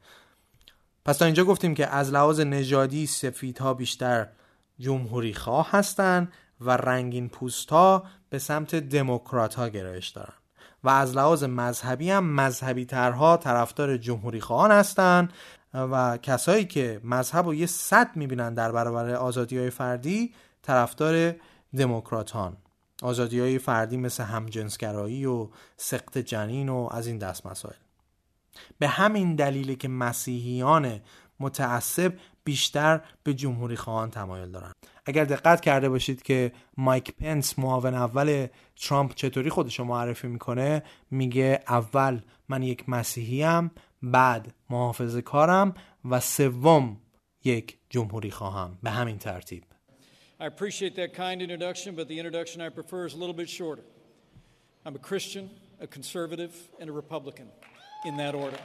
پس 1.05 1.17
تا 1.17 1.25
اینجا 1.25 1.43
گفتیم 1.45 1.75
که 1.75 1.87
از 1.87 2.13
لحاظ 2.13 2.39
نژادی 2.39 3.07
سفیدها 3.07 3.73
بیشتر 3.73 4.27
جمهوری 4.79 5.33
خواه 5.33 5.71
هستن 5.71 6.31
و 6.61 6.71
رنگین 6.71 7.29
پوست 7.29 7.69
ها 7.69 8.03
به 8.29 8.39
سمت 8.39 8.75
دموکرات 8.75 9.55
ها 9.55 9.69
گرایش 9.69 10.07
دارن. 10.07 10.33
و 10.83 10.89
از 10.89 11.15
لحاظ 11.15 11.43
مذهبی 11.43 12.11
هم 12.11 12.23
مذهبی 12.35 12.85
ترها 12.85 13.37
طرفدار 13.37 13.97
جمهوری 13.97 14.41
خواهان 14.41 14.71
هستند 14.71 15.33
و 15.73 16.17
کسایی 16.17 16.65
که 16.65 17.01
مذهب 17.03 17.47
و 17.47 17.53
یه 17.53 17.65
صد 17.65 18.15
می‌بینن 18.15 18.53
در 18.53 18.71
برابر 18.71 19.09
آزادی 19.09 19.57
های 19.57 19.69
فردی 19.69 20.33
طرفدار 20.61 21.35
دموکراتان. 21.77 22.57
آزادی 23.01 23.39
های 23.39 23.59
فردی 23.59 23.97
مثل 23.97 24.23
همجنسگرایی 24.23 25.25
و 25.25 25.49
سقط 25.77 26.17
جنین 26.17 26.69
و 26.69 26.89
از 26.91 27.07
این 27.07 27.17
دست 27.17 27.45
مسائل. 27.45 27.75
به 28.79 28.87
همین 28.87 29.35
دلیل 29.35 29.75
که 29.75 29.87
مسیحیان 29.87 30.99
متعصب 31.39 32.13
بیشتر 32.43 33.01
به 33.23 33.33
جمهوری 33.33 33.75
خواهان 33.75 34.11
تمایل 34.11 34.51
دارن. 34.51 34.71
اگر 35.05 35.25
دقت 35.25 35.61
کرده 35.61 35.89
باشید 35.89 36.21
که 36.21 36.51
مایک 36.77 37.11
پنس 37.11 37.59
معاون 37.59 37.93
اول 37.93 38.47
ترامپ 38.75 39.13
چطوری 39.15 39.49
خودشو 39.49 39.83
معرفی 39.83 40.27
می‌کنه 40.27 40.83
میگه 41.11 41.63
اول 41.67 42.21
من 42.49 42.63
یک 42.63 42.89
مسیحیم 42.89 43.71
بعد 44.01 44.53
محافظ 44.69 45.17
کارم 45.17 45.73
و 46.09 46.19
سوم 46.19 46.97
یک 47.43 47.77
جمهوری 47.89 48.31
خواهم 48.31 48.77
به 48.83 48.89
همین 48.89 49.17
ترتیب 49.17 49.63
I 50.41 50.45
appreciate 50.45 50.95
that 50.95 51.13
kind 51.13 51.41
introduction, 51.41 51.95
but 51.95 52.07
the 52.07 52.17
introduction 52.21 52.61
I 52.61 52.69
prefer 52.69 53.05
is 53.05 53.13
a 53.13 53.17
little 53.17 53.39
bit 53.41 53.49
shorter. 53.49 53.83
I'm 54.85 54.95
a 54.95 55.03
Christian, 55.09 55.49
a 55.81 55.87
conservative, 55.97 56.53
and 56.79 56.89
a 56.89 56.93
Republican 56.93 57.47
in 58.05 58.17
that 58.17 58.35
order. 58.35 58.59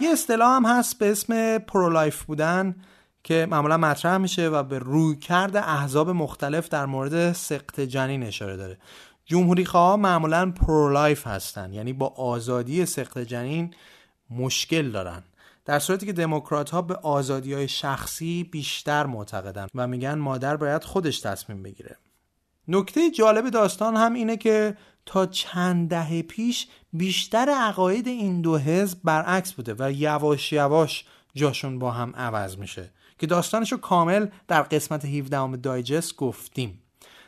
یه 0.00 0.10
اصطلاح 0.10 0.56
هم 0.56 0.66
هست 0.66 0.98
به 0.98 1.10
اسم 1.10 1.58
pro-life 1.58 2.22
بودن 2.22 2.76
که 3.24 3.46
معمولا 3.50 3.76
مطرح 3.76 4.16
میشه 4.16 4.48
و 4.48 4.62
به 4.62 4.78
رویکرد 4.78 5.68
احزاب 5.68 6.10
مختلف 6.10 6.68
در 6.68 6.86
مورد 6.86 7.32
سقط 7.32 7.80
جنین 7.80 8.22
اشاره 8.22 8.56
داره 8.56 8.78
جمهوری 9.24 9.64
خواه 9.64 9.96
معمولا 9.96 10.50
pro-life 10.50 11.26
هستن 11.26 11.72
یعنی 11.72 11.92
با 11.92 12.06
آزادی 12.06 12.86
سقط 12.86 13.18
جنین 13.18 13.74
مشکل 14.30 14.90
دارن. 14.90 15.22
در 15.64 15.78
صورتی 15.78 16.06
که 16.06 16.12
دموکرات 16.12 16.70
ها 16.70 16.82
به 16.82 16.94
آزادی 16.94 17.52
های 17.52 17.68
شخصی 17.68 18.44
بیشتر 18.44 19.06
معتقدن 19.06 19.66
و 19.74 19.86
میگن 19.86 20.14
مادر 20.14 20.56
باید 20.56 20.84
خودش 20.84 21.20
تصمیم 21.20 21.62
بگیره. 21.62 21.96
نکته 22.68 23.10
جالب 23.10 23.50
داستان 23.50 23.96
هم 23.96 24.14
اینه 24.14 24.36
که 24.36 24.76
تا 25.06 25.26
چند 25.26 25.88
دهه 25.88 26.22
پیش 26.22 26.66
بیشتر 26.92 27.48
عقاید 27.48 28.06
این 28.06 28.40
دو 28.40 28.58
حزب 28.58 28.98
برعکس 29.04 29.52
بوده 29.52 29.74
و 29.78 29.92
یواش 29.92 30.52
یواش 30.52 31.04
جاشون 31.34 31.78
با 31.78 31.90
هم 31.90 32.12
عوض 32.16 32.58
میشه 32.58 32.90
که 33.18 33.26
داستانش 33.26 33.72
رو 33.72 33.78
کامل 33.78 34.26
در 34.48 34.62
قسمت 34.62 35.04
17 35.04 35.56
دایجست 35.56 36.16
گفتیم. 36.16 36.82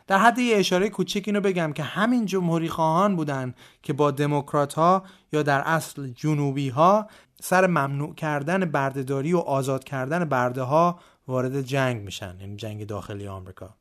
در 0.09 0.19
حد 0.19 0.39
یه 0.39 0.57
اشاره 0.57 0.89
کوچک 0.89 1.23
اینو 1.27 1.41
بگم 1.41 1.73
که 1.73 1.83
همین 1.83 2.27
جمهوری 2.27 2.69
خواهان 2.69 3.17
بودن 3.17 3.55
که 3.83 3.93
با 3.93 4.11
دموکرات 4.11 4.75
ها 4.75 5.03
یا 5.33 5.43
در 5.43 5.61
اصل 5.61 6.09
جنوبی 6.09 6.69
ها 6.69 7.09
سر 7.41 7.67
ممنوع 7.67 8.15
کردن 8.15 8.65
بردهداری 8.65 9.33
و 9.33 9.39
آزاد 9.39 9.85
کردن 9.85 10.25
برده 10.25 10.63
ها 10.63 11.01
وارد 11.29 11.61
جنگ 11.61 12.03
میشن 12.03 12.37
یعنی 12.41 12.57
جنگ 12.57 12.87
داخلی 12.87 13.29
آمریکا. 13.29 13.75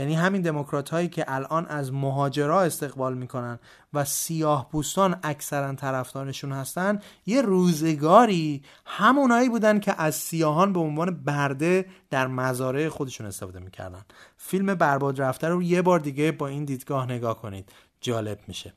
یعنی 0.00 0.14
همین 0.14 0.42
دموکرات 0.42 0.90
هایی 0.90 1.08
که 1.08 1.24
الان 1.28 1.66
از 1.66 1.92
مهاجرا 1.92 2.62
استقبال 2.62 3.14
می‌کنن 3.14 3.58
و 3.94 4.04
سیاه 4.04 4.68
پوستان 4.68 5.16
اکثرا 5.22 5.74
طرفدارشون 5.74 6.52
هستن 6.52 7.00
یه 7.26 7.42
روزگاری 7.42 8.62
همونایی 8.86 9.48
بودن 9.48 9.80
که 9.80 10.02
از 10.02 10.14
سیاهان 10.14 10.72
به 10.72 10.80
عنوان 10.80 11.24
برده 11.24 11.86
در 12.10 12.26
مزارع 12.26 12.88
خودشون 12.88 13.26
استفاده 13.26 13.60
می‌کردن. 13.60 14.04
فیلم 14.36 14.74
برباد 14.74 15.22
رفته 15.22 15.48
رو 15.48 15.62
یه 15.62 15.82
بار 15.82 15.98
دیگه 15.98 16.32
با 16.32 16.48
این 16.48 16.64
دیدگاه 16.64 17.06
نگاه 17.06 17.42
کنید. 17.42 17.72
جالب 18.00 18.38
میشه. 18.48 18.72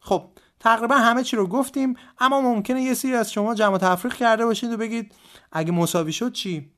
خب 0.00 0.28
تقریبا 0.60 0.94
همه 0.94 1.22
چی 1.22 1.36
رو 1.36 1.46
گفتیم 1.46 1.96
اما 2.18 2.40
ممکنه 2.40 2.82
یه 2.82 2.94
سری 2.94 3.14
از 3.14 3.32
شما 3.32 3.54
جمع 3.54 3.78
تفریق 3.78 4.14
کرده 4.14 4.44
باشید 4.46 4.72
و 4.72 4.76
بگید 4.76 5.14
اگه 5.52 5.72
مساوی 5.72 6.12
شد 6.12 6.32
چی؟ 6.32 6.70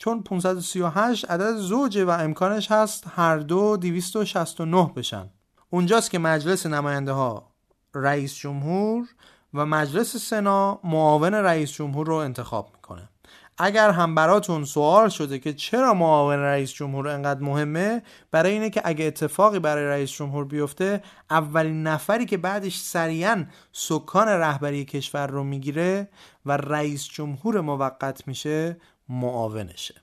چون 0.00 0.22
538 0.22 1.30
عدد 1.30 1.56
زوجه 1.56 2.04
و 2.04 2.10
امکانش 2.10 2.72
هست 2.72 3.04
هر 3.16 3.36
دو 3.36 3.76
269 3.76 4.92
بشن. 4.96 5.30
اونجاست 5.70 6.10
که 6.10 6.18
مجلس 6.18 6.66
نماینده 6.66 7.12
ها 7.12 7.52
رئیس 7.94 8.34
جمهور 8.34 9.06
و 9.54 9.66
مجلس 9.66 10.16
سنا 10.16 10.80
معاون 10.84 11.34
رئیس 11.34 11.72
جمهور 11.72 12.06
رو 12.06 12.14
انتخاب 12.14 12.70
می‌کنه. 12.74 13.08
اگر 13.58 13.90
هم 13.90 14.14
براتون 14.14 14.64
سوال 14.64 15.08
شده 15.08 15.38
که 15.38 15.52
چرا 15.52 15.94
معاون 15.94 16.38
رئیس 16.38 16.72
جمهور 16.72 17.08
انقدر 17.08 17.40
مهمه 17.40 18.02
برای 18.30 18.52
اینه 18.52 18.70
که 18.70 18.82
اگه 18.84 19.04
اتفاقی 19.04 19.58
برای 19.58 19.84
رئیس 19.84 20.10
جمهور 20.10 20.44
بیفته 20.44 21.02
اولین 21.30 21.82
نفری 21.82 22.26
که 22.26 22.36
بعدش 22.36 22.76
سریعا 22.76 23.46
سکان 23.72 24.28
رهبری 24.28 24.84
کشور 24.84 25.26
رو 25.26 25.44
می‌گیره 25.44 26.08
و 26.46 26.56
رئیس 26.56 27.08
جمهور 27.08 27.60
موقت 27.60 28.28
میشه 28.28 28.76
معاونشه. 29.10 29.94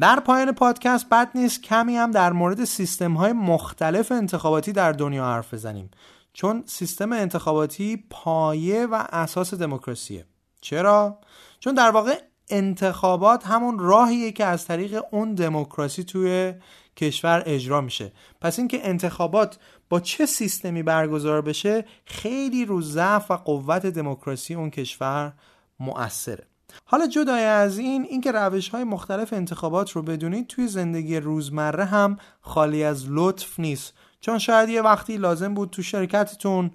در 0.00 0.20
پایان 0.20 0.52
پادکست 0.52 1.08
بد 1.08 1.30
نیست 1.34 1.62
کمی 1.62 1.96
هم 1.96 2.10
در 2.10 2.32
مورد 2.32 2.64
سیستم 2.64 3.14
های 3.14 3.32
مختلف 3.32 4.12
انتخاباتی 4.12 4.72
در 4.72 4.92
دنیا 4.92 5.24
حرف 5.24 5.54
بزنیم 5.54 5.90
چون 6.32 6.62
سیستم 6.66 7.12
انتخاباتی 7.12 8.04
پایه 8.10 8.86
و 8.86 9.04
اساس 9.12 9.54
دموکراسیه. 9.54 10.26
چرا؟ 10.60 11.18
چون 11.60 11.74
در 11.74 11.90
واقع 11.90 12.20
انتخابات 12.50 13.46
همون 13.46 13.78
راهیه 13.78 14.32
که 14.32 14.44
از 14.44 14.66
طریق 14.66 15.02
اون 15.10 15.34
دموکراسی 15.34 16.04
توی 16.04 16.54
کشور 16.96 17.42
اجرا 17.46 17.80
میشه. 17.80 18.12
پس 18.40 18.58
اینکه 18.58 18.88
انتخابات 18.88 19.58
با 19.88 20.00
چه 20.00 20.26
سیستمی 20.26 20.82
برگزار 20.82 21.42
بشه 21.42 21.84
خیلی 22.04 22.64
رو 22.64 22.82
ضعف 22.82 23.30
و 23.30 23.34
قوت 23.34 23.86
دموکراسی 23.86 24.54
اون 24.54 24.70
کشور 24.70 25.32
مؤثره. 25.80 26.46
حالا 26.84 27.06
جدای 27.06 27.44
از 27.44 27.78
این 27.78 28.02
اینکه 28.02 28.32
روش 28.32 28.68
های 28.68 28.84
مختلف 28.84 29.32
انتخابات 29.32 29.90
رو 29.90 30.02
بدونید 30.02 30.46
توی 30.46 30.68
زندگی 30.68 31.16
روزمره 31.16 31.84
هم 31.84 32.18
خالی 32.40 32.84
از 32.84 33.04
لطف 33.08 33.60
نیست. 33.60 33.92
چون 34.20 34.38
شاید 34.38 34.68
یه 34.68 34.82
وقتی 34.82 35.16
لازم 35.16 35.54
بود 35.54 35.70
تو 35.70 35.82
شرکتتون 35.82 36.70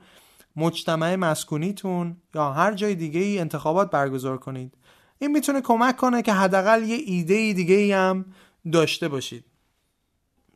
مجتمع 0.56 1.16
مسکونیتون 1.16 2.18
یا 2.36 2.52
هر 2.52 2.74
جای 2.74 2.96
دیگه 2.96 3.20
ای 3.20 3.40
انتخابات 3.40 3.92
برگزار 3.92 4.38
کنید. 4.38 4.78
این 5.20 5.32
می‌تونه 5.32 5.62
کمک 5.62 5.98
کنه 5.98 6.22
که 6.22 6.34
حداقل 6.34 6.84
یه 6.84 6.96
ایده 7.06 7.54
دیگه 7.54 7.76
ای 7.76 7.92
هم 7.92 8.26
داشته 8.72 9.08
باشید. 9.08 9.46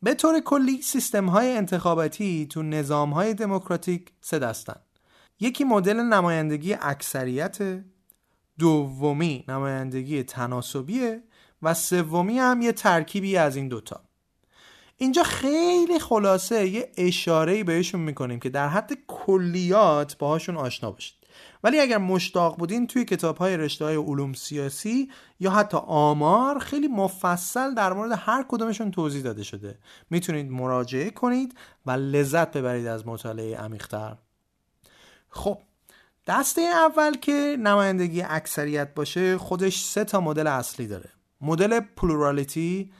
به 0.03 0.13
طور 0.13 0.39
کلی 0.39 0.81
سیستم 0.81 1.25
های 1.25 1.57
انتخاباتی 1.57 2.45
تو 2.45 2.63
نظام 2.63 3.11
های 3.13 3.33
دموکراتیک 3.33 4.11
سه 4.21 4.39
دستن. 4.39 4.79
یکی 5.39 5.63
مدل 5.63 5.95
نمایندگی 5.95 6.73
اکثریت 6.81 7.57
دومی 8.59 9.45
نمایندگی 9.47 10.23
تناسبیه 10.23 11.23
و 11.61 11.73
سومی 11.73 12.39
هم 12.39 12.61
یه 12.61 12.71
ترکیبی 12.71 13.37
از 13.37 13.55
این 13.55 13.67
دوتا. 13.67 14.01
اینجا 14.97 15.23
خیلی 15.23 15.99
خلاصه 15.99 16.67
یه 16.67 16.91
اشاره 16.97 17.63
بهشون 17.63 18.01
می‌کنیم 18.01 18.39
که 18.39 18.49
در 18.49 18.67
حد 18.67 18.91
کلیات 19.07 20.17
باهاشون 20.17 20.57
آشنا 20.57 20.91
باشید. 20.91 21.15
ولی 21.63 21.79
اگر 21.79 21.97
مشتاق 21.97 22.57
بودین 22.57 22.87
توی 22.87 23.05
کتاب 23.05 23.37
های 23.37 23.57
رشته 23.57 23.85
های 23.85 23.95
علوم 23.95 24.33
سیاسی 24.33 25.09
یا 25.39 25.51
حتی 25.51 25.77
آمار 25.87 26.59
خیلی 26.59 26.87
مفصل 26.87 27.73
در 27.73 27.93
مورد 27.93 28.11
هر 28.17 28.45
کدومشون 28.47 28.91
توضیح 28.91 29.23
داده 29.23 29.43
شده. 29.43 29.79
می‌تونید 30.09 30.51
مراجعه 30.51 31.09
کنید 31.09 31.55
و 31.85 31.91
لذت 31.91 32.57
ببرید 32.57 32.87
از 32.87 33.07
مطالعه 33.07 33.57
عمیقتر. 33.57 34.17
خب 35.29 35.57
دسته 36.27 36.61
اول 36.61 37.17
که 37.17 37.57
نمایندگی 37.59 38.21
اکثریت 38.21 38.93
باشه 38.93 39.37
خودش 39.37 39.83
سه 39.83 40.03
تا 40.03 40.21
مدل 40.21 40.47
اصلی 40.47 40.87
داره. 40.87 41.09
مدل 41.41 41.79
plurality 41.79 42.91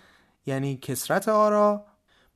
یعنی 0.45 0.77
کثرت 0.77 1.29
آرا. 1.29 1.85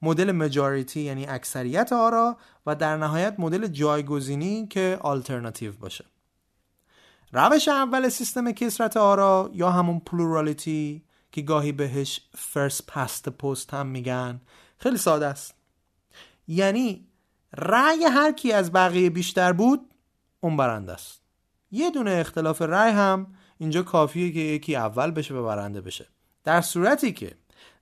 مدل 0.02 0.32
majority 0.32 1.02
یعنی 1.02 1.26
اکثریت 1.28 1.94
آرا. 1.94 2.38
و 2.66 2.76
در 2.76 2.98
نهایت 2.98 3.36
مدل 3.40 3.68
جایگزینی 3.68 4.68
که 4.68 4.98
آلترناتیو 5.02 5.72
باشه. 5.72 6.06
روش 7.34 7.68
اول 7.68 8.10
سیستم 8.10 8.52
کثرت 8.52 8.98
آرا 8.98 9.50
یا 9.54 9.72
همون 9.72 10.00
plurality 10.00 11.04
که 11.32 11.42
گاهی 11.42 11.72
بهش 11.72 12.22
first 12.38 12.86
past 12.88 13.12
the 13.12 13.30
post 13.30 13.74
هم 13.74 13.88
میگن 13.88 14.42
خیلی 14.78 14.98
ساده 14.98 15.26
است. 15.26 15.54
یعنی 16.48 17.08
رأی 17.58 18.04
هر 18.04 18.32
کی 18.32 18.52
از 18.52 18.72
بقیه 18.72 19.10
بیشتر 19.10 19.54
بود 19.54 19.89
اون 20.40 20.58
برنده 20.58 20.94
است. 20.94 21.22
یه 21.72 21.92
دونه 21.92 22.12
اختلاف 22.12 22.62
رأی 22.62 22.92
هم 22.92 23.28
اینجا 23.58 23.84
کافیه 23.84 24.32
که 24.32 24.40
یکی 24.40 24.76
اول 24.76 25.12
بشه 25.12 25.34
و 25.34 25.46
برنده 25.46 25.82
بشه. 25.82 26.08
در 26.44 26.62
صورتی 26.62 27.14
که 27.14 27.36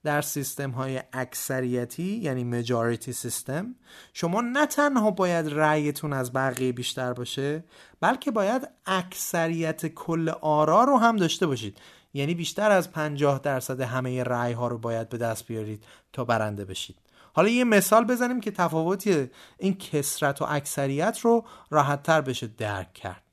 در 0.03 0.21
سیستم 0.21 0.71
های 0.71 1.01
اکثریتی 1.13 2.17
یعنی 2.17 2.43
مجاریتی 2.43 3.13
سیستم 3.13 3.75
شما 4.13 4.41
نه 4.41 4.65
تنها 4.65 5.11
باید 5.11 5.53
رأیتون 5.53 6.13
از 6.13 6.33
بقیه 6.33 6.71
بیشتر 6.71 7.13
باشه 7.13 7.63
بلکه 7.99 8.31
باید 8.31 8.67
اکثریت 8.85 9.87
کل 9.87 10.29
آرا 10.29 10.83
رو 10.83 10.97
هم 10.97 11.15
داشته 11.15 11.47
باشید. 11.47 11.77
یعنی 12.13 12.33
بیشتر 12.33 12.71
از 12.71 12.91
50 12.91 13.39
درصد 13.39 13.81
همه 13.81 14.23
رأی 14.23 14.53
ها 14.53 14.67
رو 14.67 14.77
باید 14.77 15.09
به 15.09 15.17
دست 15.17 15.47
بیارید 15.47 15.83
تا 16.13 16.25
برنده 16.25 16.65
بشید. 16.65 16.97
حالا 17.37 17.49
یه 17.49 17.63
مثال 17.63 18.05
بزنیم 18.05 18.39
که 18.39 18.51
تفاوتی 18.51 19.29
این 19.57 19.77
کسرت 19.77 20.41
و 20.41 20.45
اکثریت 20.49 21.19
رو 21.19 21.45
راحتتر 21.69 22.21
بشه 22.21 22.47
درک 22.47 22.93
کرد. 22.93 23.23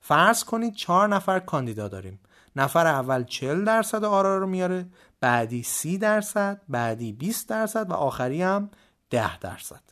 فرض 0.00 0.44
کنید 0.44 0.74
چهار 0.74 1.08
نفر 1.08 1.38
کاندیدا 1.38 1.88
داریم. 1.88 2.20
نفر 2.56 2.86
اول 2.86 3.24
40 3.24 3.64
درصد 3.64 4.04
آرا 4.04 4.38
رو 4.38 4.46
میاره 4.46 4.86
بعدی 5.20 5.62
30 5.62 5.98
درصد 5.98 6.60
بعدی 6.68 7.12
20 7.12 7.48
درصد 7.48 7.90
و 7.90 7.94
آخری 7.94 8.42
هم 8.42 8.70
10 9.10 9.38
درصد. 9.38 9.82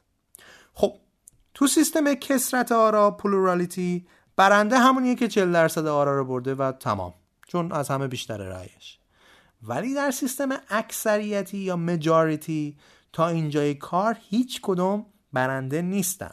خب 0.75 0.97
تو 1.55 1.67
سیستم 1.67 2.15
کسرت 2.15 2.73
آرا 2.73 3.11
پلورالیتی 3.11 4.07
برنده 4.37 4.79
همونیه 4.79 5.15
که 5.15 5.29
40 5.29 5.53
درصد 5.53 5.87
آرا 5.87 6.17
رو 6.17 6.25
برده 6.25 6.55
و 6.55 6.73
تمام 6.73 7.15
چون 7.49 7.73
از 7.73 7.89
همه 7.89 8.09
بیشتر 8.09 8.37
رأیش 8.37 8.99
ولی 9.63 9.95
در 9.95 10.11
سیستم 10.11 10.49
اکثریتی 10.69 11.59
یا 11.59 11.77
مجاریتی 11.77 12.77
تا 13.15 13.29
اینجای 13.29 13.75
کار 13.75 14.17
هیچ 14.31 14.61
کدوم 14.63 15.07
برنده 15.33 15.83
نیستن. 15.83 16.31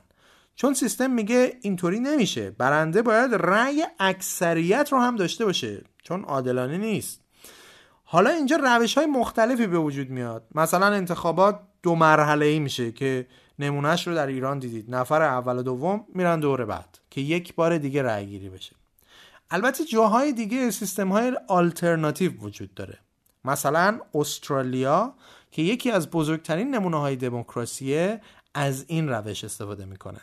چون 0.56 0.74
سیستم 0.74 1.12
میگه 1.12 1.58
اینطوری 1.62 2.00
نمیشه. 2.00 2.52
برنده 2.52 3.02
باید 3.02 3.34
رأی 3.34 3.84
اکثریت 4.00 4.90
رو 4.92 5.00
هم 5.00 5.16
داشته 5.16 5.46
باشه. 5.46 5.84
چون 6.04 6.24
عادلانه 6.24 6.78
نیست. 6.78 7.22
حالا 8.04 8.30
اینجا 8.30 8.56
روش 8.56 8.98
های 8.98 9.06
مختلفی 9.06 9.68
به 9.68 9.80
وجود 9.80 10.10
میاد. 10.10 10.48
مثلا 10.56 10.86
انتخابات 10.86 11.60
دو 11.84 11.96
مرحله 11.96 12.46
ای 12.46 12.60
میشه 12.60 12.92
که 12.92 13.28
نمونهش 13.60 14.08
رو 14.08 14.16
در 14.16 14.28
ایران 14.28 14.60
دیدید. 14.60 14.96
نفر 14.96 15.22
اول 15.22 15.58
و 15.58 15.64
دوم 15.64 16.06
میرن 16.16 16.40
دور 16.40 16.66
بعد 16.66 17.00
که 17.10 17.22
یک 17.22 17.56
بار 17.56 17.78
دیگه 17.78 18.04
رأی 18.04 18.26
گیری 18.26 18.50
بشه. 18.50 18.76
البته 19.52 19.86
جاهای 19.86 20.32
دیگه 20.32 20.72
سیستم 20.72 21.10
های 21.10 21.38
آلترناتیو 21.48 22.32
وجود 22.32 22.74
داره. 22.74 22.98
مثلا 23.46 24.00
استرالیا 24.14 25.14
که 25.52 25.62
یکی 25.62 25.92
از 25.92 26.10
بزرگترین 26.10 26.76
نمونه 26.76 27.00
های 27.00 27.16
دموکراسیه 27.16 28.22
از 28.54 28.86
این 28.88 29.10
روش 29.10 29.44
استفاده 29.44 29.86
می‌کنه. 29.86 30.20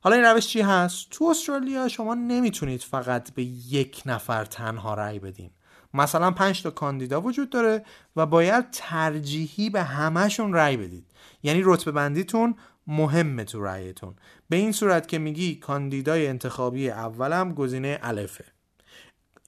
حالا 0.00 0.16
این 0.16 0.24
روش 0.24 0.46
چی 0.46 0.60
هست؟ 0.60 1.06
تو 1.10 1.24
استرالیا 1.24 1.88
شما 1.88 2.14
نمی‌تونید 2.14 2.80
فقط 2.80 3.34
به 3.34 3.42
یک 3.42 4.02
نفر 4.06 4.44
تنها 4.44 4.94
رأی 4.94 5.18
بدین. 5.18 5.50
مثلا 5.94 6.30
پنج 6.30 6.62
تا 6.62 6.70
کاندیدا 6.70 7.20
وجود 7.20 7.50
داره 7.50 7.84
و 8.16 8.26
باید 8.26 8.70
ترجیحی 8.72 9.70
به 9.70 9.82
همهشون 9.82 10.52
رأی 10.52 10.76
بدید. 10.76 11.06
یعنی 11.42 11.62
رتبه 11.64 11.92
بندیتون 11.92 12.54
مهمه 12.86 13.44
تو 13.44 13.64
رأیتون. 13.64 14.14
به 14.48 14.56
این 14.56 14.72
صورت 14.72 15.08
که 15.08 15.18
میگی 15.18 15.54
کاندیدای 15.54 16.26
انتخابی 16.26 16.90
اولم 16.90 17.54
گزینه 17.54 17.98
الفه. 18.02 18.44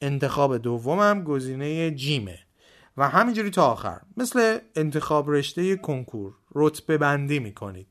انتخاب 0.01 0.59
دومم 0.59 1.25
گزینه 1.25 1.91
جیمه. 1.91 2.39
و 2.97 3.09
همینجوری 3.09 3.51
تا 3.51 3.73
آخر. 3.73 4.01
مثل 4.17 4.59
انتخاب 4.75 5.31
رشته 5.31 5.77
کنکور 5.77 6.35
رتبه 6.55 6.99
بندی 6.99 7.39
می‌کنید. 7.39 7.89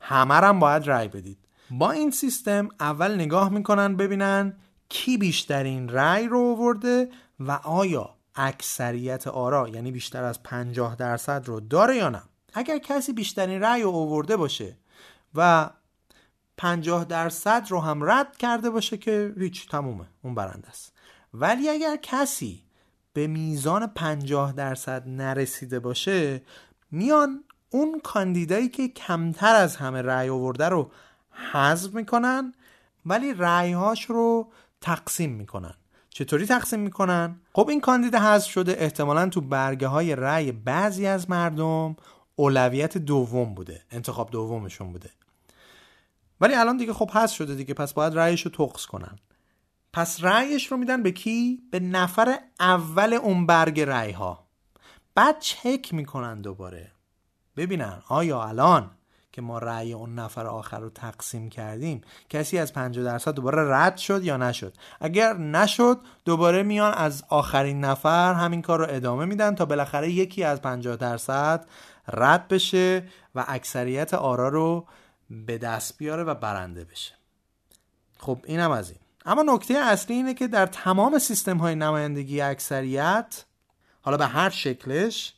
همه 0.00 0.34
هم 0.34 0.58
باید 0.58 0.90
رأی 0.90 1.08
بدید. 1.08 1.38
با 1.70 1.90
این 1.90 2.10
سیستم 2.10 2.68
اول 2.80 3.14
نگاه 3.14 3.48
می‌کنن 3.48 3.96
ببینن 3.96 4.56
کی 4.88 5.18
بیشترین 5.18 5.88
رأی 5.88 6.26
رو 6.26 6.40
آورده 6.40 7.08
و 7.40 7.52
آیا 7.52 8.14
اکثریت 8.34 9.26
آرا 9.26 9.68
یعنی 9.68 9.92
بیشتر 9.92 10.24
از 10.24 10.42
50 10.42 10.96
درصد 10.96 11.42
رو 11.46 11.60
داره 11.60 11.96
یا 11.96 12.08
نه. 12.08 12.22
اگر 12.54 12.78
کسی 12.78 13.12
بیشترین 13.12 13.60
رأی 13.60 13.82
رو 13.82 13.90
آورده 13.90 14.36
باشه 14.36 14.76
و 15.34 15.70
50 16.56 17.04
درصد 17.04 17.66
رو 17.68 17.80
هم 17.80 18.10
رد 18.10 18.36
کرده 18.36 18.70
باشه 18.70 18.96
که 18.96 19.34
هیچ 19.38 19.68
تمومه. 19.68 20.06
اون 20.22 20.34
برنده 20.34 20.68
است. 20.68 20.92
ولی 21.34 21.68
اگر 21.68 21.96
کسی 22.02 22.65
به 23.16 23.26
میزان 23.26 23.86
50 23.86 24.52
درصد 24.52 25.08
نرسیده 25.08 25.80
باشه 25.80 26.42
میان 26.90 27.44
اون 27.70 28.00
کاندیدایی 28.00 28.68
که 28.68 28.88
کمتر 28.88 29.54
از 29.54 29.76
همه 29.76 30.02
رأی 30.02 30.28
آورده 30.28 30.68
رو 30.68 30.90
حذف 31.52 31.94
می‌کنن 31.94 32.54
ولی 33.06 33.34
رأیهاش 33.34 34.04
رو 34.04 34.48
تقسیم 34.80 35.30
می‌کنن. 35.30 35.74
چطوری 36.08 36.46
تقسیم 36.46 36.80
می‌کنن؟ 36.80 37.40
خب 37.52 37.68
این 37.68 37.80
کاندید 37.80 38.14
حذف 38.14 38.50
شده 38.50 38.76
احتمالا 38.78 39.28
تو 39.28 39.40
برگه 39.40 39.88
های 39.88 40.16
رأی 40.16 40.52
بعضی 40.52 41.06
از 41.06 41.30
مردم 41.30 41.96
اولویت 42.36 42.98
دوم 42.98 43.54
بوده 43.54 43.82
انتخاب 43.90 44.30
دومشون 44.30 44.92
بوده. 44.92 45.10
ولی 46.40 46.54
الان 46.54 46.76
دیگه 46.76 46.92
خب 46.92 47.10
حذف 47.10 47.34
شده 47.34 47.54
دیگه 47.54 47.74
پس 47.74 47.92
باید 47.92 48.18
رأیش 48.18 48.42
رو 48.42 48.50
تقص 48.50 48.86
کنن. 48.86 49.18
پس 49.96 50.24
رأیش 50.24 50.66
رو 50.66 50.76
میدن 50.76 51.02
به 51.02 51.12
کی؟ 51.12 51.62
به 51.70 51.80
نفر 51.80 52.38
اول 52.60 53.12
اون 53.12 53.46
برگ 53.46 53.80
رأی 53.80 54.12
ها 54.12 54.46
بعد 55.14 55.38
چک 55.38 55.94
می‌کنن 55.94 56.40
دوباره. 56.40 56.92
ببینن 57.56 58.02
آیا 58.08 58.42
الان 58.42 58.90
که 59.32 59.42
ما 59.42 59.58
رأی 59.58 59.92
اون 59.92 60.14
نفر 60.14 60.46
آخر 60.46 60.80
رو 60.80 60.90
تقسیم 60.90 61.50
کردیم 61.50 62.00
کسی 62.28 62.58
از 62.58 62.72
50 62.72 63.04
درصد 63.04 63.34
دوباره 63.34 63.74
رد 63.74 63.96
شد 63.96 64.24
یا 64.24 64.36
نشد؟ 64.36 64.74
اگر 65.00 65.36
نشد 65.36 66.00
دوباره 66.24 66.62
میان 66.62 66.94
از 66.94 67.24
آخرین 67.28 67.80
نفر 67.80 68.34
همین 68.34 68.62
کار 68.62 68.78
رو 68.78 68.86
ادامه 68.88 69.24
میدن 69.24 69.54
تا 69.54 69.64
بالاخره 69.64 70.10
یکی 70.10 70.44
از 70.44 70.62
50 70.62 70.96
درصد 70.96 71.66
رد 72.08 72.48
بشه 72.48 73.08
و 73.34 73.44
اکثریت 73.48 74.14
آرا 74.14 74.48
رو 74.48 74.86
به 75.30 75.58
دست 75.58 75.98
بیاره 75.98 76.24
و 76.24 76.34
برنده 76.34 76.84
بشه. 76.84 77.14
خب 78.18 78.38
اینم 78.46 78.70
از 78.70 78.90
این. 78.90 79.05
اما 79.26 79.42
نکته 79.42 79.74
اصلی 79.74 80.16
اینه 80.16 80.34
که 80.34 80.48
در 80.48 80.66
تمام 80.66 81.18
سیستم 81.18 81.56
های 81.56 81.74
نمایندگی 81.74 82.40
اکثریت 82.40 83.44
حالا 84.00 84.16
به 84.16 84.26
هر 84.26 84.50
شکلش 84.50 85.34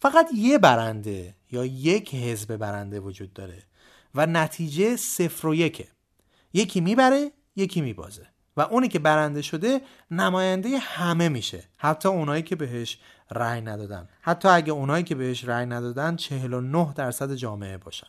فقط 0.00 0.28
یه 0.34 0.58
برنده 0.58 1.34
یا 1.50 1.64
یک 1.64 2.14
حزب 2.14 2.56
برنده 2.56 3.00
وجود 3.00 3.32
داره 3.32 3.62
و 4.14 4.26
نتیجه 4.26 4.96
صفر 4.96 5.46
و 5.46 5.54
یکه. 5.54 5.88
یکی 6.52 6.80
می‌بره 6.80 7.32
یکی 7.56 7.80
میبازه 7.80 8.26
و 8.56 8.60
اونی 8.60 8.88
که 8.88 8.98
برنده 8.98 9.42
شده 9.42 9.80
نماینده 10.10 10.78
همه 10.78 11.28
میشه. 11.28 11.64
حتی 11.76 12.08
اونایی 12.08 12.42
که 12.42 12.56
بهش 12.56 12.98
رأی 13.30 13.60
ندادن. 13.60 14.08
حتی 14.20 14.48
اگه 14.48 14.72
اونایی 14.72 15.04
که 15.04 15.14
بهش 15.14 15.44
رأی 15.44 15.66
ندادن 15.66 16.16
49 16.16 16.92
درصد 16.94 17.34
جامعه 17.34 17.76
باشن. 17.76 18.06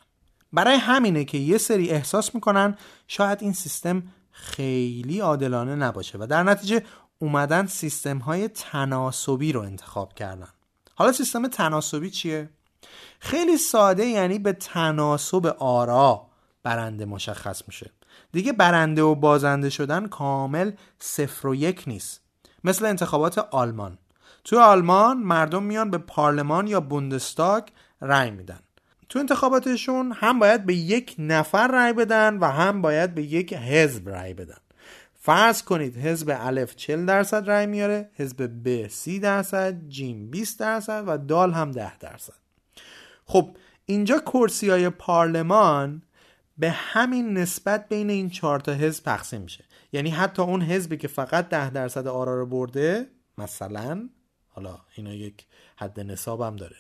برای 0.54 0.76
همینه 0.76 1.26
که 1.26 1.38
یه 1.38 1.58
سری 1.58 1.90
احساس 1.90 2.36
می‌کنن 2.36 2.78
شاید 3.08 3.42
این 3.42 3.54
سیستم 3.54 4.04
خیلی 4.42 5.20
عادلانه 5.20 5.76
نباشه 5.76 6.18
و 6.18 6.28
در 6.28 6.44
نتیجه 6.44 6.84
اومدن 7.20 7.66
سیستم 7.66 8.18
های 8.18 8.48
تناسبی 8.48 9.52
رو 9.52 9.62
انتخاب 9.62 10.14
کردن. 10.14 10.48
حالا 10.96 11.12
سیستم 11.12 11.48
تناسبی 11.48 12.10
چیه؟ 12.10 12.50
خیلی 13.20 13.58
ساده 13.58 14.06
یعنی 14.06 14.40
به 14.40 14.54
تناسب 14.54 15.46
آرا 15.60 16.28
برنده 16.64 17.06
مشخص 17.06 17.64
میشه. 17.68 17.92
دیگه 18.32 18.54
برنده 18.54 19.02
و 19.02 19.16
بازنده 19.16 19.70
شدن 19.70 20.08
کامل 20.08 20.72
صفر 21.00 21.48
و 21.48 21.56
یک 21.56 21.84
نیست. 21.88 22.22
مثل 22.64 22.86
انتخابات 22.86 23.38
آلمان. 23.38 23.98
تو 24.44 24.60
آلمان 24.60 25.18
مردم 25.18 25.64
میان 25.64 25.92
به 25.92 25.98
پارلمان 25.98 26.68
یا 26.68 26.82
بوندستاگ 26.82 27.64
رأی 28.02 28.32
میدن. 28.32 28.60
تو 29.10 29.20
انتخاباتشون 29.20 30.12
هم 30.16 30.40
باید 30.40 30.66
به 30.66 30.76
یک 30.76 31.16
نفر 31.20 31.68
رأی 31.68 31.94
بدن 31.94 32.38
و 32.38 32.46
هم 32.46 32.82
باید 32.82 33.16
به 33.16 33.24
یک 33.24 33.54
حزب 33.54 34.10
رأی 34.10 34.34
بدن. 34.34 34.58
فرض 35.22 35.64
کنید 35.64 35.98
حزب 35.98 36.38
الف 36.40 36.76
40 36.76 37.06
درصد 37.06 37.50
رأی 37.50 37.68
میاره 37.68 38.10
حزب 38.14 38.50
ب 38.64 38.88
30 38.88 39.20
درصد 39.20 39.88
جیم 39.88 40.30
20 40.30 40.60
درصد 40.60 41.04
و 41.08 41.18
دال 41.18 41.54
هم 41.54 41.72
10 41.72 41.98
درصد. 41.98 42.34
خب 43.26 43.58
اینجا 43.86 44.20
کرسی 44.20 44.70
های 44.70 44.90
پارلمان 44.90 46.02
به 46.58 46.70
همین 46.70 47.38
نسبت 47.38 47.90
بین 47.90 48.10
این 48.10 48.30
چهار 48.30 48.60
تا 48.60 48.74
حزب 48.74 49.04
تقسیم 49.04 49.42
میشه. 49.42 49.64
یعنی 49.94 50.10
حتی 50.10 50.42
اون 50.42 50.62
حزبی 50.62 50.98
که 50.98 51.08
فقط 51.08 51.50
10 51.50 51.70
درصد 51.70 52.08
آرا 52.08 52.36
رو 52.36 52.46
برده 52.46 53.08
مثلا 53.38 54.10
حالا 54.50 54.80
اینا 54.96 55.14
یک 55.14 55.46
حد 55.76 56.00
نصاب 56.00 56.42
هم 56.42 56.56
داره 56.56 56.76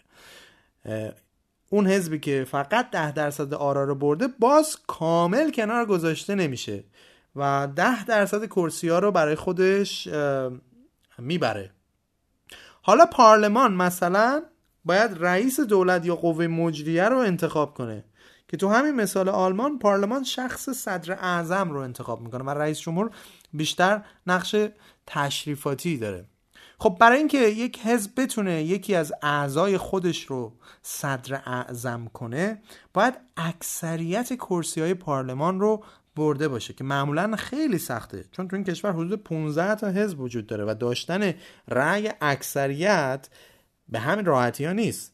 اون 1.69 1.87
حزبی 1.87 2.19
که 2.19 2.45
فقط 2.51 2.89
ده 2.89 3.11
درصد 3.11 3.53
آرا 3.53 3.83
رو 3.83 3.95
برده 3.95 4.27
باز 4.27 4.77
کامل 4.87 5.51
کنار 5.51 5.85
گذاشته 5.85 6.35
نمیشه 6.35 6.83
و 7.35 7.67
ده 7.75 8.05
درصد 8.05 8.45
کرسی 8.45 8.89
ها 8.89 8.99
رو 8.99 9.11
برای 9.11 9.35
خودش 9.35 10.07
می‌بره. 11.17 11.71
حالا 12.81 13.05
پارلمان 13.05 13.73
مثلا 13.73 14.43
باید 14.85 15.11
رئیس 15.19 15.59
دولت 15.59 16.05
یا 16.05 16.15
قوه 16.15 16.47
مجریه 16.47 17.03
رو 17.03 17.17
انتخاب 17.17 17.73
کنه 17.73 18.03
که 18.47 18.57
تو 18.57 18.69
همین 18.69 18.95
مثال 18.95 19.29
آلمان 19.29 19.79
پارلمان 19.79 20.23
شخص 20.23 20.69
صدر 20.69 21.13
اعظم 21.13 21.69
رو 21.69 21.79
انتخاب 21.79 22.21
می‌کنه 22.21 22.43
و 22.43 22.49
رئیس 22.49 22.79
جمهور 22.79 23.11
بیشتر 23.53 24.01
نقش 24.27 24.55
تشریفاتی 25.07 25.97
داره. 25.97 26.25
خب 26.81 26.97
برای 26.99 27.17
اینکه 27.17 27.37
یک 27.37 27.79
حزب 27.79 28.11
بتونه 28.21 28.63
یکی 28.63 28.95
از 28.95 29.13
اعضای 29.21 29.77
خودش 29.77 30.25
رو 30.25 30.53
صدر 30.81 31.41
اعظم 31.45 32.09
کنه 32.13 32.61
باید 32.93 33.13
اکثریت 33.37 34.33
کرسی 34.33 34.81
های 34.81 34.93
پارلمان 34.93 35.59
رو 35.59 35.83
برده 36.15 36.47
باشه 36.47 36.73
که 36.73 36.83
معمولا 36.83 37.35
خیلی 37.35 37.77
سخته. 37.77 38.25
چون 38.31 38.47
تو 38.47 38.55
این 38.55 38.65
کشور 38.65 38.91
حدود 38.91 39.23
15 39.23 39.75
تا 39.75 39.87
حزب 39.87 40.19
وجود 40.19 40.47
داره 40.47 40.65
و 40.65 40.73
داشتن 40.79 41.33
رأی 41.67 42.09
اکثریت 42.21 43.29
به 43.89 43.99
همین 43.99 44.25
راحتی 44.25 44.65
ها 44.65 44.73
نیست. 44.73 45.13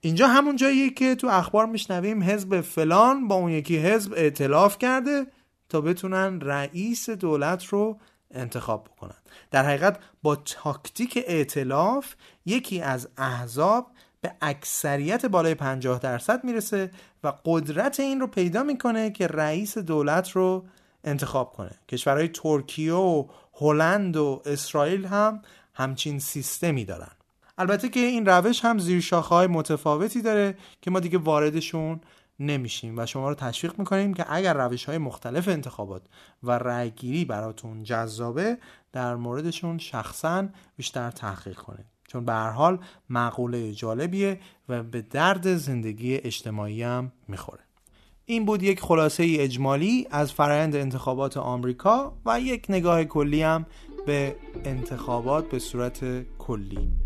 اینجا 0.00 0.28
همون 0.28 0.56
جاییه 0.56 0.90
که 0.90 1.14
تو 1.14 1.26
اخبار 1.26 1.66
میشنویم 1.66 2.22
حزب 2.22 2.60
فلان 2.60 3.28
با 3.28 3.34
اون 3.34 3.50
یکی 3.50 3.78
حزب 3.78 4.12
اعتلاف 4.16 4.78
کرده 4.78 5.26
تا 5.68 5.80
بتونن 5.80 6.40
رئیس 6.40 7.10
دولت 7.10 7.64
رو 7.64 8.00
انتخاب 8.30 8.84
بکنن. 8.84 9.16
در 9.50 9.64
حقیقت 9.64 9.98
با 10.22 10.36
تاکتیک 10.36 11.24
اعتلاف 11.26 12.14
یکی 12.46 12.80
از 12.80 13.08
احزاب 13.18 13.90
به 14.20 14.32
اکثریت 14.40 15.26
بالای 15.26 15.54
50 15.54 15.98
درصد 15.98 16.44
می‌رسه 16.44 16.90
و 17.24 17.32
قدرت 17.44 18.00
این 18.00 18.20
رو 18.20 18.26
پیدا 18.26 18.62
می‌کنه 18.62 19.10
که 19.10 19.26
رئیس 19.26 19.78
دولت 19.78 20.30
رو 20.30 20.64
انتخاب 21.04 21.52
کنه. 21.52 21.70
کشورهای 21.88 22.28
ترکیه 22.28 22.94
و 22.94 23.24
هلند 23.54 24.16
و 24.16 24.42
اسرائیل 24.46 25.04
هم 25.04 25.42
همچین 25.74 26.18
سیستمی 26.18 26.84
دارن. 26.84 27.10
البته 27.58 27.88
که 27.88 28.00
این 28.00 28.26
روش 28.26 28.64
هم 28.64 28.78
زیر 28.78 29.14
های 29.14 29.46
متفاوتی 29.46 30.22
داره 30.22 30.54
که 30.82 30.90
ما 30.90 31.00
دیگه 31.00 31.18
واردشون 31.18 32.00
نمیشیم 32.40 32.98
و 32.98 33.06
شما 33.06 33.28
رو 33.28 33.34
تشویق 33.34 33.78
می‌کنیم 33.78 34.14
که 34.14 34.24
اگر 34.28 34.54
روش 34.54 34.84
های 34.84 34.98
مختلف 34.98 35.48
انتخابات 35.48 36.02
و 36.42 36.50
رأیگیری 36.50 37.24
براتون 37.24 37.82
جذابه 37.82 38.58
در 38.92 39.16
موردشون 39.16 39.78
شخصا 39.78 40.48
بیشتر 40.76 41.10
تحقیق 41.10 41.58
کنید. 41.58 41.86
چون 42.08 42.24
به 42.24 42.32
هر 42.32 42.50
حال 42.50 42.78
معقوله 43.08 43.72
جالبیه 43.72 44.40
و 44.68 44.82
به 44.82 45.02
درد 45.02 45.54
زندگی 45.54 46.16
اجتماعی 46.16 46.82
هم 46.82 47.12
می‌خوره. 47.28 47.60
این 48.24 48.44
بود 48.44 48.62
یک 48.62 48.80
خلاصه 48.80 49.24
اجمالی 49.28 50.06
از 50.10 50.32
فرایند 50.32 50.76
انتخابات 50.76 51.36
آمریکا 51.36 52.12
و 52.26 52.40
یک 52.40 52.66
نگاه 52.68 53.04
کلی 53.04 53.42
هم 53.42 53.66
به 54.06 54.36
انتخابات 54.64 55.48
به 55.48 55.58
صورت 55.58 56.22
کلی. 56.38 56.99